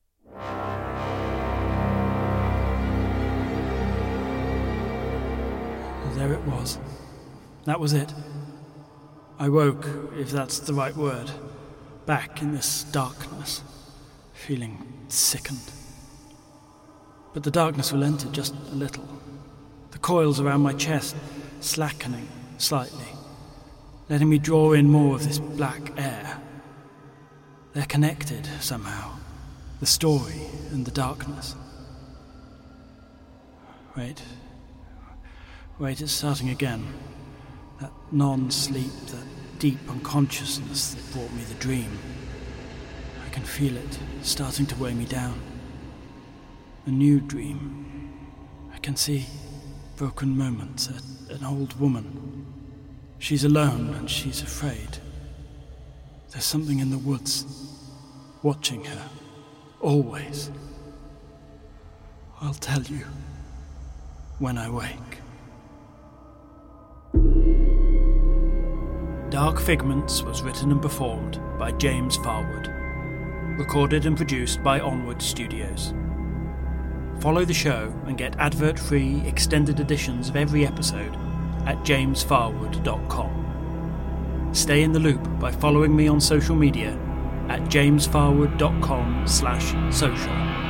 There 6.16 6.34
it 6.34 6.42
was. 6.42 6.78
That 7.66 7.80
was 7.80 7.94
it. 7.94 8.14
I 9.38 9.48
woke, 9.48 9.88
if 10.18 10.32
that's 10.32 10.60
the 10.60 10.74
right 10.74 10.96
word, 10.96 11.32
back 12.06 12.42
in 12.42 12.54
this 12.54 12.84
darkness, 12.84 13.62
feeling 14.34 14.86
sickened. 15.08 15.72
But 17.34 17.44
the 17.44 17.52
darkness 17.52 17.92
relented 17.92 18.34
just 18.34 18.54
a 18.72 18.76
little, 18.76 19.08
the 19.92 20.00
coils 20.00 20.40
around 20.40 20.62
my 20.62 20.74
chest 20.74 21.16
slackening 21.62 22.28
slightly, 22.58 23.08
letting 24.10 24.30
me 24.30 24.40
draw 24.40 24.74
in 24.74 24.90
more 24.90 25.16
of 25.16 25.24
this 25.24 25.40
black 25.40 25.94
air. 25.98 26.42
They're 27.74 27.86
connected 27.86 28.46
somehow, 28.60 29.20
the 29.80 29.86
story 29.86 30.42
and 30.72 30.86
the 30.86 30.92
darkness. 30.92 31.56
Wait. 33.96 34.22
Wait, 35.80 36.02
it's 36.02 36.12
starting 36.12 36.50
again. 36.50 36.86
That 37.80 37.92
non 38.12 38.52
sleep, 38.52 38.92
that 39.08 39.60
deep 39.60 39.80
unconsciousness 39.90 40.94
that 40.94 41.14
brought 41.14 41.32
me 41.32 41.44
the 41.44 41.54
dream. 41.54 41.98
I 43.26 43.30
can 43.30 43.44
feel 43.44 43.78
it 43.78 44.00
starting 44.22 44.66
to 44.66 44.76
weigh 44.76 44.94
me 44.94 45.06
down. 45.06 45.40
A 46.86 46.90
new 46.90 47.22
dream. 47.22 48.12
I 48.74 48.78
can 48.80 48.98
see 48.98 49.26
broken 49.96 50.38
moments, 50.38 50.88
an 51.30 51.46
old 51.46 51.80
woman. 51.80 52.46
She's 53.18 53.46
alone 53.46 53.94
and 53.94 54.10
she's 54.10 54.42
afraid. 54.42 54.98
There's 56.32 56.44
something 56.44 56.80
in 56.80 56.90
the 56.90 56.98
woods, 56.98 57.46
watching 58.44 58.84
her, 58.84 59.10
always. 59.80 60.52
I'll 62.42 62.54
tell 62.54 62.84
you 62.84 63.06
when 64.40 64.58
I 64.58 64.70
wake. 64.70 65.09
Dark 69.30 69.60
Figments 69.60 70.24
was 70.24 70.42
written 70.42 70.72
and 70.72 70.82
performed 70.82 71.40
by 71.60 71.72
James 71.74 72.18
Farwood. 72.18 72.68
Recorded 73.60 74.08
and 74.08 74.18
produced 74.18 74.64
by 74.64 74.80
Onward 74.80 75.22
Studios. 75.22 75.94
Follow 77.20 77.46
the 77.46 77.54
show 77.54 77.94
and 78.08 78.18
get 78.18 78.36
advert 78.40 78.80
free 78.80 79.22
extended 79.28 79.80
editions 79.80 80.30
of 80.30 80.36
every 80.36 80.66
episode 80.66 81.14
at 81.68 81.78
jamesfarwood.com. 81.84 84.50
Stay 84.52 84.82
in 84.82 84.94
the 84.94 85.00
loop 85.00 85.40
by 85.40 85.52
following 85.52 85.96
me 85.96 86.08
on 86.08 86.20
social 86.20 86.56
media 86.56 86.98
at 87.50 87.62
jamesfarwood.com 87.66 89.28
slash 89.28 89.96
social. 89.96 90.69